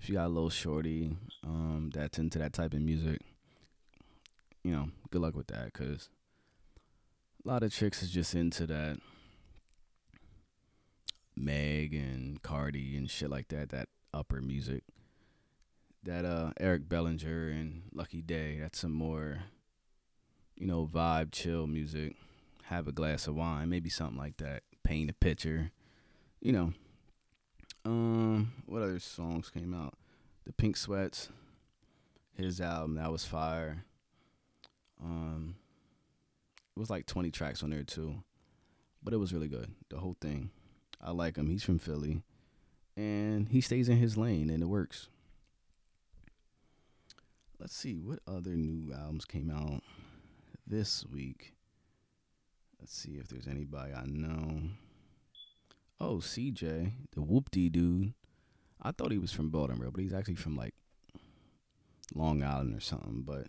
If 0.00 0.08
you 0.08 0.14
got 0.14 0.28
a 0.28 0.28
little 0.28 0.48
shorty 0.48 1.14
um, 1.44 1.90
that's 1.92 2.18
into 2.18 2.38
that 2.38 2.54
type 2.54 2.72
of 2.72 2.80
music, 2.80 3.20
you 4.64 4.72
know, 4.72 4.88
good 5.10 5.20
luck 5.20 5.36
with 5.36 5.48
that. 5.48 5.74
Cause 5.74 6.08
a 7.44 7.48
lot 7.48 7.62
of 7.62 7.70
chicks 7.70 8.02
is 8.02 8.10
just 8.10 8.34
into 8.34 8.66
that 8.66 8.98
Meg 11.40 11.94
and 11.94 12.42
Cardi 12.42 12.96
and 12.96 13.10
shit 13.10 13.30
like 13.30 13.48
that. 13.48 13.70
That 13.70 13.88
upper 14.12 14.40
music. 14.40 14.84
That 16.04 16.24
uh 16.24 16.52
Eric 16.58 16.88
Bellinger 16.88 17.48
and 17.48 17.82
Lucky 17.92 18.22
Daye, 18.22 18.58
That's 18.60 18.78
some 18.78 18.92
more, 18.92 19.44
you 20.56 20.66
know, 20.66 20.86
vibe, 20.86 21.32
chill 21.32 21.66
music. 21.66 22.16
Have 22.64 22.86
a 22.86 22.92
glass 22.92 23.26
of 23.26 23.34
wine, 23.34 23.68
maybe 23.70 23.88
something 23.88 24.18
like 24.18 24.36
that. 24.38 24.62
Paint 24.82 25.10
a 25.10 25.14
picture, 25.14 25.70
you 26.40 26.52
know. 26.52 26.72
Um, 27.84 28.52
what 28.66 28.82
other 28.82 28.98
songs 28.98 29.48
came 29.48 29.72
out? 29.72 29.94
The 30.44 30.52
Pink 30.52 30.76
Sweats, 30.76 31.30
his 32.34 32.60
album 32.60 32.96
that 32.96 33.10
was 33.10 33.24
fire. 33.24 33.84
Um, 35.02 35.56
it 36.76 36.78
was 36.78 36.90
like 36.90 37.06
20 37.06 37.30
tracks 37.30 37.62
on 37.62 37.70
there 37.70 37.84
too, 37.84 38.22
but 39.02 39.14
it 39.14 39.18
was 39.18 39.32
really 39.32 39.48
good. 39.48 39.70
The 39.88 39.98
whole 39.98 40.16
thing, 40.20 40.50
I 41.00 41.12
like 41.12 41.36
him. 41.36 41.48
He's 41.48 41.62
from 41.62 41.78
Philly, 41.78 42.22
and 42.96 43.48
he 43.48 43.60
stays 43.60 43.88
in 43.88 43.98
his 43.98 44.16
lane, 44.16 44.50
and 44.50 44.62
it 44.62 44.66
works. 44.66 45.08
Let's 47.58 47.76
see 47.76 47.94
what 47.98 48.20
other 48.26 48.50
new 48.50 48.92
albums 48.92 49.24
came 49.24 49.50
out 49.50 49.82
this 50.66 51.04
week. 51.06 51.54
Let's 52.80 52.96
see 52.96 53.12
if 53.12 53.28
there's 53.28 53.48
anybody 53.48 53.92
I 53.92 54.04
know. 54.06 54.60
Oh, 56.00 56.16
CJ, 56.18 56.92
the 57.14 57.20
whoopty 57.20 57.70
dude. 57.70 58.14
I 58.80 58.92
thought 58.92 59.10
he 59.10 59.18
was 59.18 59.32
from 59.32 59.50
Baltimore, 59.50 59.90
but 59.90 60.00
he's 60.00 60.14
actually 60.14 60.36
from 60.36 60.56
like 60.56 60.74
Long 62.14 62.44
Island 62.44 62.76
or 62.76 62.80
something. 62.80 63.22
But 63.26 63.48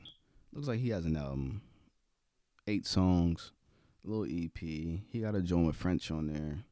looks 0.52 0.68
like 0.68 0.80
he 0.80 0.90
has 0.90 1.06
an 1.06 1.16
album, 1.16 1.62
eight 2.68 2.88
songs, 2.88 3.52
little 4.04 4.26
EP. 4.26 4.58
He 4.58 5.22
got 5.22 5.36
a 5.36 5.42
joint 5.42 5.68
with 5.68 5.76
French 5.76 6.10
on 6.10 6.28
there. 6.28 6.64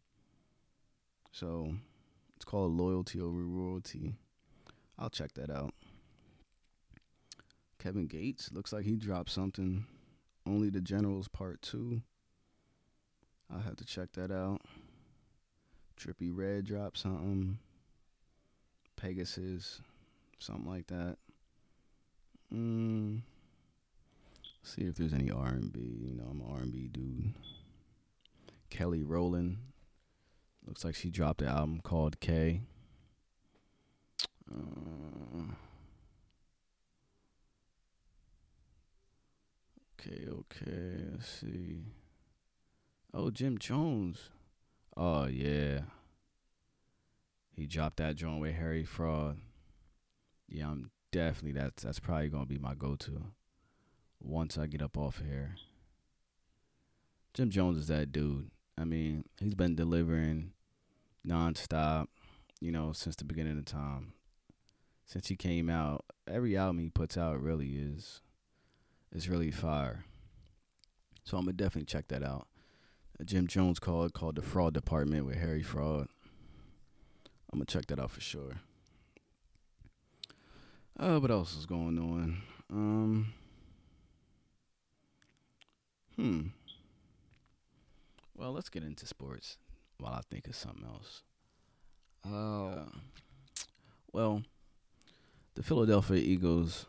So 1.39 1.71
it's 2.35 2.45
called 2.45 2.71
Loyalty 2.71 3.21
Over 3.21 3.43
Royalty. 3.43 4.15
I'll 4.97 5.11
check 5.11 5.35
that 5.35 5.51
out. 5.51 5.71
Kevin 7.77 8.07
Gates 8.07 8.49
looks 8.51 8.73
like 8.73 8.85
he 8.85 8.95
dropped 8.95 9.29
something. 9.29 9.85
Only 10.47 10.71
the 10.71 10.81
Generals 10.81 11.27
Part 11.27 11.61
Two. 11.61 12.01
I'll 13.53 13.61
have 13.61 13.75
to 13.75 13.85
check 13.85 14.13
that 14.13 14.31
out. 14.31 14.61
Trippie 15.95 16.31
Redd 16.33 16.65
dropped 16.65 16.97
something. 16.97 17.59
Pegasus, 18.95 19.79
something 20.39 20.67
like 20.67 20.87
that. 20.87 21.17
Mm, 22.51 23.21
see 24.63 24.81
if 24.81 24.95
there's 24.95 25.13
any 25.13 25.29
R 25.29 25.49
and 25.49 25.71
B. 25.71 25.99
You 26.01 26.15
know, 26.15 26.29
I'm 26.31 26.41
an 26.41 26.47
R 26.49 26.61
and 26.61 26.71
B 26.71 26.87
dude. 26.91 27.35
Kelly 28.71 29.03
Rowland 29.03 29.57
looks 30.67 30.83
like 30.83 30.95
she 30.95 31.09
dropped 31.09 31.41
an 31.41 31.47
album 31.47 31.81
called 31.81 32.19
K. 32.19 32.61
Uh, 34.51 35.53
okay, 39.99 40.25
okay. 40.29 40.97
Let's 41.11 41.27
see. 41.27 41.83
Oh, 43.13 43.29
Jim 43.29 43.57
Jones. 43.57 44.29
Oh 44.95 45.25
yeah. 45.25 45.81
He 47.55 47.65
dropped 47.65 47.97
that 47.97 48.15
joint 48.15 48.41
with 48.41 48.55
Harry 48.55 48.83
Fraud. 48.83 49.39
Yeah, 50.47 50.69
I'm 50.69 50.91
definitely 51.11 51.59
that's 51.59 51.83
that's 51.83 51.99
probably 51.99 52.29
gonna 52.29 52.45
be 52.45 52.57
my 52.57 52.75
go 52.75 52.95
to 52.95 53.23
once 54.19 54.57
I 54.57 54.67
get 54.67 54.81
up 54.81 54.97
off 54.97 55.19
of 55.19 55.25
here. 55.25 55.55
Jim 57.33 57.49
Jones 57.49 57.77
is 57.77 57.87
that 57.87 58.11
dude. 58.11 58.51
I 58.77 58.83
mean, 58.83 59.25
he's 59.39 59.55
been 59.55 59.75
delivering 59.75 60.51
nonstop, 61.27 62.07
you 62.59 62.71
know, 62.71 62.91
since 62.93 63.15
the 63.15 63.25
beginning 63.25 63.57
of 63.57 63.65
time. 63.65 64.13
Since 65.05 65.27
he 65.27 65.35
came 65.35 65.69
out, 65.69 66.05
every 66.27 66.57
album 66.57 66.79
he 66.79 66.89
puts 66.89 67.17
out 67.17 67.41
really 67.41 67.75
is 67.75 68.21
is 69.13 69.29
really 69.29 69.51
fire. 69.51 70.05
So 71.23 71.37
I'm 71.37 71.45
gonna 71.45 71.53
definitely 71.53 71.85
check 71.85 72.07
that 72.09 72.23
out. 72.23 72.47
A 73.19 73.23
Jim 73.23 73.47
Jones 73.47 73.79
called 73.79 74.13
called 74.13 74.35
the 74.35 74.41
Fraud 74.41 74.73
Department 74.73 75.25
with 75.25 75.37
Harry 75.37 75.63
Fraud. 75.63 76.07
I'm 77.51 77.59
gonna 77.59 77.65
check 77.65 77.87
that 77.87 77.99
out 77.99 78.11
for 78.11 78.21
sure. 78.21 78.59
Uh, 80.99 81.19
what 81.19 81.31
else 81.31 81.55
is 81.55 81.65
going 81.65 81.99
on? 81.99 82.41
Um, 82.71 83.33
hmm. 86.15 86.47
Well, 88.35 88.51
let's 88.51 88.69
get 88.69 88.83
into 88.83 89.05
sports 89.05 89.57
while 89.99 90.13
I 90.13 90.21
think 90.29 90.47
of 90.47 90.55
something 90.55 90.85
else. 90.85 91.23
Uh, 92.25 92.85
well, 94.11 94.43
the 95.55 95.63
Philadelphia 95.63 96.17
Eagles 96.17 96.85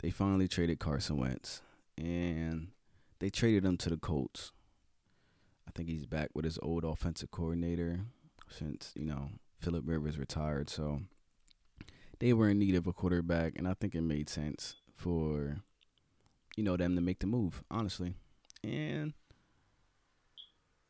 they 0.00 0.10
finally 0.10 0.48
traded 0.48 0.78
Carson 0.78 1.16
Wentz, 1.16 1.62
and 1.96 2.68
they 3.18 3.30
traded 3.30 3.64
him 3.64 3.76
to 3.78 3.90
the 3.90 3.96
Colts. 3.96 4.52
I 5.66 5.72
think 5.74 5.88
he's 5.88 6.06
back 6.06 6.30
with 6.34 6.44
his 6.44 6.58
old 6.62 6.84
offensive 6.84 7.30
coordinator 7.30 8.00
since 8.48 8.92
you 8.94 9.06
know 9.06 9.30
Philip 9.58 9.84
Rivers 9.86 10.18
retired. 10.18 10.70
So 10.70 11.00
they 12.18 12.32
were 12.32 12.50
in 12.50 12.58
need 12.58 12.74
of 12.74 12.86
a 12.86 12.92
quarterback, 12.92 13.54
and 13.56 13.66
I 13.66 13.74
think 13.74 13.94
it 13.94 14.02
made 14.02 14.28
sense 14.28 14.76
for 14.94 15.58
you 16.56 16.62
know 16.62 16.76
them 16.76 16.94
to 16.94 17.00
make 17.00 17.20
the 17.20 17.26
move, 17.26 17.62
honestly. 17.70 18.14
And 18.62 19.14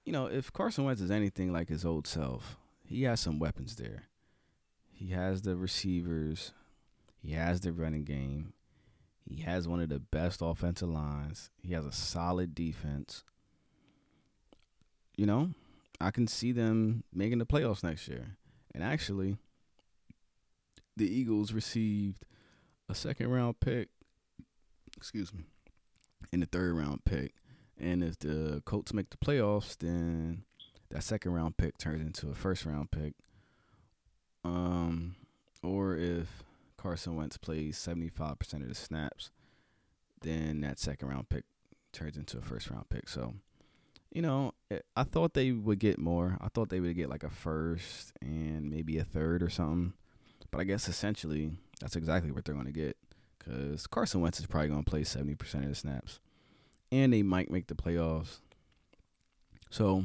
you 0.07 0.13
know, 0.13 0.27
if 0.27 0.53
Carson 0.53 0.85
Wentz 0.85 1.03
is 1.03 1.11
anything 1.11 1.53
like 1.53 1.69
his 1.69 1.85
old 1.85 2.07
self, 2.07 2.57
he 2.87 3.03
has 3.03 3.19
some 3.19 3.41
weapons 3.41 3.75
there. 3.75 4.05
He 4.93 5.09
has 5.09 5.43
the 5.43 5.57
receivers, 5.57 6.53
he 7.19 7.33
has 7.33 7.61
the 7.61 7.73
running 7.73 8.05
game, 8.05 8.53
he 9.29 9.43
has 9.43 9.67
one 9.67 9.81
of 9.81 9.89
the 9.89 9.99
best 9.99 10.41
offensive 10.43 10.89
lines, 10.89 11.51
he 11.61 11.75
has 11.75 11.85
a 11.85 11.93
solid 11.93 12.55
defense. 12.55 13.25
You 15.17 15.27
know, 15.27 15.51
I 16.01 16.13
can 16.13 16.29
see 16.29 16.53
them 16.53 17.03
making 17.13 17.39
the 17.39 17.47
playoffs 17.47 17.83
next 17.83 18.07
year. 18.07 18.37
And 18.75 18.85
actually, 18.85 19.39
the 20.97 21.09
Eagles 21.13 21.53
received 21.53 22.25
a 22.89 22.95
second 22.95 23.29
round 23.29 23.59
pick, 23.59 23.89
excuse 24.97 25.35
me, 25.35 25.47
in 26.33 26.41
the 26.41 26.47
third 26.47 26.77
round 26.77 27.05
pick. 27.05 27.35
And 27.79 28.03
if 28.03 28.19
the 28.19 28.63
Colts 28.65 28.93
make 28.93 29.11
the 29.11 29.17
playoffs, 29.17 29.77
then 29.77 30.45
that 30.91 31.03
second 31.03 31.33
round 31.33 31.57
pick 31.57 31.79
turns 31.79 32.01
into 32.01 32.31
a 32.31 32.35
first 32.35 32.65
round 32.65 32.91
pick. 32.91 33.15
Um, 34.45 35.17
or 35.63 35.97
if 35.97 36.45
Carson 36.77 37.17
Wentz 37.17 37.37
plays 37.37 37.77
75% 37.77 38.63
of 38.63 38.69
the 38.69 38.75
snaps, 38.75 39.31
then 40.23 40.61
that 40.61 40.79
second 40.79 41.09
round 41.09 41.29
pick 41.29 41.45
turns 41.93 42.17
into 42.17 42.39
a 42.39 42.43
first 42.43 42.71
round 42.71 42.89
pick. 42.89 43.09
So 43.09 43.35
you 44.17 44.23
know, 44.23 44.53
eh, 44.71 44.79
I 44.97 45.03
thought 45.03 45.35
they 45.35 45.53
would 45.53 45.79
get 45.79 45.99
more. 45.99 46.39
I 46.41 46.49
thought 46.49 46.71
they 46.71 46.81
would 46.81 46.97
get 46.97 47.11
like 47.11 47.23
a 47.23 47.29
first 47.29 48.13
and 48.23 48.71
maybe 48.71 48.97
a 48.97 49.05
third 49.05 49.43
or 49.43 49.51
something. 49.51 49.93
But 50.51 50.61
I 50.61 50.65
guess 50.65 50.89
essentially 50.89 51.51
that's 51.81 51.97
exactly 51.97 52.31
what 52.31 52.47
they're 52.47 52.55
going 52.55 52.67
to 52.67 52.73
get 52.73 52.97
because 53.39 53.87
Carson 53.87 54.23
Wentz 54.23 54.41
is 54.41 54.47
probably 54.47 54.69
going 54.69 54.85
to 54.85 54.91
play 54.91 55.03
70% 55.03 55.55
of 55.57 55.69
the 55.69 55.75
snaps. 55.75 56.21
And 56.93 57.13
they 57.13 57.23
might 57.23 57.51
make 57.51 57.67
the 57.67 57.75
playoffs. 57.75 58.39
So, 59.71 60.05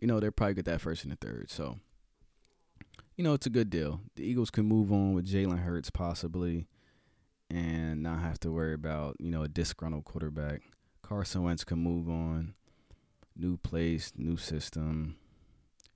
you 0.00 0.06
know, 0.06 0.20
they'll 0.20 0.30
probably 0.30 0.54
get 0.54 0.64
that 0.64 0.80
first 0.80 1.04
and 1.04 1.12
the 1.12 1.16
third. 1.16 1.50
So, 1.50 1.78
you 3.16 3.24
know, 3.24 3.34
it's 3.34 3.46
a 3.46 3.50
good 3.50 3.70
deal. 3.70 4.00
The 4.16 4.24
Eagles 4.24 4.50
can 4.50 4.66
move 4.66 4.92
on 4.92 5.14
with 5.14 5.26
Jalen 5.26 5.62
Hurts 5.62 5.90
possibly 5.90 6.66
and 7.50 8.02
not 8.02 8.20
have 8.20 8.38
to 8.40 8.50
worry 8.50 8.74
about, 8.74 9.16
you 9.18 9.30
know, 9.30 9.42
a 9.42 9.48
disgruntled 9.48 10.04
quarterback. 10.04 10.62
Carson 11.02 11.42
Wentz 11.42 11.64
can 11.64 11.78
move 11.78 12.08
on 12.08 12.54
new 13.36 13.56
place, 13.56 14.12
new 14.16 14.36
system, 14.36 15.16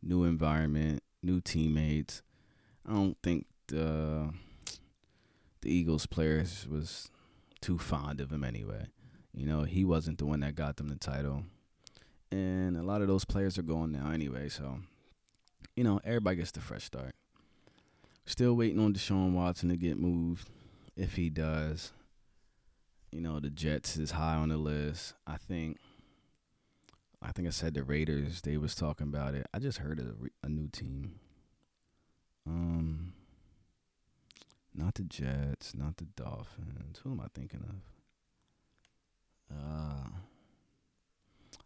new 0.03 0.25
environment, 0.25 1.03
new 1.23 1.41
teammates. 1.41 2.23
I 2.87 2.93
don't 2.93 3.17
think 3.23 3.47
the 3.69 4.33
the 5.63 5.71
Eagles 5.71 6.07
players 6.07 6.67
was 6.69 7.11
too 7.61 7.79
fond 7.79 8.21
of 8.21 8.31
him 8.31 8.45
anyway. 8.45 8.87
You 9.35 9.47
know, 9.47 9.63
he 9.63 9.85
wasn't 9.85 10.19
the 10.19 10.27
one 10.27 10.41
that 10.41 10.55
got 10.55 10.77
them 10.77 10.89
the 10.89 10.97
title. 10.97 11.43
And 12.31 12.77
a 12.77 12.83
lot 12.83 13.03
of 13.03 13.09
those 13.09 13.25
players 13.25 13.59
are 13.59 13.63
going 13.63 13.93
now 13.93 14.11
anyway, 14.11 14.49
so 14.49 14.79
you 15.77 15.85
know, 15.85 16.01
everybody 16.05 16.37
gets 16.37 16.53
the 16.53 16.61
fresh 16.61 16.85
start. 16.85 17.15
Still 18.27 18.55
waiting 18.55 18.79
on 18.79 18.95
Deshaun 18.95 19.33
Watson 19.33 19.69
to 19.69 19.77
get 19.77 19.99
moved. 19.99 20.49
If 20.97 21.17
he 21.17 21.29
does, 21.29 21.93
you 23.11 23.21
know, 23.21 23.41
the 23.41 23.51
Jets 23.51 23.97
is 23.97 24.13
high 24.13 24.37
on 24.37 24.49
the 24.49 24.57
list. 24.57 25.15
I 25.27 25.37
think 25.37 25.79
I 27.21 27.33
think 27.33 27.49
I 27.49 27.51
said 27.51 27.75
the 27.75 27.83
Raiders. 27.83 28.41
They 28.43 28.57
was 28.57 28.75
talking 28.75 29.09
about 29.09 29.35
it. 29.35 29.47
I 29.53 29.59
just 29.59 29.79
heard 29.79 29.99
a, 29.99 30.47
a 30.47 30.49
new 30.49 30.69
team. 30.69 31.17
Um, 32.47 33.15
not 34.75 34.95
the 34.95 35.05
Jets, 35.05 35.75
not 35.75 35.97
the 35.97 36.05
Dolphins. 36.05 37.01
Who 37.03 37.13
am 37.13 37.21
I 37.21 37.27
thinking 37.35 37.65
of? 37.69 37.94
Uh, 39.51 40.09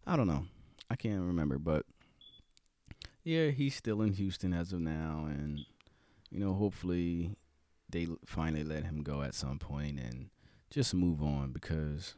I 0.07 0.17
don't 0.17 0.27
know. 0.27 0.47
I 0.91 0.97
can't 0.97 1.21
remember, 1.21 1.59
but 1.59 1.85
yeah, 3.25 3.51
he's 3.51 3.75
still 3.75 4.01
in 4.03 4.15
Houston 4.15 4.53
as 4.53 4.73
of 4.73 4.81
now, 4.81 5.27
and 5.29 5.61
you 6.31 6.41
know, 6.41 6.55
hopefully 6.55 7.37
they 7.91 8.07
finally 8.27 8.65
let 8.65 8.85
him 8.85 9.03
go 9.03 9.23
at 9.23 9.35
some 9.35 9.59
point 9.59 9.99
and 9.99 10.31
just 10.71 10.95
move 10.95 11.23
on 11.23 11.53
because, 11.53 12.15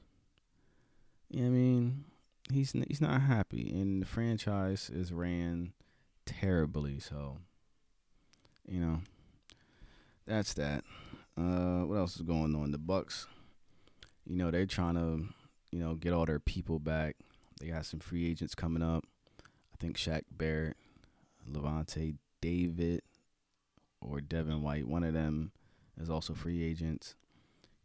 you 1.29 1.43
know 1.43 1.47
I 1.47 1.51
mean, 1.51 2.05
he's 2.53 2.73
he's 2.89 3.01
not 3.01 3.23
happy, 3.23 3.71
and 3.71 4.03
the 4.03 4.07
franchise 4.07 4.91
is 4.93 5.13
ran 5.13 5.73
terribly. 6.27 7.01
So, 7.01 7.39
you 8.69 8.81
know, 8.81 9.01
that's 10.27 10.55
that. 10.55 10.85
Uh, 11.37 11.85
what 11.87 11.97
else 11.97 12.17
is 12.17 12.23
going 12.23 12.55
on? 12.55 12.71
The 12.71 12.79
Bucks, 12.79 13.27
you 14.27 14.37
know, 14.37 14.51
they're 14.51 14.67
trying 14.67 14.95
to, 14.95 15.25
you 15.71 15.79
know, 15.79 15.95
get 15.95 16.13
all 16.13 16.27
their 16.27 16.41
people 16.41 16.79
back. 16.79 17.17
They 17.61 17.69
got 17.69 17.87
some 17.87 18.01
free 18.01 18.29
agents 18.31 18.55
coming 18.55 18.83
up. 18.83 19.05
I 19.41 19.77
think 19.79 19.97
Shaq 19.97 20.23
Barrett, 20.31 20.77
Lavonte 21.51 22.17
David, 22.41 23.03
or 24.01 24.21
Devin 24.21 24.63
White. 24.63 24.87
One 24.87 25.05
of 25.05 25.15
them 25.15 25.53
is 26.01 26.11
also 26.11 26.35
free 26.35 26.63
agents. 26.65 27.15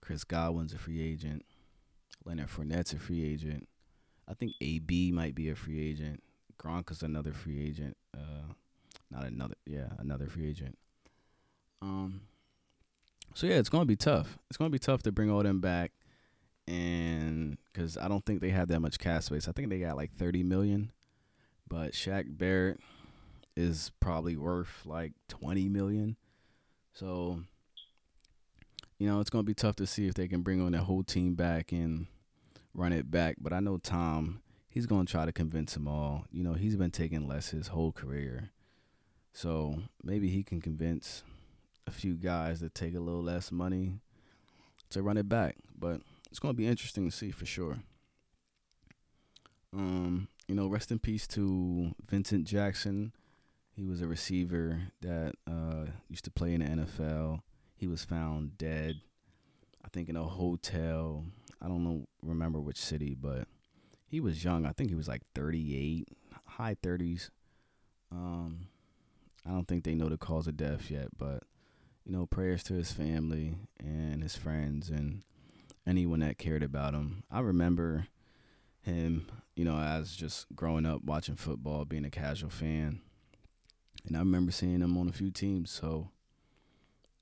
Chris 0.02 0.24
Godwin's 0.24 0.74
a 0.74 0.78
free 0.78 1.02
agent. 1.02 1.44
Leonard 2.24 2.50
Fournette's 2.50 2.94
a 2.94 3.00
free 3.00 3.24
agent. 3.24 3.68
I 4.28 4.34
think 4.34 4.54
AB 4.62 5.12
might 5.12 5.36
be 5.36 5.50
a 5.50 5.56
free 5.56 5.88
agent. 5.88 6.24
Gronk 6.60 6.92
is 6.92 7.04
another 7.04 7.34
free 7.34 7.64
agent. 7.68 7.98
Uh, 8.16 8.54
not 9.12 9.26
another, 9.26 9.56
yeah, 9.66 9.90
another 10.00 10.28
free 10.28 10.50
agent. 10.50 10.78
Um. 11.82 12.22
So 13.34 13.48
yeah, 13.48 13.56
it's 13.56 13.70
gonna 13.70 13.86
be 13.86 13.98
tough. 13.98 14.38
It's 14.50 14.58
gonna 14.58 14.70
be 14.70 14.80
tough 14.80 15.04
to 15.04 15.12
bring 15.12 15.30
all 15.30 15.44
them 15.44 15.60
back, 15.60 15.92
and 16.68 17.58
because 17.72 17.98
I 17.98 18.08
don't 18.08 18.26
think 18.26 18.42
they 18.42 18.50
have 18.50 18.68
that 18.70 18.80
much 18.80 19.00
cap 19.00 19.24
space. 19.24 19.48
I 19.48 19.52
think 19.52 19.70
they 19.70 19.80
got 19.80 19.98
like 19.98 20.16
thirty 20.16 20.44
million, 20.44 20.92
but 21.68 21.94
Shaq 21.94 22.38
Barrett 22.38 22.80
is 23.56 23.92
probably 24.00 24.36
worth 24.36 24.86
like 24.86 25.14
twenty 25.28 25.70
million. 25.70 26.18
So, 26.94 27.42
you 28.98 29.08
know, 29.08 29.20
it's 29.20 29.30
gonna 29.30 29.44
be 29.44 29.54
tough 29.54 29.76
to 29.78 29.88
see 29.88 30.08
if 30.08 30.14
they 30.14 30.28
can 30.28 30.42
bring 30.42 30.62
on 30.62 30.72
that 30.72 30.84
whole 30.84 31.04
team 31.04 31.36
back 31.36 31.72
and 31.72 32.08
run 32.76 32.94
it 32.94 33.10
back. 33.10 33.38
But 33.40 33.54
I 33.54 33.60
know 33.60 33.78
Tom, 33.78 34.42
he's 34.70 34.86
going 34.86 35.06
to 35.06 35.12
try 35.12 35.26
to 35.26 35.32
convince 35.32 35.74
them 35.74 35.88
all. 35.88 36.26
You 36.32 36.44
know, 36.44 36.54
he's 36.54 36.76
been 36.76 36.92
taking 36.92 37.28
less 37.28 37.50
his 37.50 37.68
whole 37.68 37.92
career. 37.92 38.52
So 39.34 39.82
maybe 40.04 40.30
he 40.30 40.44
can 40.44 40.62
convince 40.62 41.24
a 41.88 41.92
few 41.92 42.14
guys 42.14 42.60
to 42.60 42.70
take 42.70 42.96
a 42.96 43.00
little 43.00 43.24
less 43.24 43.52
money 43.52 44.00
to 44.90 45.02
run 45.02 45.18
it 45.18 45.28
back. 45.28 45.56
But 45.78 46.02
it's 46.36 46.40
going 46.42 46.54
to 46.54 46.58
be 46.58 46.68
interesting 46.68 47.10
to 47.10 47.16
see 47.16 47.32
for 47.32 47.46
sure. 47.46 47.78
Um, 49.72 50.28
you 50.50 50.56
know, 50.56 50.68
rest 50.68 50.92
in 50.92 51.00
peace 51.00 51.26
to 51.28 51.96
Vincent 52.10 52.46
Jackson. 52.46 53.14
He 53.72 53.86
was 53.86 54.02
a 54.02 54.08
receiver 54.08 54.82
that 55.00 55.36
uh, 55.50 55.86
used 56.10 56.26
to 56.26 56.32
play 56.32 56.54
in 56.54 56.60
the 56.60 56.84
NFL. 56.84 57.40
He 57.78 57.88
was 57.88 58.04
found 58.04 58.58
dead, 58.58 59.00
I 59.82 59.88
think, 59.88 60.10
in 60.10 60.18
a 60.18 60.26
hotel 60.26 61.24
I 61.62 61.70
don't 61.70 61.86
know 61.86 62.06
remember 62.22 62.60
which 62.60 62.78
city, 62.78 63.16
but 63.16 63.48
he 64.06 64.20
was 64.20 64.44
young. 64.44 64.66
I 64.66 64.74
think 64.74 64.90
he 64.90 64.96
was 64.96 65.08
like 65.08 65.22
38, 65.36 66.10
high 66.46 66.76
30s. 66.76 67.30
Um, 68.12 68.68
I 69.48 69.52
don't 69.52 69.66
think 69.66 69.86
they 69.86 69.96
know 69.96 70.10
the 70.10 70.18
cause 70.18 70.48
of 70.48 70.58
death 70.58 70.92
yet, 70.92 71.08
but 71.18 71.44
you 72.06 72.12
know, 72.12 72.26
prayers 72.26 72.62
to 72.64 72.74
his 72.74 72.92
family 72.92 73.56
and 73.80 74.22
his 74.22 74.36
friends 74.36 74.90
and 74.90 75.24
anyone 75.88 76.20
that 76.20 76.38
cared 76.38 76.64
about 76.64 76.94
him. 76.94 77.24
I 77.32 77.40
remember 77.40 78.08
him, 78.82 79.28
you 79.56 79.66
know, 79.66 79.78
as 79.78 80.16
just 80.16 80.48
growing 80.56 80.86
up 80.86 81.04
watching 81.04 81.36
football, 81.36 81.86
being 81.86 82.06
a 82.06 82.10
casual 82.10 82.50
fan. 82.50 83.02
And 84.08 84.16
I 84.16 84.20
remember 84.20 84.52
seeing 84.52 84.82
him 84.82 84.98
on 84.98 85.10
a 85.10 85.14
few 85.14 85.32
teams, 85.32 85.72
so 85.72 86.10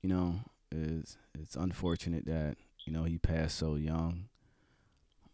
you 0.02 0.10
know, 0.10 0.40
it's 0.70 1.16
it's 1.32 1.56
unfortunate 1.56 2.26
that, 2.26 2.56
you 2.84 2.92
know, 2.92 3.04
he 3.04 3.16
passed 3.16 3.56
so 3.56 3.74
young. 3.76 4.28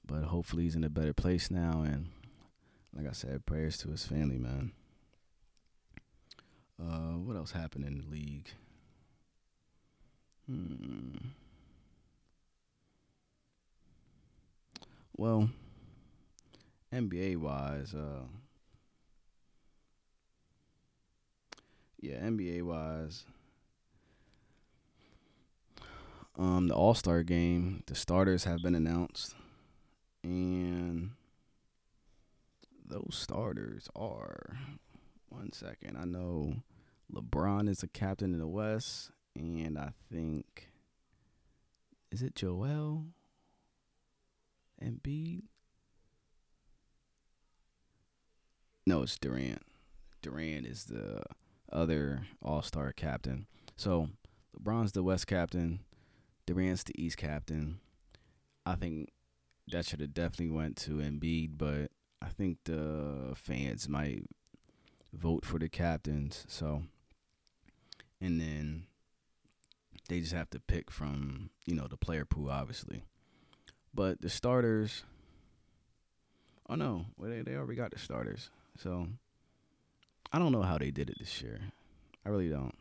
But 0.07 0.25
hopefully 0.25 0.63
he's 0.65 0.77
in 0.77 0.85
a 0.85 0.91
better 0.91 1.13
place 1.13 1.51
now. 1.51 1.83
And 1.83 2.11
like 2.97 3.09
I 3.09 3.13
said, 3.13 3.47
prayers 3.47 3.79
to 3.79 3.89
his 3.91 4.05
family, 4.07 4.39
man. 4.39 4.73
Uh, 6.81 7.19
what 7.19 7.37
else 7.37 7.53
happened 7.53 7.85
in 7.85 7.99
the 7.99 8.07
league? 8.09 8.49
Hmm. 10.47 11.17
Well, 15.21 15.51
NBA 16.95 17.37
wise, 17.37 17.95
uh, 17.95 18.23
yeah, 22.01 22.21
NBA 22.21 22.63
wise, 22.63 23.27
um, 26.39 26.69
the 26.69 26.75
All 26.75 26.95
Star 26.95 27.23
game, 27.23 27.83
the 27.87 27.95
starters 27.95 28.45
have 28.45 28.63
been 28.63 28.75
announced. 28.75 29.35
And 30.23 31.11
those 32.83 33.11
starters 33.11 33.91
are 33.95 34.57
one 35.29 35.53
second. 35.53 35.99
I 35.99 36.07
know 36.07 36.63
LeBron 37.13 37.69
is 37.69 37.83
a 37.83 37.89
captain 37.89 38.33
in 38.33 38.39
the 38.39 38.49
West, 38.49 39.11
and 39.37 39.77
I 39.77 39.93
think 40.11 40.71
is 42.11 42.23
it 42.23 42.35
Joel 42.35 43.05
Embiid? 44.85 45.43
No, 48.87 49.03
it's 49.03 49.19
Durant. 49.19 49.63
Durant 50.23 50.67
is 50.67 50.85
the 50.85 51.23
other 51.71 52.23
All 52.43 52.63
Star 52.63 52.93
captain. 52.93 53.47
So 53.77 54.09
LeBron's 54.59 54.93
the 54.93 55.03
West 55.03 55.27
captain. 55.27 55.81
Durant's 56.47 56.83
the 56.83 57.01
East 57.01 57.17
captain. 57.17 57.81
I 58.67 58.75
think 58.75 59.11
that 59.69 59.87
should 59.87 60.01
have 60.01 60.15
definitely 60.15 60.55
went 60.55 60.77
to 60.79 60.93
Embiid, 60.99 61.51
but 61.57 61.91
I 62.21 62.29
think 62.29 62.59
the 62.65 63.33
fans 63.35 63.89
might 63.89 64.25
vote 65.13 65.45
for 65.45 65.59
the 65.59 65.69
captains. 65.69 66.45
So, 66.49 66.83
and 68.21 68.41
then 68.41 68.87
they 70.09 70.21
just 70.21 70.33
have 70.33 70.51
to 70.51 70.61
pick 70.61 70.91
from 70.91 71.51
you 71.67 71.75
know 71.75 71.87
the 71.87 71.97
player 71.97 72.25
pool, 72.25 72.51
obviously. 72.51 73.05
But 73.93 74.21
the 74.21 74.31
starters, 74.31 75.05
oh 76.69 76.77
no, 76.77 77.07
well 77.17 77.31
they 77.31 77.43
they 77.43 77.57
already 77.57 77.77
got 77.77 77.91
the 77.91 77.99
starters. 77.99 78.51
So 78.77 79.09
I 80.33 80.39
don't 80.39 80.53
know 80.53 80.63
how 80.63 80.79
they 80.79 80.91
did 80.91 81.11
it 81.11 81.17
this 81.19 81.43
year. 81.43 81.61
I 82.25 82.29
really 82.29 82.49
don't. 82.49 82.77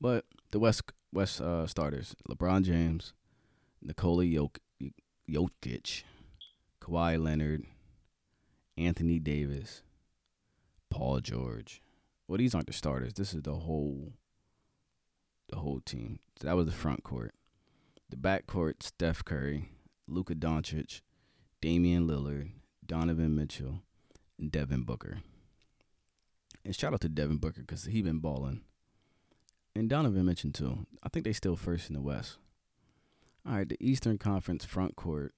But 0.00 0.24
the 0.50 0.58
West 0.58 0.82
West 1.12 1.40
uh, 1.40 1.66
starters: 1.66 2.14
LeBron 2.28 2.62
James, 2.62 3.12
Nikola 3.82 4.24
Jokic, 4.24 4.58
Jokic, 5.28 6.02
Kawhi 6.80 7.22
Leonard, 7.22 7.64
Anthony 8.76 9.18
Davis, 9.18 9.82
Paul 10.90 11.20
George. 11.20 11.82
Well, 12.28 12.38
these 12.38 12.54
aren't 12.54 12.68
the 12.68 12.72
starters. 12.72 13.14
This 13.14 13.34
is 13.34 13.42
the 13.42 13.54
whole 13.54 14.12
the 15.48 15.56
whole 15.56 15.80
team. 15.80 16.20
So 16.40 16.46
that 16.46 16.56
was 16.56 16.66
the 16.66 16.72
front 16.72 17.02
court. 17.02 17.34
The 18.10 18.16
backcourt: 18.16 18.82
Steph 18.82 19.24
Curry, 19.24 19.68
Luka 20.08 20.34
Doncic, 20.34 21.00
Damian 21.60 22.08
Lillard, 22.08 22.50
Donovan 22.84 23.36
Mitchell, 23.36 23.82
and 24.36 24.50
Devin 24.50 24.82
Booker. 24.82 25.18
And 26.64 26.74
shout 26.74 26.92
out 26.92 27.00
to 27.02 27.08
Devin 27.08 27.36
Booker 27.36 27.60
because 27.60 27.84
he 27.84 28.02
been 28.02 28.18
balling. 28.18 28.62
And 29.76 29.88
Donovan 29.88 30.26
Mitchell 30.26 30.50
too. 30.50 30.86
I 31.04 31.08
think 31.08 31.24
they 31.24 31.32
still 31.32 31.54
first 31.54 31.88
in 31.88 31.94
the 31.94 32.00
West. 32.00 32.38
All 33.46 33.54
right, 33.54 33.68
the 33.68 33.76
Eastern 33.80 34.18
Conference 34.18 34.64
front 34.64 34.96
court 34.96 35.32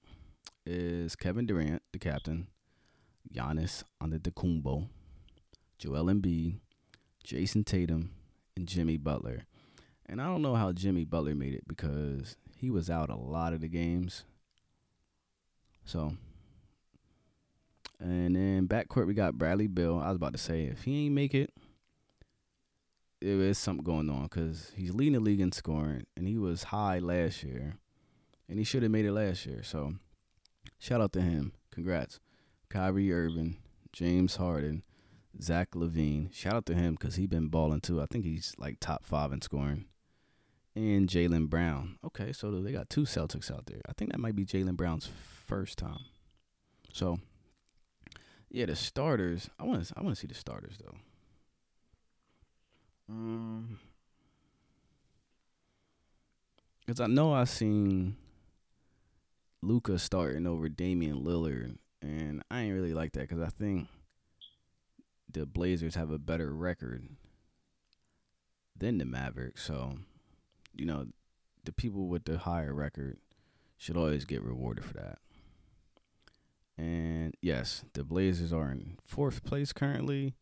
is 0.65 1.15
Kevin 1.15 1.45
Durant, 1.45 1.83
the 1.91 1.99
captain, 1.99 2.47
Giannis 3.31 3.83
Antetokounmpo, 4.01 4.87
Joel 5.77 6.05
Embiid, 6.05 6.55
Jayson 7.23 7.63
Tatum, 7.63 8.11
and 8.57 8.67
Jimmy 8.67 8.97
Butler. 8.97 9.45
And 10.07 10.19
I 10.19 10.25
don't 10.25 10.41
know 10.41 10.55
how 10.55 10.71
Jimmy 10.71 11.05
Butler 11.05 11.35
made 11.35 11.53
it 11.53 11.67
because 11.67 12.35
he 12.63 12.71
was 12.71 12.89
out 12.89 13.09
a 13.09 13.15
lot 13.15 13.51
of 13.51 13.59
the 13.59 13.67
games. 13.67 14.23
So, 15.83 16.13
and 17.99 18.37
then 18.37 18.69
backcourt 18.69 19.05
we 19.05 19.13
got 19.13 19.37
Bradley 19.37 19.67
Beal. 19.67 19.99
I 19.99 20.07
was 20.07 20.15
about 20.15 20.31
to 20.31 20.39
say 20.39 20.63
if 20.63 20.83
he 20.83 21.05
ain't 21.05 21.13
make 21.13 21.35
it, 21.35 21.51
there 23.21 23.41
is 23.41 23.57
something 23.57 23.83
going 23.83 24.09
on 24.09 24.23
because 24.23 24.71
he's 24.77 24.93
leading 24.93 25.15
the 25.15 25.19
league 25.19 25.41
in 25.41 25.51
scoring 25.51 26.05
and 26.15 26.25
he 26.25 26.37
was 26.37 26.63
high 26.63 26.99
last 26.99 27.43
year, 27.43 27.73
and 28.47 28.57
he 28.57 28.63
should 28.63 28.81
have 28.81 28.93
made 28.93 29.05
it 29.05 29.11
last 29.11 29.45
year. 29.45 29.61
So, 29.61 29.95
shout 30.79 31.01
out 31.01 31.11
to 31.13 31.21
him. 31.21 31.51
Congrats, 31.69 32.21
Kyrie 32.69 33.11
Irving, 33.11 33.57
James 33.91 34.37
Harden, 34.37 34.83
Zach 35.41 35.71
LaVine. 35.71 36.33
Shout 36.33 36.53
out 36.53 36.65
to 36.67 36.75
him 36.75 36.93
because 36.93 37.15
he 37.15 37.27
been 37.27 37.49
balling 37.49 37.81
too. 37.81 38.01
I 38.01 38.05
think 38.05 38.23
he's 38.23 38.53
like 38.57 38.79
top 38.79 39.03
five 39.03 39.33
in 39.33 39.41
scoring. 39.41 39.83
And 40.75 41.07
Jaylen 41.07 41.49
Brown. 41.49 41.97
Okay, 42.03 42.33
so 42.33 42.49
they 42.49 42.71
got 42.71 42.89
two 42.89 43.03
Celtics 43.03 43.51
out 43.51 43.67
there. 43.67 43.81
I 43.87 43.93
think 43.93 44.11
that 44.11 44.19
might 44.19 44.35
be 44.35 44.45
Jaylen 44.45 44.75
Brown's 44.75 45.07
first 45.45 45.77
time. 45.77 46.05
So, 46.91 47.19
yeah, 48.49 48.65
the 48.65 48.75
starters. 48.75 49.49
I 49.59 49.63
want 49.63 49.85
to. 49.85 49.93
I 49.95 50.01
want 50.01 50.15
to 50.15 50.19
see 50.19 50.27
the 50.27 50.33
starters 50.33 50.77
though. 50.83 50.95
Um, 53.09 53.79
because 56.85 56.99
I 56.99 57.07
know 57.07 57.33
I've 57.33 57.49
seen 57.49 58.15
Luka 59.61 59.97
starting 59.99 60.47
over 60.47 60.69
Damian 60.69 61.23
Lillard, 61.23 61.77
and 62.01 62.43
I 62.51 62.61
ain't 62.61 62.73
really 62.73 62.93
like 62.93 63.13
that 63.13 63.29
because 63.29 63.41
I 63.41 63.49
think 63.49 63.87
the 65.31 65.45
Blazers 65.45 65.95
have 65.95 66.11
a 66.11 66.19
better 66.19 66.53
record 66.53 67.07
than 68.77 68.97
the 68.97 69.05
Mavericks. 69.05 69.63
So, 69.63 69.97
you 70.75 70.85
know, 70.85 71.07
the 71.63 71.71
people 71.71 72.07
with 72.07 72.25
the 72.25 72.37
higher 72.37 72.73
record 72.73 73.17
should 73.77 73.97
always 73.97 74.25
get 74.25 74.43
rewarded 74.43 74.85
for 74.85 74.93
that. 74.93 75.19
And 76.77 77.35
yes, 77.41 77.83
the 77.93 78.03
Blazers 78.03 78.51
are 78.51 78.71
in 78.71 78.97
fourth 79.03 79.43
place 79.43 79.73
currently, 79.73 80.35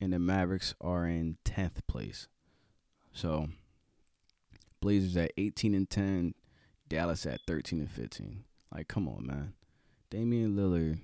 and 0.00 0.12
the 0.12 0.18
Mavericks 0.18 0.74
are 0.80 1.06
in 1.06 1.36
tenth 1.44 1.86
place. 1.86 2.28
So, 3.12 3.48
Blazers 4.80 5.16
at 5.16 5.32
eighteen 5.36 5.74
and 5.74 5.88
ten, 5.88 6.34
Dallas 6.88 7.26
at 7.26 7.40
thirteen 7.46 7.80
and 7.80 7.90
fifteen. 7.90 8.44
Like, 8.72 8.88
come 8.88 9.08
on, 9.08 9.26
man. 9.26 9.54
Damian 10.10 10.56
Lillard 10.56 11.00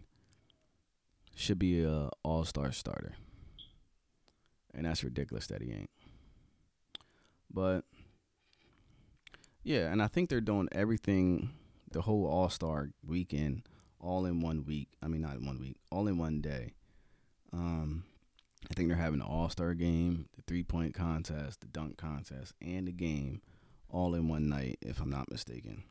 should 1.34 1.58
be 1.58 1.82
a 1.82 2.10
All 2.22 2.44
Star 2.44 2.72
starter 2.72 3.14
and 4.78 4.86
that's 4.86 5.04
ridiculous 5.04 5.48
that 5.48 5.60
he 5.60 5.72
ain't. 5.72 5.90
But 7.50 7.84
yeah, 9.62 9.90
and 9.90 10.02
I 10.02 10.06
think 10.06 10.30
they're 10.30 10.40
doing 10.40 10.68
everything 10.72 11.50
the 11.90 12.02
whole 12.02 12.26
All 12.26 12.50
Star 12.50 12.90
weekend 13.06 13.62
all 14.00 14.26
in 14.26 14.40
one 14.40 14.64
week. 14.64 14.88
I 15.02 15.08
mean, 15.08 15.22
not 15.22 15.36
in 15.36 15.46
one 15.46 15.60
week, 15.60 15.76
all 15.90 16.06
in 16.06 16.18
one 16.18 16.40
day. 16.40 16.72
Um, 17.52 18.04
I 18.70 18.74
think 18.74 18.88
they're 18.88 18.96
having 18.96 19.20
the 19.20 19.26
All 19.26 19.48
Star 19.48 19.74
game, 19.74 20.28
the 20.36 20.42
three 20.42 20.62
point 20.62 20.94
contest, 20.94 21.60
the 21.60 21.66
dunk 21.66 21.96
contest, 21.96 22.54
and 22.60 22.86
the 22.86 22.92
game 22.92 23.40
all 23.90 24.14
in 24.14 24.28
one 24.28 24.48
night, 24.48 24.78
if 24.82 25.00
I'm 25.00 25.10
not 25.10 25.30
mistaken. 25.30 25.82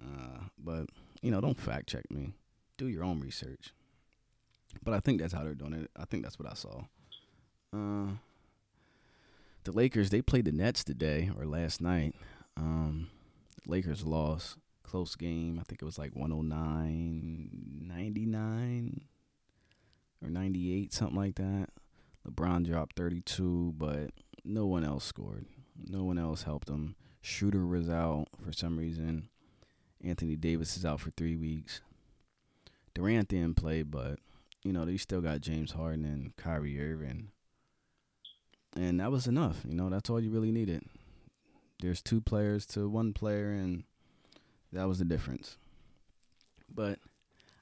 Uh, 0.00 0.44
but 0.58 0.86
you 1.22 1.30
know, 1.30 1.40
don't 1.40 1.58
fact 1.58 1.88
check 1.88 2.10
me. 2.10 2.32
Do 2.76 2.88
your 2.88 3.04
own 3.04 3.20
research. 3.20 3.72
But 4.82 4.94
I 4.94 5.00
think 5.00 5.20
that's 5.20 5.32
how 5.32 5.42
they're 5.42 5.54
doing 5.54 5.74
it. 5.74 5.90
I 5.96 6.04
think 6.04 6.22
that's 6.22 6.38
what 6.38 6.50
I 6.50 6.54
saw. 6.54 6.82
Uh, 7.72 8.12
the 9.64 9.72
Lakers 9.72 10.10
they 10.10 10.22
played 10.22 10.44
the 10.44 10.52
Nets 10.52 10.84
today 10.84 11.30
or 11.36 11.44
last 11.44 11.80
night. 11.80 12.14
Um, 12.56 13.08
Lakers 13.66 14.04
lost 14.04 14.56
close 14.82 15.14
game. 15.14 15.58
I 15.60 15.62
think 15.64 15.82
it 15.82 15.84
was 15.84 15.98
like 15.98 16.14
109 16.16 17.50
99 17.86 19.00
or 20.22 20.30
98 20.30 20.92
something 20.92 21.16
like 21.16 21.36
that. 21.36 21.68
LeBron 22.28 22.66
dropped 22.66 22.96
32, 22.96 23.74
but 23.76 24.10
no 24.44 24.66
one 24.66 24.84
else 24.84 25.04
scored. 25.04 25.46
No 25.88 26.04
one 26.04 26.18
else 26.18 26.42
helped 26.42 26.66
them. 26.66 26.96
Shooter 27.22 27.66
was 27.66 27.88
out 27.88 28.26
for 28.44 28.52
some 28.52 28.76
reason. 28.78 29.28
Anthony 30.02 30.36
Davis 30.36 30.76
is 30.76 30.84
out 30.84 31.00
for 31.00 31.10
3 31.10 31.36
weeks. 31.36 31.80
Durant 32.94 33.28
didn't 33.28 33.56
play, 33.56 33.82
but 33.82 34.18
you 34.64 34.72
know, 34.72 34.84
they 34.84 34.96
still 34.96 35.20
got 35.20 35.40
James 35.40 35.72
Harden 35.72 36.04
and 36.04 36.36
Kyrie 36.36 36.80
Irving 36.80 37.30
and 38.76 39.00
that 39.00 39.10
was 39.10 39.26
enough. 39.26 39.58
You 39.66 39.74
know, 39.74 39.88
that's 39.90 40.10
all 40.10 40.20
you 40.20 40.30
really 40.30 40.52
needed. 40.52 40.82
There's 41.80 42.02
two 42.02 42.20
players 42.20 42.66
to 42.66 42.88
one 42.88 43.12
player, 43.12 43.50
and 43.50 43.84
that 44.72 44.88
was 44.88 44.98
the 44.98 45.04
difference. 45.04 45.56
But 46.72 46.98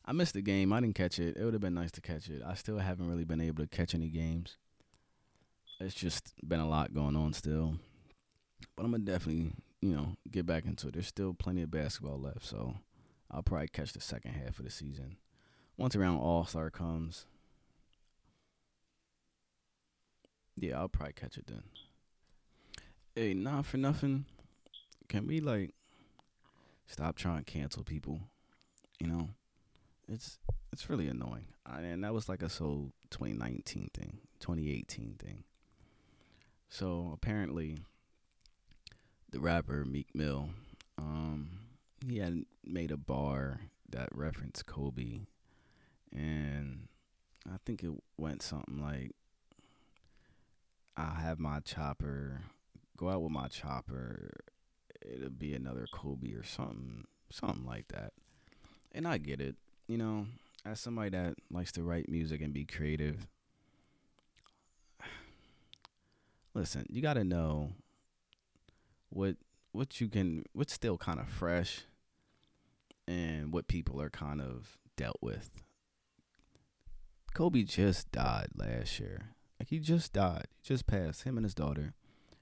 I 0.04 0.12
missed 0.12 0.34
the 0.34 0.42
game. 0.42 0.72
I 0.72 0.80
didn't 0.80 0.96
catch 0.96 1.18
it. 1.18 1.36
It 1.36 1.44
would 1.44 1.54
have 1.54 1.60
been 1.60 1.74
nice 1.74 1.92
to 1.92 2.00
catch 2.00 2.28
it. 2.28 2.42
I 2.44 2.54
still 2.54 2.78
haven't 2.78 3.08
really 3.08 3.24
been 3.24 3.40
able 3.40 3.62
to 3.62 3.68
catch 3.68 3.94
any 3.94 4.08
games. 4.08 4.56
It's 5.80 5.94
just 5.94 6.34
been 6.46 6.60
a 6.60 6.68
lot 6.68 6.94
going 6.94 7.14
on 7.14 7.32
still. 7.32 7.76
But 8.76 8.84
I'm 8.84 8.90
gonna 8.90 9.04
definitely, 9.04 9.52
you 9.80 9.94
know, 9.94 10.16
get 10.30 10.46
back 10.46 10.64
into 10.64 10.88
it. 10.88 10.94
There's 10.94 11.06
still 11.06 11.34
plenty 11.34 11.62
of 11.62 11.70
basketball 11.70 12.18
left, 12.18 12.44
so 12.44 12.74
I'll 13.30 13.42
probably 13.42 13.68
catch 13.68 13.92
the 13.92 14.00
second 14.00 14.32
half 14.32 14.58
of 14.58 14.64
the 14.64 14.70
season. 14.70 15.16
Once 15.76 15.94
around 15.94 16.18
All 16.18 16.44
Star 16.44 16.70
comes, 16.70 17.26
Yeah, 20.60 20.78
I'll 20.78 20.88
probably 20.88 21.12
catch 21.12 21.36
it 21.36 21.46
then. 21.46 21.62
Hey, 23.14 23.34
not 23.34 23.66
for 23.66 23.76
nothing. 23.76 24.24
Can 25.08 25.26
we 25.26 25.40
like 25.40 25.72
stop 26.86 27.16
trying 27.16 27.44
to 27.44 27.50
cancel 27.50 27.84
people? 27.84 28.20
You 28.98 29.06
know, 29.06 29.28
it's 30.08 30.38
it's 30.72 30.90
really 30.90 31.08
annoying. 31.08 31.46
I, 31.64 31.80
and 31.80 32.02
that 32.02 32.12
was 32.12 32.28
like 32.28 32.42
a 32.42 32.48
so 32.48 32.90
2019 33.10 33.90
thing, 33.94 34.18
2018 34.40 35.14
thing. 35.18 35.44
So 36.68 37.10
apparently, 37.14 37.78
the 39.30 39.40
rapper 39.40 39.84
Meek 39.84 40.14
Mill, 40.14 40.50
um, 40.98 41.50
he 42.06 42.18
had 42.18 42.44
made 42.64 42.90
a 42.90 42.96
bar 42.96 43.60
that 43.88 44.08
referenced 44.12 44.66
Kobe, 44.66 45.20
and 46.12 46.88
I 47.46 47.56
think 47.64 47.82
it 47.84 47.92
went 48.18 48.42
something 48.42 48.80
like 48.80 49.12
I 50.98 51.20
have 51.20 51.38
my 51.38 51.60
chopper, 51.60 52.40
go 52.96 53.08
out 53.08 53.22
with 53.22 53.30
my 53.30 53.46
chopper. 53.46 54.32
It'll 55.00 55.30
be 55.30 55.54
another 55.54 55.86
Kobe 55.92 56.32
or 56.32 56.42
something, 56.42 57.04
something 57.30 57.64
like 57.64 57.86
that. 57.88 58.14
And 58.90 59.06
I 59.06 59.18
get 59.18 59.40
it, 59.40 59.54
you 59.86 59.96
know, 59.96 60.26
as 60.66 60.80
somebody 60.80 61.10
that 61.10 61.34
likes 61.52 61.70
to 61.72 61.84
write 61.84 62.08
music 62.08 62.40
and 62.40 62.52
be 62.52 62.64
creative. 62.64 63.28
Listen, 66.54 66.84
you 66.90 67.00
got 67.00 67.14
to 67.14 67.22
know 67.22 67.70
what 69.10 69.36
what 69.70 70.00
you 70.00 70.08
can 70.08 70.44
what's 70.52 70.72
still 70.72 70.98
kind 70.98 71.20
of 71.20 71.28
fresh 71.28 71.82
and 73.06 73.52
what 73.52 73.68
people 73.68 74.02
are 74.02 74.10
kind 74.10 74.40
of 74.40 74.76
dealt 74.96 75.18
with. 75.22 75.62
Kobe 77.34 77.62
just 77.62 78.10
died 78.10 78.48
last 78.56 78.98
year. 78.98 79.36
Like 79.58 79.68
he 79.68 79.78
just 79.78 80.12
died. 80.12 80.46
He 80.62 80.68
just 80.68 80.86
passed. 80.86 81.24
Him 81.24 81.36
and 81.36 81.44
his 81.44 81.54
daughter. 81.54 81.94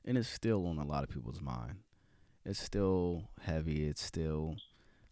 And 0.05 0.17
it's 0.17 0.29
still 0.29 0.67
on 0.67 0.79
a 0.79 0.85
lot 0.85 1.03
of 1.03 1.11
people's 1.11 1.41
mind. 1.41 1.77
It's 2.45 2.61
still 2.61 3.25
heavy. 3.41 3.89
It's 3.89 4.03
still 4.03 4.57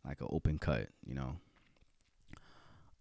like 0.06 0.20
an 0.20 0.28
open 0.30 0.58
cut, 0.58 0.88
you 1.04 1.14
know. 1.14 1.36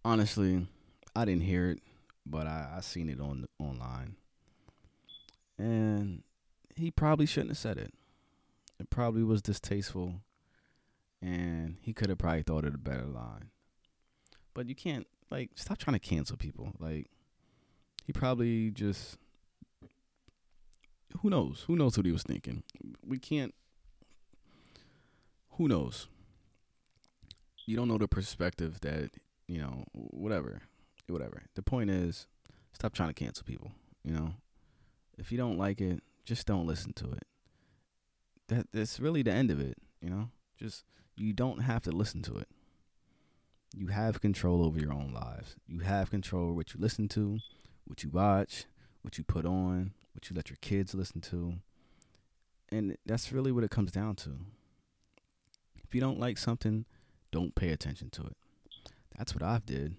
Honestly, 0.03 0.67
I 1.15 1.25
didn't 1.25 1.43
hear 1.43 1.69
it, 1.69 1.79
but 2.25 2.47
I, 2.47 2.73
I 2.77 2.81
seen 2.81 3.09
it 3.09 3.19
on 3.19 3.45
online. 3.59 4.15
And 5.57 6.23
he 6.75 6.89
probably 6.89 7.25
shouldn't 7.25 7.51
have 7.51 7.57
said 7.57 7.77
it. 7.77 7.93
It 8.79 8.89
probably 8.89 9.23
was 9.23 9.41
distasteful 9.41 10.15
and 11.23 11.77
he 11.81 11.93
could 11.93 12.09
have 12.09 12.17
probably 12.17 12.43
thought 12.43 12.65
of 12.65 12.73
a 12.73 12.77
better 12.77 13.05
line. 13.05 13.49
But 14.53 14.67
you 14.67 14.75
can't 14.75 15.07
like 15.31 15.51
stop 15.55 15.77
trying 15.77 15.97
to 15.97 15.99
cancel 15.99 16.37
people. 16.37 16.73
Like 16.79 17.07
he 18.03 18.13
probably 18.13 18.71
just 18.71 19.17
who 21.21 21.29
knows? 21.29 21.63
Who 21.67 21.75
knows 21.75 21.97
what 21.97 22.05
he 22.05 22.11
was 22.11 22.23
thinking? 22.23 22.63
We 23.05 23.17
can't 23.17 23.53
who 25.57 25.67
knows? 25.67 26.07
You 27.65 27.77
don't 27.77 27.87
know 27.87 27.97
the 27.97 28.07
perspective 28.07 28.81
that, 28.81 29.11
you 29.47 29.59
know, 29.59 29.85
whatever. 29.93 30.61
Whatever. 31.07 31.43
The 31.55 31.61
point 31.61 31.89
is 31.89 32.27
stop 32.73 32.93
trying 32.93 33.09
to 33.09 33.13
cancel 33.13 33.45
people, 33.45 33.71
you 34.03 34.13
know? 34.13 34.33
If 35.17 35.31
you 35.31 35.37
don't 35.37 35.57
like 35.57 35.79
it, 35.79 36.01
just 36.25 36.47
don't 36.47 36.65
listen 36.65 36.93
to 36.93 37.11
it. 37.11 37.23
That 38.47 38.67
that's 38.71 38.99
really 38.99 39.21
the 39.21 39.31
end 39.31 39.51
of 39.51 39.59
it, 39.59 39.77
you 40.01 40.09
know? 40.09 40.29
Just 40.57 40.85
you 41.15 41.33
don't 41.33 41.59
have 41.59 41.83
to 41.83 41.91
listen 41.91 42.21
to 42.23 42.37
it. 42.37 42.47
You 43.75 43.87
have 43.87 44.21
control 44.21 44.63
over 44.63 44.79
your 44.79 44.93
own 44.93 45.13
lives. 45.13 45.55
You 45.67 45.79
have 45.79 46.09
control 46.09 46.53
what 46.53 46.73
you 46.73 46.79
listen 46.79 47.07
to, 47.09 47.39
what 47.85 48.03
you 48.03 48.09
watch, 48.09 48.65
what 49.01 49.17
you 49.17 49.23
put 49.23 49.45
on, 49.45 49.91
what 50.13 50.29
you 50.29 50.35
let 50.35 50.49
your 50.49 50.57
kids 50.61 50.93
listen 50.93 51.21
to. 51.21 51.55
And 52.69 52.97
that's 53.05 53.31
really 53.31 53.51
what 53.51 53.63
it 53.63 53.71
comes 53.71 53.91
down 53.91 54.15
to. 54.17 54.31
If 55.83 55.93
you 55.93 56.01
don't 56.01 56.19
like 56.19 56.37
something, 56.37 56.85
don't 57.31 57.55
pay 57.55 57.69
attention 57.69 58.09
to 58.11 58.23
it. 58.23 58.37
That's 59.17 59.35
what 59.35 59.43
I've 59.43 59.65
did. 59.65 59.95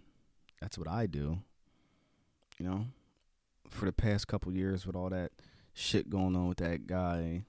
That's 0.61 0.79
what 0.79 0.89
I 0.89 1.07
do. 1.07 1.39
You 2.59 2.67
know, 2.67 2.87
for 3.69 3.85
the 3.85 3.93
past 3.93 4.29
couple 4.29 4.53
years 4.53 4.87
with 4.87 4.97
all 4.97 5.11
that 5.11 5.33
shit 5.73 6.09
going 6.09 6.37
on 6.37 6.49
with 6.49 6.59
that 6.59 6.87
guy, 6.87 7.45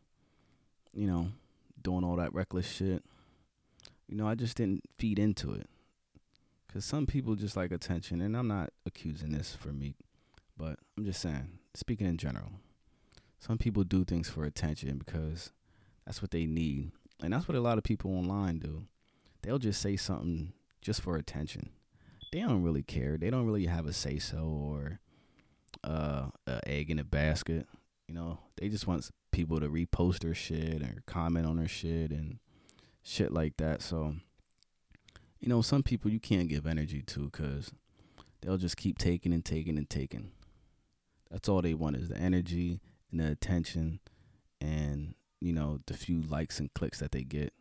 you 0.93 1.07
know, 1.07 1.29
doing 1.81 2.03
all 2.03 2.15
that 2.17 2.33
reckless 2.33 2.67
shit. 2.67 3.03
You 4.07 4.17
know, 4.17 4.27
I 4.27 4.35
just 4.35 4.57
didn't 4.57 4.83
feed 4.97 5.19
into 5.19 5.53
it. 5.53 5.69
Cuz 6.67 6.83
some 6.83 7.05
people 7.05 7.35
just 7.35 7.55
like 7.55 7.71
attention 7.71 8.21
and 8.21 8.35
I'm 8.35 8.47
not 8.47 8.71
accusing 8.85 9.31
this 9.31 9.55
for 9.55 9.69
me, 9.69 9.95
but 10.57 10.79
I'm 10.97 11.05
just 11.05 11.21
saying, 11.21 11.59
speaking 11.73 12.07
in 12.07 12.17
general. 12.17 12.51
Some 13.39 13.57
people 13.57 13.83
do 13.83 14.03
things 14.03 14.29
for 14.29 14.43
attention 14.43 14.97
because 14.97 15.51
that's 16.05 16.21
what 16.21 16.31
they 16.31 16.45
need. 16.45 16.91
And 17.21 17.33
that's 17.33 17.47
what 17.47 17.57
a 17.57 17.61
lot 17.61 17.77
of 17.77 17.83
people 17.83 18.11
online 18.11 18.59
do. 18.59 18.85
They'll 19.41 19.59
just 19.59 19.81
say 19.81 19.95
something 19.97 20.53
just 20.81 21.01
for 21.01 21.15
attention. 21.15 21.69
They 22.31 22.39
don't 22.39 22.63
really 22.63 22.83
care. 22.83 23.17
They 23.17 23.29
don't 23.29 23.45
really 23.45 23.67
have 23.67 23.85
a 23.85 23.93
say 23.93 24.17
so 24.17 24.39
or 24.39 24.99
uh, 25.83 26.27
a 26.47 26.67
egg 26.67 26.89
in 26.89 26.99
a 26.99 27.03
basket. 27.03 27.67
You 28.07 28.15
know, 28.15 28.39
they 28.57 28.69
just 28.69 28.87
want 28.87 29.09
people 29.31 29.59
to 29.59 29.69
repost 29.69 30.19
their 30.19 30.33
shit 30.33 30.81
or 30.81 31.03
comment 31.05 31.45
on 31.45 31.57
their 31.57 31.67
shit 31.67 32.11
and 32.11 32.39
shit 33.03 33.31
like 33.31 33.57
that. 33.57 33.81
So, 33.81 34.15
you 35.39 35.49
know, 35.49 35.61
some 35.61 35.83
people 35.83 36.11
you 36.11 36.19
can't 36.19 36.49
give 36.49 36.65
energy 36.65 37.01
to 37.03 37.25
because 37.25 37.71
they'll 38.41 38.57
just 38.57 38.77
keep 38.77 38.97
taking 38.97 39.33
and 39.33 39.45
taking 39.45 39.77
and 39.77 39.89
taking. 39.89 40.31
That's 41.31 41.49
all 41.49 41.61
they 41.61 41.73
want 41.73 41.97
is 41.97 42.09
the 42.09 42.17
energy 42.17 42.81
and 43.11 43.19
the 43.19 43.31
attention 43.31 43.99
and, 44.61 45.15
you 45.41 45.53
know, 45.53 45.79
the 45.87 45.93
few 45.93 46.21
likes 46.21 46.59
and 46.59 46.73
clicks 46.73 46.99
that 46.99 47.11
they 47.11 47.23
get, 47.23 47.53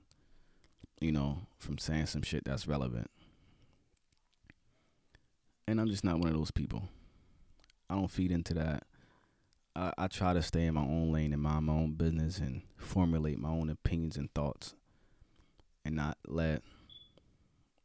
you 1.00 1.12
know, 1.12 1.46
from 1.58 1.78
saying 1.78 2.06
some 2.06 2.22
shit 2.22 2.44
that's 2.44 2.68
relevant. 2.68 3.10
And 5.66 5.80
I'm 5.80 5.88
just 5.88 6.04
not 6.04 6.18
one 6.18 6.28
of 6.28 6.36
those 6.36 6.50
people. 6.50 6.88
I 7.88 7.94
don't 7.94 8.10
feed 8.10 8.30
into 8.30 8.54
that. 8.54 8.84
I, 9.74 9.92
I 9.98 10.06
try 10.08 10.32
to 10.34 10.42
stay 10.42 10.66
in 10.66 10.74
my 10.74 10.82
own 10.82 11.10
lane 11.10 11.32
and 11.32 11.42
mind 11.42 11.66
my 11.66 11.72
own 11.72 11.92
business 11.92 12.38
and 12.38 12.62
formulate 12.76 13.38
my 13.38 13.48
own 13.48 13.70
opinions 13.70 14.16
and 14.16 14.32
thoughts 14.34 14.74
and 15.84 15.96
not 15.96 16.18
let, 16.26 16.62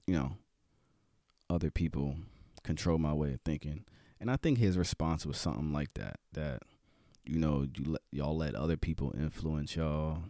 you 0.08 0.14
know, 0.14 0.34
other 1.50 1.72
people 1.72 2.16
control 2.64 2.98
my 2.98 3.14
way 3.14 3.34
of 3.34 3.42
thinking. 3.42 3.86
And 4.20 4.30
I 4.30 4.36
think 4.36 4.58
his 4.58 4.78
response 4.78 5.26
was 5.26 5.38
something 5.38 5.72
like 5.72 5.94
that. 5.96 6.18
That 6.34 6.62
you 7.26 7.40
know, 7.40 7.68
you 7.78 7.92
let, 7.92 8.02
y'all 8.12 8.36
let 8.36 8.56
other 8.56 8.78
people 8.78 9.14
influence 9.18 9.76
y'all 9.76 10.24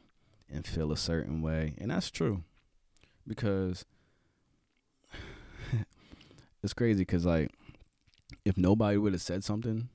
and 0.50 0.66
feel 0.66 0.92
a 0.92 0.98
certain 0.98 1.42
way, 1.42 1.76
and 1.78 1.92
that's 1.92 2.12
true, 2.12 2.44
because 3.26 3.86
it's 6.64 6.74
crazy. 6.74 7.06
Cause 7.06 7.26
like, 7.26 7.52
if 8.46 8.58
nobody 8.58 8.98
would 8.98 9.14
have 9.14 9.22
said 9.22 9.44
something, 9.44 9.90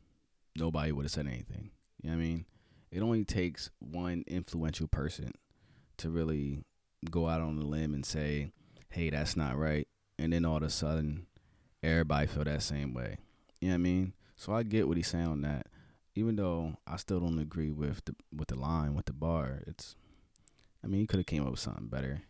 nobody 0.57 0.92
would 0.92 1.05
have 1.05 1.12
said 1.12 1.26
anything. 1.26 1.70
You 2.03 2.11
know 2.11 2.16
what 2.16 2.22
I 2.22 2.26
mean? 2.26 2.45
It 2.90 3.03
only 3.03 3.24
takes 3.24 3.70
one 3.80 4.24
influential 4.26 4.86
person 4.86 5.32
to 5.99 6.11
really 6.11 6.64
go 7.11 7.28
out 7.28 7.40
on 7.40 7.59
a 7.59 7.64
limb 7.64 7.92
and 7.92 8.07
say, 8.07 8.51
"Hey, 8.88 9.11
that's 9.11 9.36
not 9.36 9.59
right," 9.59 9.88
and 10.18 10.32
then 10.32 10.45
all 10.45 10.59
of 10.59 10.62
a 10.62 10.70
sudden, 10.70 11.26
everybody 11.82 12.26
feel 12.26 12.45
that 12.45 12.62
same 12.62 12.95
way. 12.95 13.18
You 13.64 13.70
know 13.70 13.76
what 13.76 13.80
I 13.80 13.82
mean? 13.84 14.12
So 14.36 14.52
I 14.52 14.62
get 14.62 14.86
what 14.86 14.98
he's 14.98 15.08
saying 15.08 15.26
on 15.26 15.40
that 15.40 15.68
even 16.14 16.36
though 16.36 16.76
I 16.86 16.98
still 16.98 17.18
don't 17.18 17.38
agree 17.38 17.70
with 17.70 18.04
the 18.04 18.14
with 18.30 18.48
the 18.48 18.56
line 18.56 18.94
with 18.94 19.06
the 19.06 19.14
bar, 19.14 19.62
it's 19.66 19.96
I 20.84 20.86
mean 20.86 21.00
he 21.00 21.06
could 21.06 21.18
have 21.18 21.24
came 21.24 21.44
up 21.46 21.50
with 21.50 21.60
something 21.60 21.86
better. 21.86 22.20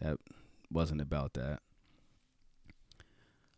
That 0.00 0.16
wasn't 0.72 1.02
about 1.02 1.34
that. 1.34 1.58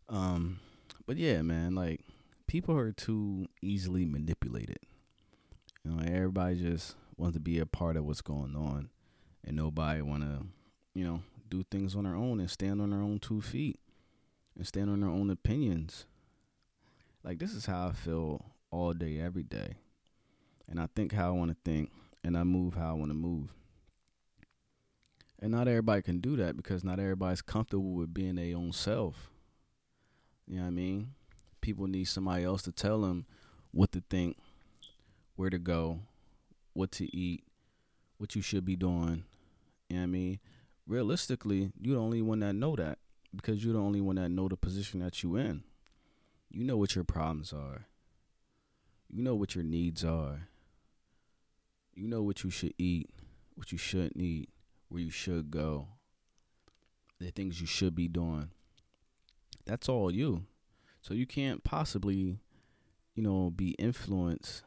Um 0.09 0.59
but 1.07 1.15
yeah, 1.15 1.41
man, 1.41 1.73
like 1.73 2.01
people 2.47 2.75
are 2.75 2.91
too 2.91 3.47
easily 3.61 4.03
manipulated. 4.03 4.79
You 5.85 5.91
know, 5.91 6.03
everybody 6.05 6.61
just 6.61 6.97
wants 7.15 7.37
to 7.37 7.39
be 7.39 7.59
a 7.59 7.65
part 7.65 7.95
of 7.95 8.03
what's 8.03 8.19
going 8.19 8.57
on 8.57 8.89
and 9.45 9.55
nobody 9.55 10.01
want 10.01 10.23
to, 10.23 10.47
you 10.93 11.05
know, 11.05 11.21
do 11.47 11.63
things 11.71 11.95
on 11.95 12.03
their 12.03 12.15
own 12.17 12.41
and 12.41 12.51
stand 12.51 12.81
on 12.81 12.89
their 12.89 12.99
own 12.99 13.19
two 13.19 13.39
feet 13.39 13.79
and 14.57 14.67
stand 14.67 14.89
on 14.89 14.99
their 14.99 15.09
own 15.09 15.29
opinions. 15.29 16.07
Like 17.23 17.39
this 17.39 17.53
is 17.53 17.65
how 17.65 17.87
I 17.87 17.91
feel 17.91 18.43
all 18.71 18.93
day, 18.93 19.19
every 19.19 19.43
day. 19.43 19.75
And 20.67 20.79
I 20.79 20.87
think 20.95 21.11
how 21.13 21.27
I 21.27 21.37
want 21.37 21.51
to 21.51 21.57
think, 21.63 21.91
and 22.23 22.37
I 22.37 22.43
move 22.43 22.75
how 22.75 22.89
I 22.89 22.93
want 22.93 23.11
to 23.11 23.15
move. 23.15 23.53
And 25.39 25.51
not 25.51 25.67
everybody 25.67 26.01
can 26.01 26.19
do 26.19 26.35
that 26.37 26.55
because 26.55 26.83
not 26.83 26.99
everybody's 26.99 27.41
comfortable 27.41 27.93
with 27.93 28.13
being 28.13 28.35
their 28.35 28.55
own 28.55 28.71
self. 28.71 29.31
You 30.47 30.57
know 30.57 30.63
what 30.63 30.67
I 30.67 30.71
mean? 30.71 31.13
People 31.61 31.87
need 31.87 32.05
somebody 32.05 32.43
else 32.43 32.61
to 32.63 32.71
tell 32.71 33.01
them 33.01 33.25
what 33.71 33.91
to 33.93 34.03
think, 34.09 34.37
where 35.35 35.49
to 35.49 35.59
go, 35.59 35.99
what 36.73 36.91
to 36.93 37.15
eat, 37.15 37.43
what 38.17 38.35
you 38.35 38.41
should 38.41 38.65
be 38.65 38.75
doing. 38.75 39.23
You 39.89 39.95
know 39.95 40.01
what 40.01 40.03
I 40.03 40.07
mean? 40.07 40.39
Realistically, 40.87 41.71
you're 41.79 41.95
the 41.95 42.01
only 42.01 42.21
one 42.21 42.39
that 42.39 42.53
know 42.53 42.75
that 42.75 42.99
because 43.35 43.63
you're 43.63 43.73
the 43.73 43.79
only 43.79 44.01
one 44.01 44.17
that 44.17 44.29
know 44.29 44.47
the 44.47 44.57
position 44.57 44.99
that 44.99 45.23
you 45.23 45.35
in. 45.35 45.63
You 46.51 46.65
know 46.65 46.75
what 46.75 46.95
your 46.95 47.05
problems 47.05 47.53
are. 47.53 47.85
You 49.09 49.23
know 49.23 49.35
what 49.35 49.55
your 49.55 49.63
needs 49.63 50.03
are. 50.03 50.49
You 51.93 52.07
know 52.07 52.21
what 52.21 52.43
you 52.43 52.49
should 52.49 52.73
eat, 52.77 53.09
what 53.55 53.71
you 53.71 53.77
shouldn't 53.77 54.17
eat, 54.17 54.49
where 54.89 55.01
you 55.01 55.09
should 55.09 55.49
go, 55.49 55.87
the 57.19 57.31
things 57.31 57.61
you 57.61 57.67
should 57.67 57.95
be 57.95 58.07
doing. 58.07 58.49
That's 59.65 59.87
all 59.87 60.11
you. 60.11 60.45
So 61.01 61.13
you 61.13 61.25
can't 61.25 61.63
possibly, 61.63 62.39
you 63.15 63.23
know, 63.23 63.49
be 63.49 63.71
influenced 63.71 64.63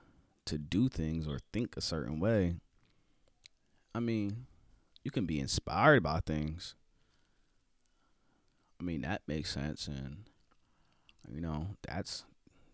to 0.46 0.58
do 0.58 0.88
things 0.88 1.26
or 1.26 1.38
think 1.52 1.76
a 1.76 1.80
certain 1.80 2.18
way. 2.18 2.56
I 3.94 4.00
mean, 4.00 4.46
you 5.02 5.10
can 5.10 5.26
be 5.26 5.38
inspired 5.38 6.02
by 6.02 6.20
things. 6.20 6.74
I 8.80 8.84
mean, 8.84 9.02
that 9.02 9.22
makes 9.26 9.52
sense 9.52 9.86
and 9.86 10.24
you 11.32 11.40
know, 11.40 11.68
that's 11.86 12.24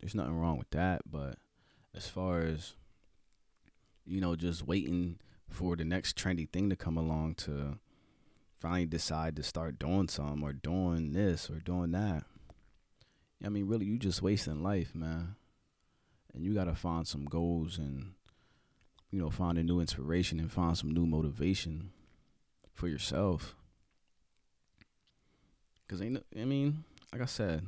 there's 0.00 0.14
nothing 0.14 0.38
wrong 0.38 0.58
with 0.58 0.70
that, 0.70 1.02
but 1.10 1.36
as 1.94 2.06
far 2.08 2.40
as 2.40 2.74
you 4.06 4.20
know, 4.20 4.34
just 4.34 4.66
waiting 4.66 5.18
for 5.48 5.76
the 5.76 5.84
next 5.84 6.16
trendy 6.16 6.48
thing 6.48 6.70
to 6.70 6.76
come 6.76 6.96
along 6.96 7.34
to 7.34 7.78
finally 8.58 8.86
decide 8.86 9.36
to 9.36 9.42
start 9.42 9.78
doing 9.78 10.08
something 10.08 10.42
or 10.42 10.52
doing 10.52 11.12
this 11.12 11.50
or 11.50 11.56
doing 11.60 11.92
that. 11.92 12.24
I 13.44 13.48
mean, 13.48 13.66
really, 13.66 13.86
you 13.86 13.98
just 13.98 14.22
wasting 14.22 14.62
life, 14.62 14.94
man. 14.94 15.36
And 16.34 16.44
you 16.44 16.54
gotta 16.54 16.74
find 16.74 17.06
some 17.06 17.24
goals 17.24 17.78
and 17.78 18.12
you 19.10 19.18
know 19.18 19.30
find 19.30 19.58
a 19.58 19.62
new 19.62 19.80
inspiration 19.80 20.38
and 20.38 20.52
find 20.52 20.76
some 20.76 20.90
new 20.90 21.06
motivation 21.06 21.90
for 22.72 22.86
yourself. 22.86 23.56
Cause 25.88 26.00
ain't 26.00 26.24
I 26.38 26.44
mean, 26.44 26.84
like 27.12 27.22
I 27.22 27.26
said, 27.26 27.66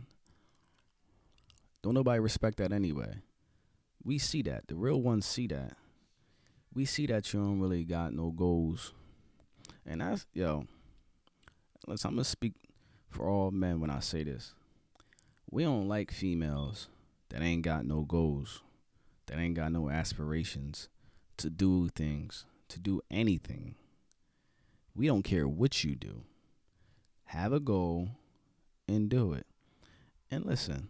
don't 1.82 1.94
nobody 1.94 2.20
respect 2.20 2.58
that 2.58 2.72
anyway 2.72 3.22
we 4.04 4.18
see 4.18 4.42
that. 4.42 4.66
The 4.68 4.74
real 4.74 5.00
ones 5.00 5.26
see 5.26 5.46
that. 5.48 5.76
We 6.74 6.84
see 6.84 7.06
that 7.06 7.32
you 7.32 7.40
don't 7.40 7.60
really 7.60 7.84
got 7.84 8.12
no 8.12 8.30
goals. 8.30 8.92
And 9.86 10.00
that's 10.00 10.26
yo, 10.32 10.64
listen, 11.86 12.08
I'm 12.08 12.14
gonna 12.14 12.24
speak 12.24 12.54
for 13.08 13.28
all 13.28 13.50
men 13.50 13.80
when 13.80 13.90
I 13.90 14.00
say 14.00 14.24
this. 14.24 14.54
We 15.50 15.64
don't 15.64 15.88
like 15.88 16.10
females 16.10 16.88
that 17.28 17.42
ain't 17.42 17.62
got 17.62 17.84
no 17.84 18.02
goals, 18.02 18.62
that 19.26 19.38
ain't 19.38 19.54
got 19.54 19.72
no 19.72 19.90
aspirations 19.90 20.88
to 21.36 21.50
do 21.50 21.88
things, 21.88 22.46
to 22.68 22.78
do 22.78 23.02
anything. 23.10 23.74
We 24.94 25.06
don't 25.06 25.22
care 25.22 25.48
what 25.48 25.84
you 25.84 25.94
do. 25.94 26.22
Have 27.26 27.52
a 27.52 27.60
goal 27.60 28.10
and 28.88 29.08
do 29.08 29.32
it. 29.32 29.46
And 30.30 30.46
listen, 30.46 30.88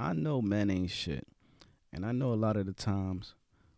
I 0.00 0.14
know 0.14 0.40
men 0.40 0.70
ain't 0.70 0.90
shit. 0.90 1.26
And 1.92 2.06
I 2.06 2.12
know 2.12 2.32
a 2.32 2.34
lot 2.34 2.56
of 2.56 2.64
the 2.64 2.72
times 2.72 3.34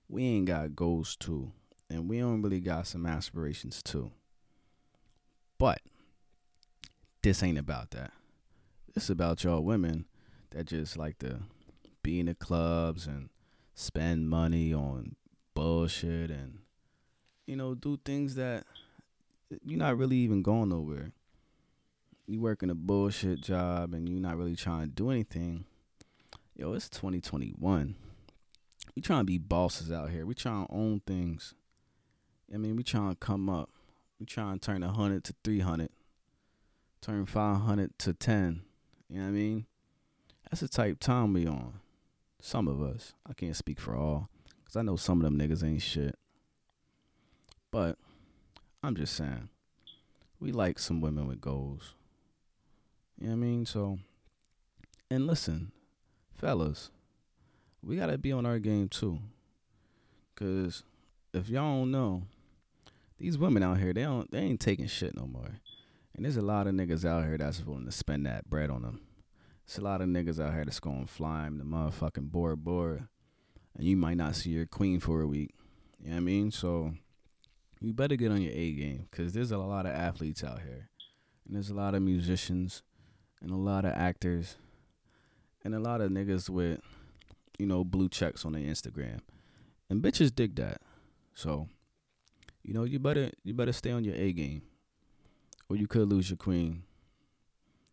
we 0.08 0.22
ain't 0.22 0.46
got 0.46 0.76
goals 0.76 1.16
too. 1.16 1.50
And 1.90 2.08
we 2.08 2.20
don't 2.20 2.42
really 2.42 2.60
got 2.60 2.86
some 2.86 3.06
aspirations 3.06 3.82
too. 3.82 4.12
But 5.58 5.80
this 7.22 7.42
ain't 7.42 7.58
about 7.58 7.90
that. 7.90 8.12
This 8.94 9.10
about 9.10 9.42
y'all 9.42 9.64
women 9.64 10.06
that 10.50 10.66
just 10.66 10.96
like 10.96 11.18
to 11.18 11.40
be 12.04 12.20
in 12.20 12.26
the 12.26 12.34
clubs 12.36 13.08
and 13.08 13.28
spend 13.74 14.30
money 14.30 14.72
on 14.72 15.16
bullshit 15.54 16.30
and 16.30 16.58
you 17.46 17.56
know 17.56 17.74
do 17.74 17.98
things 18.04 18.34
that 18.36 18.64
you're 19.64 19.78
not 19.78 19.98
really 19.98 20.16
even 20.16 20.42
going 20.42 20.68
nowhere. 20.68 21.10
You 22.26 22.40
working 22.40 22.70
a 22.70 22.74
bullshit 22.76 23.40
job 23.40 23.92
and 23.92 24.08
you're 24.08 24.20
not 24.20 24.36
really 24.36 24.56
trying 24.56 24.82
to 24.82 24.86
do 24.86 25.10
anything. 25.10 25.64
Yo, 26.54 26.74
it's 26.74 26.90
2021. 26.90 27.94
We 28.94 29.00
trying 29.00 29.20
to 29.20 29.24
be 29.24 29.38
bosses 29.38 29.90
out 29.90 30.10
here. 30.10 30.26
We 30.26 30.34
trying 30.34 30.66
to 30.66 30.72
own 30.72 31.00
things. 31.06 31.54
I 32.52 32.58
mean, 32.58 32.76
we 32.76 32.82
trying 32.82 33.10
to 33.10 33.16
come 33.16 33.48
up. 33.48 33.70
We 34.20 34.26
trying 34.26 34.58
to 34.58 34.60
turn 34.60 34.82
100 34.82 35.24
to 35.24 35.34
300. 35.42 35.88
Turn 37.00 37.24
500 37.24 37.98
to 38.00 38.12
10. 38.12 38.62
You 39.08 39.16
know 39.16 39.22
what 39.22 39.28
I 39.28 39.32
mean? 39.32 39.66
That's 40.50 40.60
the 40.60 40.68
type 40.68 41.00
time 41.00 41.32
we 41.32 41.46
on. 41.46 41.80
Some 42.42 42.68
of 42.68 42.82
us. 42.82 43.14
I 43.26 43.32
can't 43.32 43.56
speak 43.56 43.80
for 43.80 43.96
all. 43.96 44.28
Because 44.60 44.76
I 44.76 44.82
know 44.82 44.96
some 44.96 45.20
of 45.20 45.24
them 45.24 45.38
niggas 45.38 45.64
ain't 45.64 45.80
shit. 45.80 46.16
But 47.70 47.96
I'm 48.82 48.94
just 48.94 49.14
saying. 49.14 49.48
We 50.38 50.52
like 50.52 50.78
some 50.78 51.00
women 51.00 51.26
with 51.26 51.40
goals. 51.40 51.94
You 53.18 53.28
know 53.28 53.36
what 53.36 53.36
I 53.36 53.40
mean? 53.40 53.64
So, 53.64 54.00
and 55.10 55.26
listen, 55.26 55.72
fellas, 56.42 56.90
we 57.84 57.96
gotta 57.96 58.18
be 58.18 58.32
on 58.32 58.44
our 58.44 58.58
game 58.58 58.88
too. 58.88 59.20
Cause 60.34 60.82
if 61.32 61.48
y'all 61.48 61.78
don't 61.78 61.92
know, 61.92 62.24
these 63.16 63.38
women 63.38 63.62
out 63.62 63.78
here, 63.78 63.92
they 63.92 64.02
don't 64.02 64.28
they 64.32 64.40
ain't 64.40 64.58
taking 64.58 64.88
shit 64.88 65.16
no 65.16 65.24
more. 65.24 65.60
And 66.14 66.24
there's 66.24 66.36
a 66.36 66.42
lot 66.42 66.66
of 66.66 66.74
niggas 66.74 67.04
out 67.04 67.24
here 67.24 67.38
that's 67.38 67.64
willing 67.64 67.86
to 67.86 67.92
spend 67.92 68.26
that 68.26 68.50
bread 68.50 68.70
on 68.70 68.82
them. 68.82 69.02
There's 69.64 69.78
a 69.78 69.82
lot 69.82 70.00
of 70.00 70.08
niggas 70.08 70.44
out 70.44 70.52
here 70.52 70.64
that's 70.64 70.80
going 70.80 71.06
flying 71.06 71.58
the 71.58 71.64
motherfucking 71.64 72.32
board 72.32 72.64
board. 72.64 73.06
And 73.76 73.86
you 73.86 73.96
might 73.96 74.16
not 74.16 74.34
see 74.34 74.50
your 74.50 74.66
queen 74.66 74.98
for 74.98 75.22
a 75.22 75.28
week. 75.28 75.54
You 76.00 76.08
know 76.08 76.16
what 76.16 76.22
I 76.22 76.24
mean? 76.24 76.50
So 76.50 76.92
you 77.80 77.92
better 77.92 78.16
get 78.16 78.32
on 78.32 78.42
your 78.42 78.52
A 78.52 78.72
game 78.72 79.06
because 79.08 79.32
there's 79.32 79.52
a 79.52 79.58
lot 79.58 79.86
of 79.86 79.92
athletes 79.92 80.42
out 80.42 80.62
here. 80.62 80.88
And 81.46 81.54
there's 81.54 81.70
a 81.70 81.74
lot 81.74 81.94
of 81.94 82.02
musicians 82.02 82.82
and 83.40 83.52
a 83.52 83.56
lot 83.56 83.84
of 83.84 83.92
actors 83.92 84.56
and 85.64 85.74
a 85.74 85.78
lot 85.78 86.00
of 86.00 86.10
niggas 86.10 86.48
with, 86.48 86.80
you 87.58 87.66
know, 87.66 87.84
blue 87.84 88.08
checks 88.08 88.44
on 88.44 88.52
their 88.52 88.62
Instagram. 88.62 89.20
And 89.88 90.02
bitches 90.02 90.34
dig 90.34 90.56
that. 90.56 90.80
So, 91.34 91.68
you 92.62 92.74
know, 92.74 92.84
you 92.84 92.98
better 92.98 93.30
you 93.44 93.54
better 93.54 93.72
stay 93.72 93.90
on 93.90 94.04
your 94.04 94.14
A 94.14 94.32
game. 94.32 94.62
Or 95.68 95.76
you 95.76 95.86
could 95.86 96.08
lose 96.08 96.30
your 96.30 96.36
queen. 96.36 96.82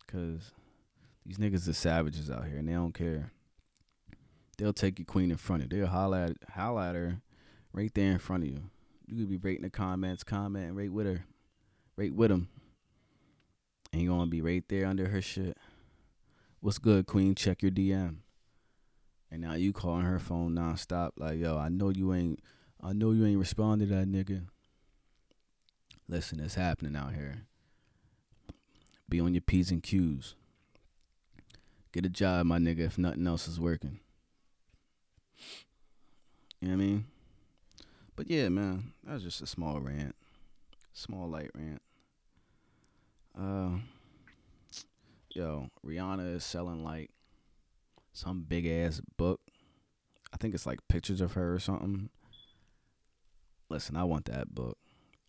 Cause 0.07 0.51
these 1.25 1.37
niggas 1.37 1.67
are 1.69 1.73
savages 1.73 2.29
out 2.29 2.45
here 2.45 2.57
and 2.57 2.67
they 2.67 2.73
don't 2.73 2.93
care. 2.93 3.31
They'll 4.57 4.73
take 4.73 4.99
your 4.99 5.05
queen 5.05 5.31
in 5.31 5.37
front 5.37 5.63
of 5.63 5.71
you. 5.71 5.79
They'll 5.79 5.91
holler 5.91 6.17
at, 6.17 6.51
holler 6.53 6.81
at 6.81 6.95
her 6.95 7.21
right 7.71 7.91
there 7.93 8.11
in 8.11 8.19
front 8.19 8.43
of 8.43 8.49
you. 8.49 8.63
You 9.05 9.17
could 9.17 9.29
be 9.29 9.37
rating 9.37 9.63
the 9.63 9.69
comments, 9.69 10.23
comment, 10.23 10.67
and 10.67 10.75
rate 10.75 10.91
with 10.91 11.05
her. 11.05 11.25
Rate 11.95 12.13
with 12.13 12.29
them. 12.29 12.49
And 13.93 14.01
you're 14.01 14.15
gonna 14.15 14.29
be 14.29 14.41
right 14.41 14.63
there 14.67 14.85
under 14.85 15.07
her 15.09 15.21
shit. 15.21 15.57
What's 16.61 16.77
good, 16.77 17.07
Queen? 17.07 17.35
Check 17.35 17.61
your 17.61 17.71
DM. 17.71 18.17
And 19.31 19.41
now 19.41 19.53
you 19.53 19.71
calling 19.71 20.03
her 20.03 20.19
phone 20.19 20.55
nonstop, 20.55 21.11
like, 21.15 21.39
yo, 21.39 21.57
I 21.57 21.69
know 21.69 21.89
you 21.89 22.13
ain't 22.13 22.39
I 22.81 22.93
know 22.93 23.11
you 23.11 23.25
ain't 23.25 23.39
responded 23.39 23.89
to 23.89 23.95
that 23.95 24.07
nigga. 24.07 24.43
Listen, 26.07 26.39
it's 26.39 26.55
happening 26.55 26.95
out 26.95 27.13
here. 27.13 27.43
Be 29.07 29.19
on 29.19 29.33
your 29.33 29.41
P's 29.41 29.71
and 29.71 29.83
Q's. 29.83 30.35
Get 31.91 32.05
a 32.05 32.09
job, 32.09 32.45
my 32.45 32.57
nigga, 32.57 32.79
if 32.79 32.97
nothing 32.97 33.25
else 33.27 33.47
is 33.47 33.59
working. 33.59 33.99
You 36.61 36.69
know 36.69 36.75
what 36.75 36.83
I 36.83 36.85
mean? 36.85 37.05
But 38.15 38.29
yeah, 38.29 38.49
man, 38.49 38.91
that 39.05 39.13
was 39.13 39.23
just 39.23 39.41
a 39.41 39.47
small 39.47 39.79
rant. 39.79 40.15
Small 40.93 41.29
light 41.29 41.51
rant. 41.55 41.81
Uh 43.37 43.79
yo, 45.39 45.69
Rihanna 45.85 46.35
is 46.35 46.43
selling 46.43 46.83
like 46.83 47.11
some 48.11 48.41
big 48.41 48.67
ass 48.67 49.01
book. 49.17 49.39
I 50.33 50.37
think 50.37 50.53
it's 50.53 50.65
like 50.65 50.79
pictures 50.89 51.21
of 51.21 51.33
her 51.33 51.55
or 51.55 51.59
something. 51.59 52.09
Listen, 53.69 53.95
I 53.95 54.03
want 54.03 54.25
that 54.25 54.53
book. 54.53 54.77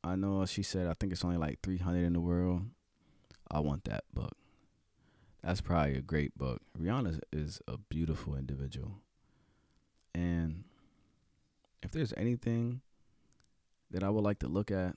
I 0.02 0.16
know 0.16 0.44
she 0.46 0.64
said 0.64 0.88
I 0.88 0.94
think 0.94 1.12
it's 1.12 1.24
only 1.24 1.36
like 1.36 1.60
300 1.62 2.04
in 2.04 2.12
the 2.12 2.20
world. 2.20 2.62
I 3.48 3.60
want 3.60 3.84
that 3.84 4.02
book. 4.12 4.32
That's 5.44 5.60
probably 5.60 5.96
a 5.96 6.02
great 6.02 6.36
book. 6.36 6.60
Rihanna 6.78 7.20
is 7.32 7.60
a 7.68 7.78
beautiful 7.78 8.34
individual. 8.34 8.94
And 10.12 10.64
if 11.84 11.92
there's 11.92 12.12
anything 12.16 12.80
that 13.92 14.02
I 14.02 14.10
would 14.10 14.24
like 14.24 14.40
to 14.40 14.48
look 14.48 14.72
at 14.72 14.96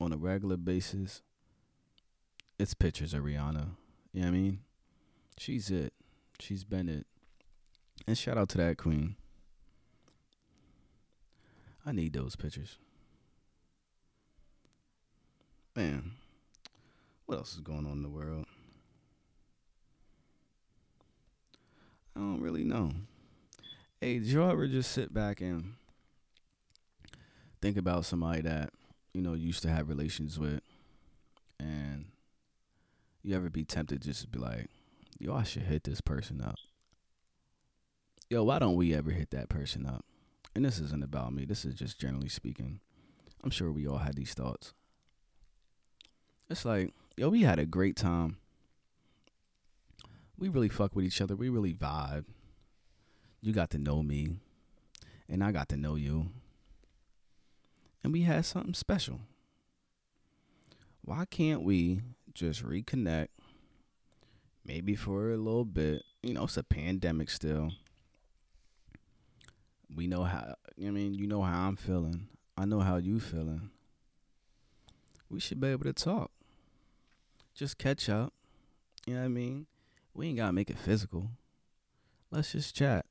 on 0.00 0.14
a 0.14 0.16
regular 0.16 0.56
basis, 0.56 1.20
it's 2.58 2.72
pictures 2.72 3.12
of 3.12 3.24
Rihanna. 3.24 3.72
You 4.12 4.22
know 4.22 4.26
what 4.26 4.34
I 4.34 4.38
mean? 4.38 4.60
She's 5.38 5.70
it. 5.70 5.92
She's 6.38 6.64
been 6.64 6.88
it. 6.88 7.06
And 8.06 8.18
shout 8.18 8.38
out 8.38 8.48
to 8.50 8.58
that 8.58 8.76
queen. 8.76 9.16
I 11.86 11.92
need 11.92 12.12
those 12.12 12.36
pictures. 12.36 12.76
Man, 15.76 16.12
what 17.26 17.38
else 17.38 17.54
is 17.54 17.60
going 17.60 17.86
on 17.86 17.92
in 17.92 18.02
the 18.02 18.08
world? 18.08 18.44
I 22.16 22.20
don't 22.20 22.40
really 22.40 22.64
know. 22.64 22.90
Hey, 24.00 24.18
did 24.18 24.26
you 24.26 24.42
ever 24.42 24.66
just 24.66 24.90
sit 24.90 25.14
back 25.14 25.40
and 25.40 25.74
think 27.62 27.76
about 27.76 28.04
somebody 28.04 28.42
that, 28.42 28.70
you 29.14 29.22
know, 29.22 29.34
used 29.34 29.62
to 29.62 29.68
have 29.70 29.88
relations 29.88 30.38
with 30.38 30.60
and 31.58 32.06
you 33.22 33.36
ever 33.36 33.50
be 33.50 33.64
tempted 33.64 34.02
just 34.02 34.22
to 34.22 34.28
be 34.28 34.38
like, 34.38 34.68
yo, 35.18 35.34
I 35.34 35.42
should 35.42 35.62
hit 35.62 35.84
this 35.84 36.00
person 36.00 36.40
up. 36.40 36.56
Yo, 38.28 38.44
why 38.44 38.58
don't 38.58 38.76
we 38.76 38.94
ever 38.94 39.10
hit 39.10 39.30
that 39.30 39.48
person 39.48 39.86
up? 39.86 40.04
And 40.54 40.64
this 40.64 40.78
isn't 40.78 41.04
about 41.04 41.32
me. 41.32 41.44
This 41.44 41.64
is 41.64 41.74
just 41.74 41.98
generally 42.00 42.28
speaking. 42.28 42.80
I'm 43.42 43.50
sure 43.50 43.72
we 43.72 43.86
all 43.86 43.98
had 43.98 44.14
these 44.14 44.34
thoughts. 44.34 44.72
It's 46.48 46.64
like, 46.64 46.92
yo, 47.16 47.28
we 47.28 47.42
had 47.42 47.58
a 47.58 47.66
great 47.66 47.96
time. 47.96 48.38
We 50.38 50.48
really 50.48 50.68
fuck 50.68 50.96
with 50.96 51.04
each 51.04 51.20
other. 51.20 51.36
We 51.36 51.48
really 51.48 51.74
vibe. 51.74 52.24
You 53.40 53.52
got 53.52 53.70
to 53.70 53.78
know 53.78 54.02
me, 54.02 54.36
and 55.28 55.44
I 55.44 55.52
got 55.52 55.68
to 55.70 55.76
know 55.76 55.96
you. 55.96 56.30
And 58.02 58.12
we 58.12 58.22
had 58.22 58.44
something 58.44 58.74
special. 58.74 59.20
Why 61.02 61.24
can't 61.24 61.62
we 61.62 62.00
just 62.34 62.64
reconnect? 62.64 63.28
Maybe 64.64 64.94
for 64.94 65.32
a 65.32 65.36
little 65.36 65.64
bit. 65.64 66.02
You 66.22 66.34
know, 66.34 66.44
it's 66.44 66.56
a 66.56 66.62
pandemic 66.62 67.30
still. 67.30 67.72
We 69.94 70.06
know 70.06 70.24
how, 70.24 70.54
I 70.78 70.90
mean, 70.90 71.14
you 71.14 71.26
know 71.26 71.42
how 71.42 71.66
I'm 71.66 71.76
feeling. 71.76 72.28
I 72.56 72.64
know 72.64 72.80
how 72.80 72.96
you 72.96 73.18
feeling. 73.18 73.70
We 75.28 75.40
should 75.40 75.60
be 75.60 75.68
able 75.68 75.84
to 75.84 75.92
talk. 75.92 76.30
Just 77.54 77.78
catch 77.78 78.08
up. 78.08 78.32
You 79.06 79.14
know 79.14 79.20
what 79.20 79.26
I 79.26 79.28
mean? 79.28 79.66
We 80.14 80.28
ain't 80.28 80.36
gotta 80.36 80.52
make 80.52 80.70
it 80.70 80.78
physical. 80.78 81.30
Let's 82.30 82.52
just 82.52 82.76
chat. 82.76 83.06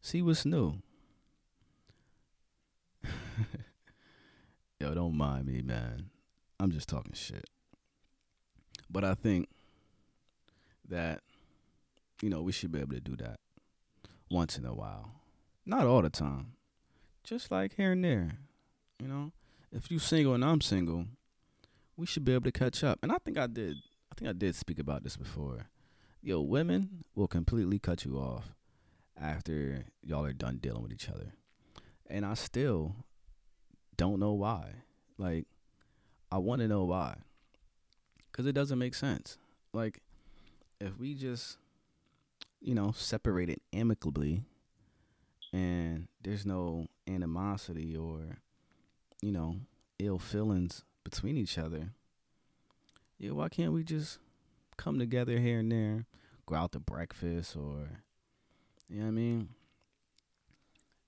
See 0.00 0.22
what's 0.22 0.44
new. 0.44 0.74
Yo, 4.80 4.94
don't 4.94 5.16
mind 5.16 5.46
me, 5.46 5.62
man. 5.62 6.10
I'm 6.58 6.70
just 6.70 6.88
talking 6.88 7.12
shit. 7.12 7.44
But 8.90 9.04
I 9.04 9.14
think 9.14 9.48
that, 10.88 11.20
you 12.22 12.30
know, 12.30 12.42
we 12.42 12.52
should 12.52 12.72
be 12.72 12.80
able 12.80 12.94
to 12.94 13.00
do 13.00 13.16
that 13.16 13.38
once 14.30 14.56
in 14.56 14.64
a 14.64 14.74
while. 14.74 15.12
Not 15.66 15.86
all 15.86 16.02
the 16.02 16.10
time. 16.10 16.52
Just 17.22 17.50
like 17.50 17.74
here 17.74 17.92
and 17.92 18.04
there. 18.04 18.38
You 19.00 19.08
know? 19.08 19.32
If 19.70 19.90
you 19.90 19.98
single 19.98 20.34
and 20.34 20.44
I'm 20.44 20.60
single, 20.60 21.06
we 21.96 22.06
should 22.06 22.24
be 22.24 22.32
able 22.32 22.44
to 22.44 22.52
catch 22.52 22.82
up. 22.82 22.98
And 23.02 23.12
I 23.12 23.18
think 23.24 23.36
I 23.36 23.46
did 23.46 23.76
I 24.10 24.14
think 24.14 24.30
I 24.30 24.32
did 24.32 24.54
speak 24.56 24.78
about 24.78 25.04
this 25.04 25.16
before. 25.16 25.66
Yo, 26.22 26.40
women 26.40 27.04
will 27.14 27.28
completely 27.28 27.78
cut 27.78 28.04
you 28.04 28.16
off 28.16 28.54
after 29.20 29.84
y'all 30.02 30.24
are 30.24 30.32
done 30.32 30.58
dealing 30.58 30.82
with 30.82 30.92
each 30.92 31.08
other. 31.08 31.34
And 32.08 32.24
I 32.24 32.34
still 32.34 32.96
don't 33.96 34.18
know 34.18 34.32
why. 34.32 34.70
Like, 35.18 35.46
I 36.32 36.38
want 36.38 36.62
to 36.62 36.68
know 36.68 36.84
why. 36.84 37.16
Because 38.38 38.46
it 38.46 38.52
doesn't 38.52 38.78
make 38.78 38.94
sense. 38.94 39.36
Like, 39.72 39.98
if 40.80 40.96
we 40.96 41.14
just, 41.14 41.58
you 42.60 42.72
know, 42.72 42.92
separate 42.94 43.50
it 43.50 43.60
amicably 43.72 44.44
and 45.52 46.06
there's 46.22 46.46
no 46.46 46.86
animosity 47.08 47.96
or, 47.96 48.38
you 49.20 49.32
know, 49.32 49.56
ill 49.98 50.20
feelings 50.20 50.84
between 51.02 51.36
each 51.36 51.58
other, 51.58 51.88
yeah, 53.18 53.32
why 53.32 53.48
can't 53.48 53.72
we 53.72 53.82
just 53.82 54.20
come 54.76 55.00
together 55.00 55.40
here 55.40 55.58
and 55.58 55.72
there, 55.72 56.06
go 56.46 56.54
out 56.54 56.70
to 56.70 56.78
breakfast 56.78 57.56
or, 57.56 57.88
you 58.88 59.00
know 59.00 59.06
what 59.06 59.08
I 59.08 59.10
mean? 59.10 59.48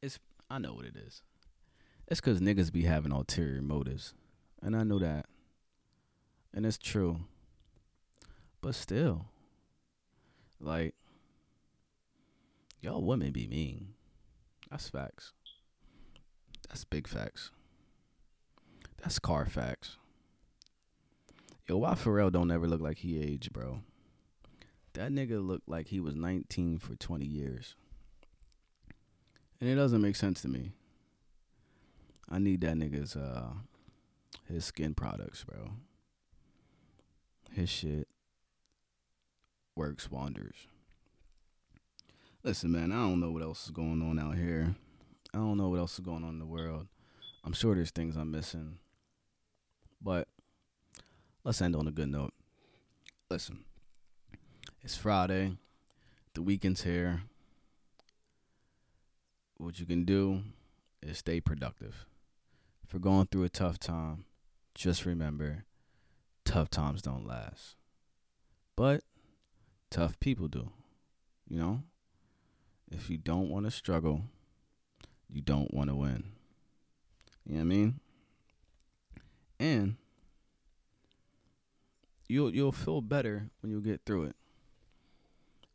It's, 0.03 0.19
I 0.51 0.59
know 0.59 0.75
what 0.75 0.85
it 0.85 0.97
is. 0.97 1.23
It's 2.09 2.21
because 2.21 2.41
niggas 2.41 2.73
be 2.73 2.83
having 2.83 3.13
ulterior 3.13 3.63
motives. 3.63 4.15
And 4.61 4.75
I 4.75 4.83
know 4.83 4.99
that. 4.99 5.27
And 6.53 6.67
it's 6.67 6.79
true. 6.79 7.19
But 8.61 8.75
still, 8.75 9.27
like, 10.61 10.95
y'all 12.81 13.03
women 13.03 13.33
be 13.33 13.47
mean. 13.47 13.95
That's 14.71 14.89
facts. 14.89 15.33
That's 16.69 16.85
big 16.85 17.09
facts. 17.09 17.51
That's 19.03 19.19
car 19.19 19.47
facts. 19.47 19.97
Yo, 21.67 21.79
why 21.79 21.95
Pharrell 21.95 22.33
don't 22.33 22.51
ever 22.51 22.67
look 22.67 22.81
like 22.81 22.99
he 22.99 23.21
aged, 23.21 23.53
bro? 23.53 23.81
That 24.95 25.13
nigga 25.13 25.45
looked 25.45 25.69
like 25.69 25.89
he 25.89 26.01
was 26.01 26.15
19 26.17 26.79
for 26.79 26.97
20 26.97 27.25
years. 27.25 27.77
And 29.61 29.71
it 29.71 29.77
doesn't 29.77 30.01
make 30.03 30.17
sense 30.17 30.43
to 30.43 30.49
me. 30.49 30.73
I 32.29 32.39
need 32.39 32.61
that 32.63 32.75
nigga's 32.75 33.17
uh 33.17 33.51
his 34.49 34.65
skin 34.65 34.95
products, 34.95 35.45
bro. 35.45 35.71
His 37.53 37.69
shit 37.69 38.09
works 39.75 40.11
wonders. 40.11 40.67
Listen, 42.43 42.73
man, 42.73 42.93
I 42.93 42.97
don't 42.97 43.21
know 43.21 43.31
what 43.31 43.43
else 43.43 43.65
is 43.65 43.71
going 43.71 44.03
on 44.03 44.19
out 44.19 44.37
here. 44.37 44.75
I 45.35 45.39
don't 45.39 45.59
know 45.59 45.69
what 45.69 45.79
else 45.79 45.95
is 45.95 46.01
going 46.05 46.25
on 46.25 46.31
in 46.31 46.39
the 46.39 46.47
world. 46.47 46.87
I'm 47.45 47.53
sure 47.53 47.75
there's 47.75 47.91
things 47.91 48.17
I'm 48.17 48.31
missing. 48.31 48.79
But 50.01 50.29
let's 51.45 51.61
end 51.61 51.77
on 51.77 51.87
a 51.87 51.93
good 51.93 52.09
note. 52.09 52.33
Listen, 53.31 53.65
it's 54.83 54.97
Friday. 54.97 55.57
The 56.35 56.43
weekend's 56.43 56.83
here. 56.83 57.23
What 59.59 59.79
you 59.79 59.87
can 59.87 60.05
do 60.05 60.43
is 61.03 61.19
stay 61.19 61.41
productive. 61.41 62.07
If 62.85 62.93
you're 62.93 63.01
going 63.01 63.27
through 63.27 63.45
a 63.45 63.49
tough 63.51 63.79
time, 63.79 64.25
just 64.75 65.05
remember 65.05 65.65
tough 66.51 66.69
times 66.69 67.01
don't 67.01 67.25
last. 67.25 67.77
But 68.75 69.05
tough 69.89 70.19
people 70.19 70.49
do. 70.49 70.71
You 71.49 71.61
know? 71.61 71.83
If 72.91 73.09
you 73.09 73.19
don't 73.19 73.49
want 73.49 73.67
to 73.67 73.71
struggle, 73.71 74.23
you 75.29 75.43
don't 75.43 75.73
want 75.73 75.91
to 75.91 75.95
win. 75.95 76.25
You 77.47 77.53
know 77.53 77.59
what 77.59 77.61
I 77.61 77.65
mean? 77.65 78.01
And 79.61 79.97
you'll 82.27 82.53
you'll 82.53 82.73
feel 82.73 83.01
better 83.01 83.51
when 83.61 83.71
you 83.71 83.81
get 83.81 84.01
through 84.05 84.25
it. 84.25 84.37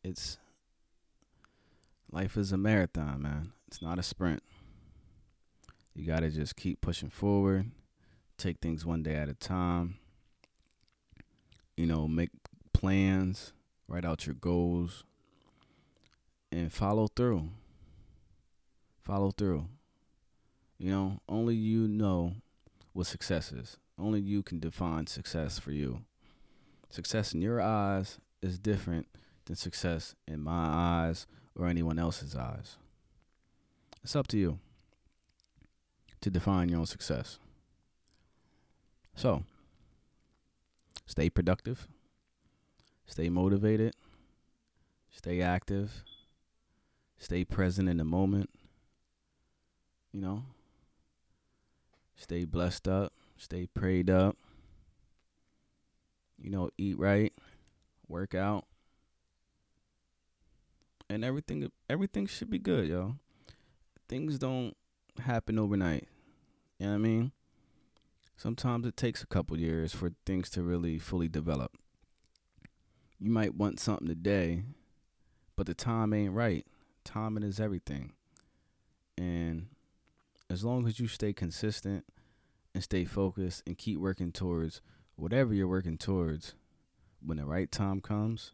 It's 0.03 0.38
life 2.11 2.35
is 2.35 2.52
a 2.52 2.57
marathon, 2.57 3.22
man. 3.22 3.53
It's 3.69 3.81
not 3.81 3.97
a 3.97 4.03
sprint. 4.03 4.43
You 5.93 6.06
got 6.06 6.19
to 6.19 6.30
just 6.30 6.57
keep 6.57 6.81
pushing 6.81 7.10
forward, 7.10 7.72
take 8.38 8.60
things 8.60 8.85
one 8.85 9.03
day 9.03 9.15
at 9.15 9.30
a 9.30 9.34
time. 9.34 9.99
You 11.77 11.85
know, 11.85 12.07
make 12.07 12.30
plans, 12.73 13.53
write 13.88 14.06
out 14.06 14.26
your 14.26 14.35
goals, 14.35 15.03
and 16.52 16.72
follow 16.72 17.07
through. 17.07 17.49
Follow 19.03 19.31
through. 19.31 19.68
You 20.77 20.91
know, 20.91 21.19
only 21.27 21.56
you 21.56 21.88
know 21.88 22.34
what 22.93 23.07
success 23.07 23.52
is. 23.52 23.77
Only 23.97 24.19
you 24.19 24.43
can 24.43 24.60
define 24.60 25.07
success 25.07 25.60
for 25.60 25.72
you. 25.72 26.02
Success 26.89 27.34
in 27.34 27.41
your 27.41 27.61
eyes 27.61 28.19
is 28.41 28.60
different 28.60 29.07
than 29.45 29.56
success 29.56 30.15
in 30.27 30.41
my 30.41 30.52
eyes 30.52 31.27
or 31.56 31.68
anyone 31.68 31.99
else's 31.99 32.35
eyes. 32.35 32.77
It's 34.03 34.15
up 34.15 34.27
to 34.27 34.38
you 34.38 34.60
to 36.22 36.30
define 36.30 36.69
your 36.69 36.80
own 36.80 36.85
success. 36.85 37.39
So, 39.15 39.43
stay 41.06 41.30
productive, 41.30 41.88
stay 43.06 43.30
motivated, 43.30 43.95
stay 45.10 45.41
active, 45.41 46.03
stay 47.18 47.44
present 47.44 47.90
in 47.90 47.98
the 47.98 48.06
moment. 48.06 48.49
You 50.11 50.22
know, 50.22 50.44
stay 52.15 52.45
blessed 52.45 52.88
up, 52.88 53.14
stay 53.38 53.68
prayed 53.68 54.10
up. 54.10 54.38
You 56.38 56.49
know, 56.49 56.69
eat 56.77 56.98
right, 56.99 57.34
work 58.07 58.36
out, 58.36 58.65
and 61.10 61.23
everything 61.23 61.72
everything 61.90 62.27
should 62.27 62.49
be 62.49 62.60
good, 62.60 62.88
yo. 62.88 63.15
Things 64.07 64.38
don't 64.38 64.76
happen 65.19 65.57
overnight. 65.57 66.07
You 66.80 66.88
know 66.88 66.91
what 66.94 66.95
I 66.95 66.99
mean? 66.99 67.32
Sometimes 68.38 68.86
it 68.86 68.98
takes 68.98 69.24
a 69.24 69.28
couple 69.28 69.57
years 69.57 69.94
for 69.94 70.12
things 70.26 70.49
to 70.52 70.62
really 70.64 70.99
fully 70.99 71.28
develop. 71.28 71.78
You 73.20 73.32
might 73.32 73.56
want 73.56 73.80
something 73.80 74.07
today, 74.07 74.64
but 75.56 75.68
the 75.68 75.74
time 75.74 76.14
ain't 76.14 76.34
right. 76.34 76.66
Timing 77.06 77.44
is 77.44 77.60
everything. 77.60 78.12
And 79.18 79.68
as 80.49 80.64
long 80.64 80.86
as 80.86 80.99
you 80.99 81.07
stay 81.07 81.32
consistent 81.32 82.03
and 82.74 82.84
stay 82.84 83.06
focused 83.06 83.64
and 83.66 83.78
keep 83.78 83.99
working 83.99 84.32
towards 84.32 84.82
whatever 85.16 85.53
you're 85.53 85.68
working 85.68 85.98
towards, 85.98 86.56
when 87.26 87.38
the 87.38 87.45
right 87.45 87.72
time 87.72 88.02
comes, 88.02 88.52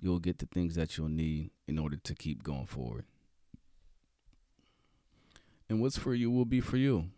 you'll 0.00 0.18
get 0.18 0.38
the 0.38 0.46
things 0.46 0.74
that 0.74 0.96
you'll 0.98 1.08
need 1.08 1.50
in 1.68 1.78
order 1.78 1.96
to 1.96 2.14
keep 2.14 2.42
going 2.42 2.66
forward. 2.66 3.04
And 5.68 5.80
what's 5.80 5.96
for 5.96 6.14
you 6.14 6.30
will 6.30 6.44
be 6.44 6.60
for 6.60 6.76
you. 6.76 7.10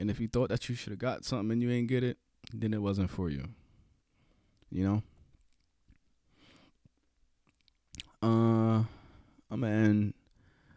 And 0.00 0.10
if 0.10 0.18
you 0.18 0.28
thought 0.28 0.48
that 0.48 0.66
you 0.70 0.74
should 0.74 0.92
have 0.92 0.98
got 0.98 1.26
something 1.26 1.52
and 1.52 1.62
you 1.62 1.70
ain't 1.70 1.86
get 1.86 2.02
it, 2.02 2.16
then 2.54 2.72
it 2.72 2.80
wasn't 2.80 3.10
for 3.10 3.28
you. 3.28 3.44
You 4.70 4.84
know? 4.84 5.02
Uh 8.22 8.84
I'm 9.50 9.60
gonna 9.60 9.68
end 9.68 10.14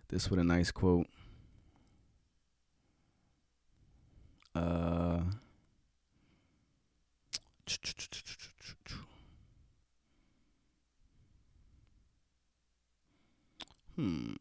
this 0.09 0.29
with 0.29 0.39
a 0.39 0.43
nice 0.43 0.71
quote. 0.71 1.07
Uh 4.53 5.21
Hmm. 13.95 14.33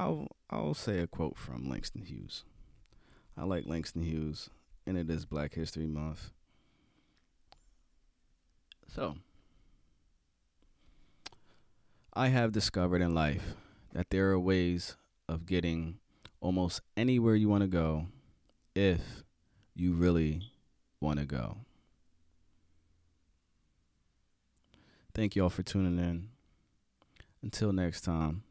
I'll 0.00 0.28
I'll 0.48 0.72
say 0.72 1.00
a 1.00 1.06
quote 1.06 1.36
from 1.36 1.68
Langston 1.68 2.00
Hughes. 2.00 2.44
I 3.36 3.44
like 3.44 3.66
Langston 3.66 4.02
Hughes, 4.02 4.48
and 4.86 4.96
it 4.96 5.10
is 5.10 5.26
Black 5.26 5.52
History 5.52 5.86
Month. 5.86 6.30
So, 8.88 9.16
I 12.14 12.28
have 12.28 12.50
discovered 12.50 13.02
in 13.02 13.14
life 13.14 13.54
that 13.92 14.08
there 14.08 14.30
are 14.30 14.40
ways 14.40 14.96
of 15.28 15.44
getting 15.44 15.98
almost 16.40 16.80
anywhere 16.96 17.34
you 17.34 17.50
want 17.50 17.62
to 17.62 17.68
go 17.68 18.06
if 18.74 19.22
you 19.74 19.92
really 19.92 20.40
want 20.98 21.18
to 21.18 21.26
go. 21.26 21.58
Thank 25.12 25.36
y'all 25.36 25.50
for 25.50 25.62
tuning 25.62 25.98
in. 25.98 26.30
Until 27.42 27.74
next 27.74 28.00
time. 28.00 28.44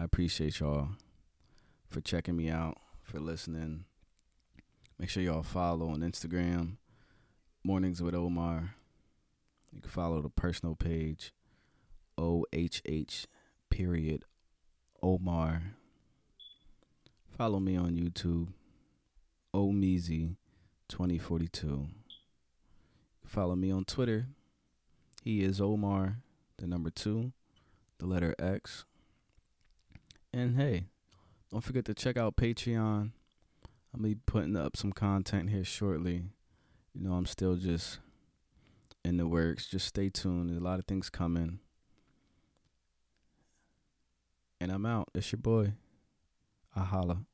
I 0.00 0.04
appreciate 0.04 0.60
y'all 0.60 0.90
for 1.88 2.00
checking 2.00 2.36
me 2.36 2.48
out, 2.48 2.78
for 3.02 3.18
listening. 3.18 3.84
Make 4.96 5.10
sure 5.10 5.24
y'all 5.24 5.42
follow 5.42 5.88
on 5.88 6.02
Instagram, 6.02 6.76
Mornings 7.64 8.00
with 8.00 8.14
Omar. 8.14 8.74
You 9.72 9.80
can 9.80 9.90
follow 9.90 10.22
the 10.22 10.28
personal 10.28 10.76
page, 10.76 11.32
OHH 12.16 13.26
period 13.70 14.24
Omar. 15.02 15.74
Follow 17.36 17.58
me 17.58 17.76
on 17.76 17.96
YouTube, 17.96 18.52
Omeezy 19.52 20.36
2042. 20.88 21.88
Follow 23.24 23.56
me 23.56 23.72
on 23.72 23.84
Twitter. 23.84 24.28
He 25.24 25.42
is 25.42 25.60
Omar, 25.60 26.18
the 26.56 26.68
number 26.68 26.90
two, 26.90 27.32
the 27.98 28.06
letter 28.06 28.36
X. 28.38 28.84
And 30.32 30.56
hey, 30.56 30.84
don't 31.50 31.64
forget 31.64 31.84
to 31.86 31.94
check 31.94 32.16
out 32.16 32.36
Patreon. 32.36 33.10
I'll 33.94 34.02
be 34.02 34.14
putting 34.14 34.56
up 34.56 34.76
some 34.76 34.92
content 34.92 35.50
here 35.50 35.64
shortly. 35.64 36.24
you 36.94 37.08
know, 37.08 37.14
I'm 37.14 37.26
still 37.26 37.56
just 37.56 37.98
in 39.04 39.16
the 39.16 39.26
works. 39.26 39.66
Just 39.66 39.86
stay 39.86 40.10
tuned. 40.10 40.50
There's 40.50 40.60
a 40.60 40.64
lot 40.64 40.78
of 40.78 40.84
things 40.84 41.08
coming. 41.08 41.60
And 44.60 44.70
I'm 44.70 44.84
out. 44.84 45.08
It's 45.14 45.32
your 45.32 45.38
boy. 45.38 45.72
I 46.76 46.80
holla. 46.80 47.24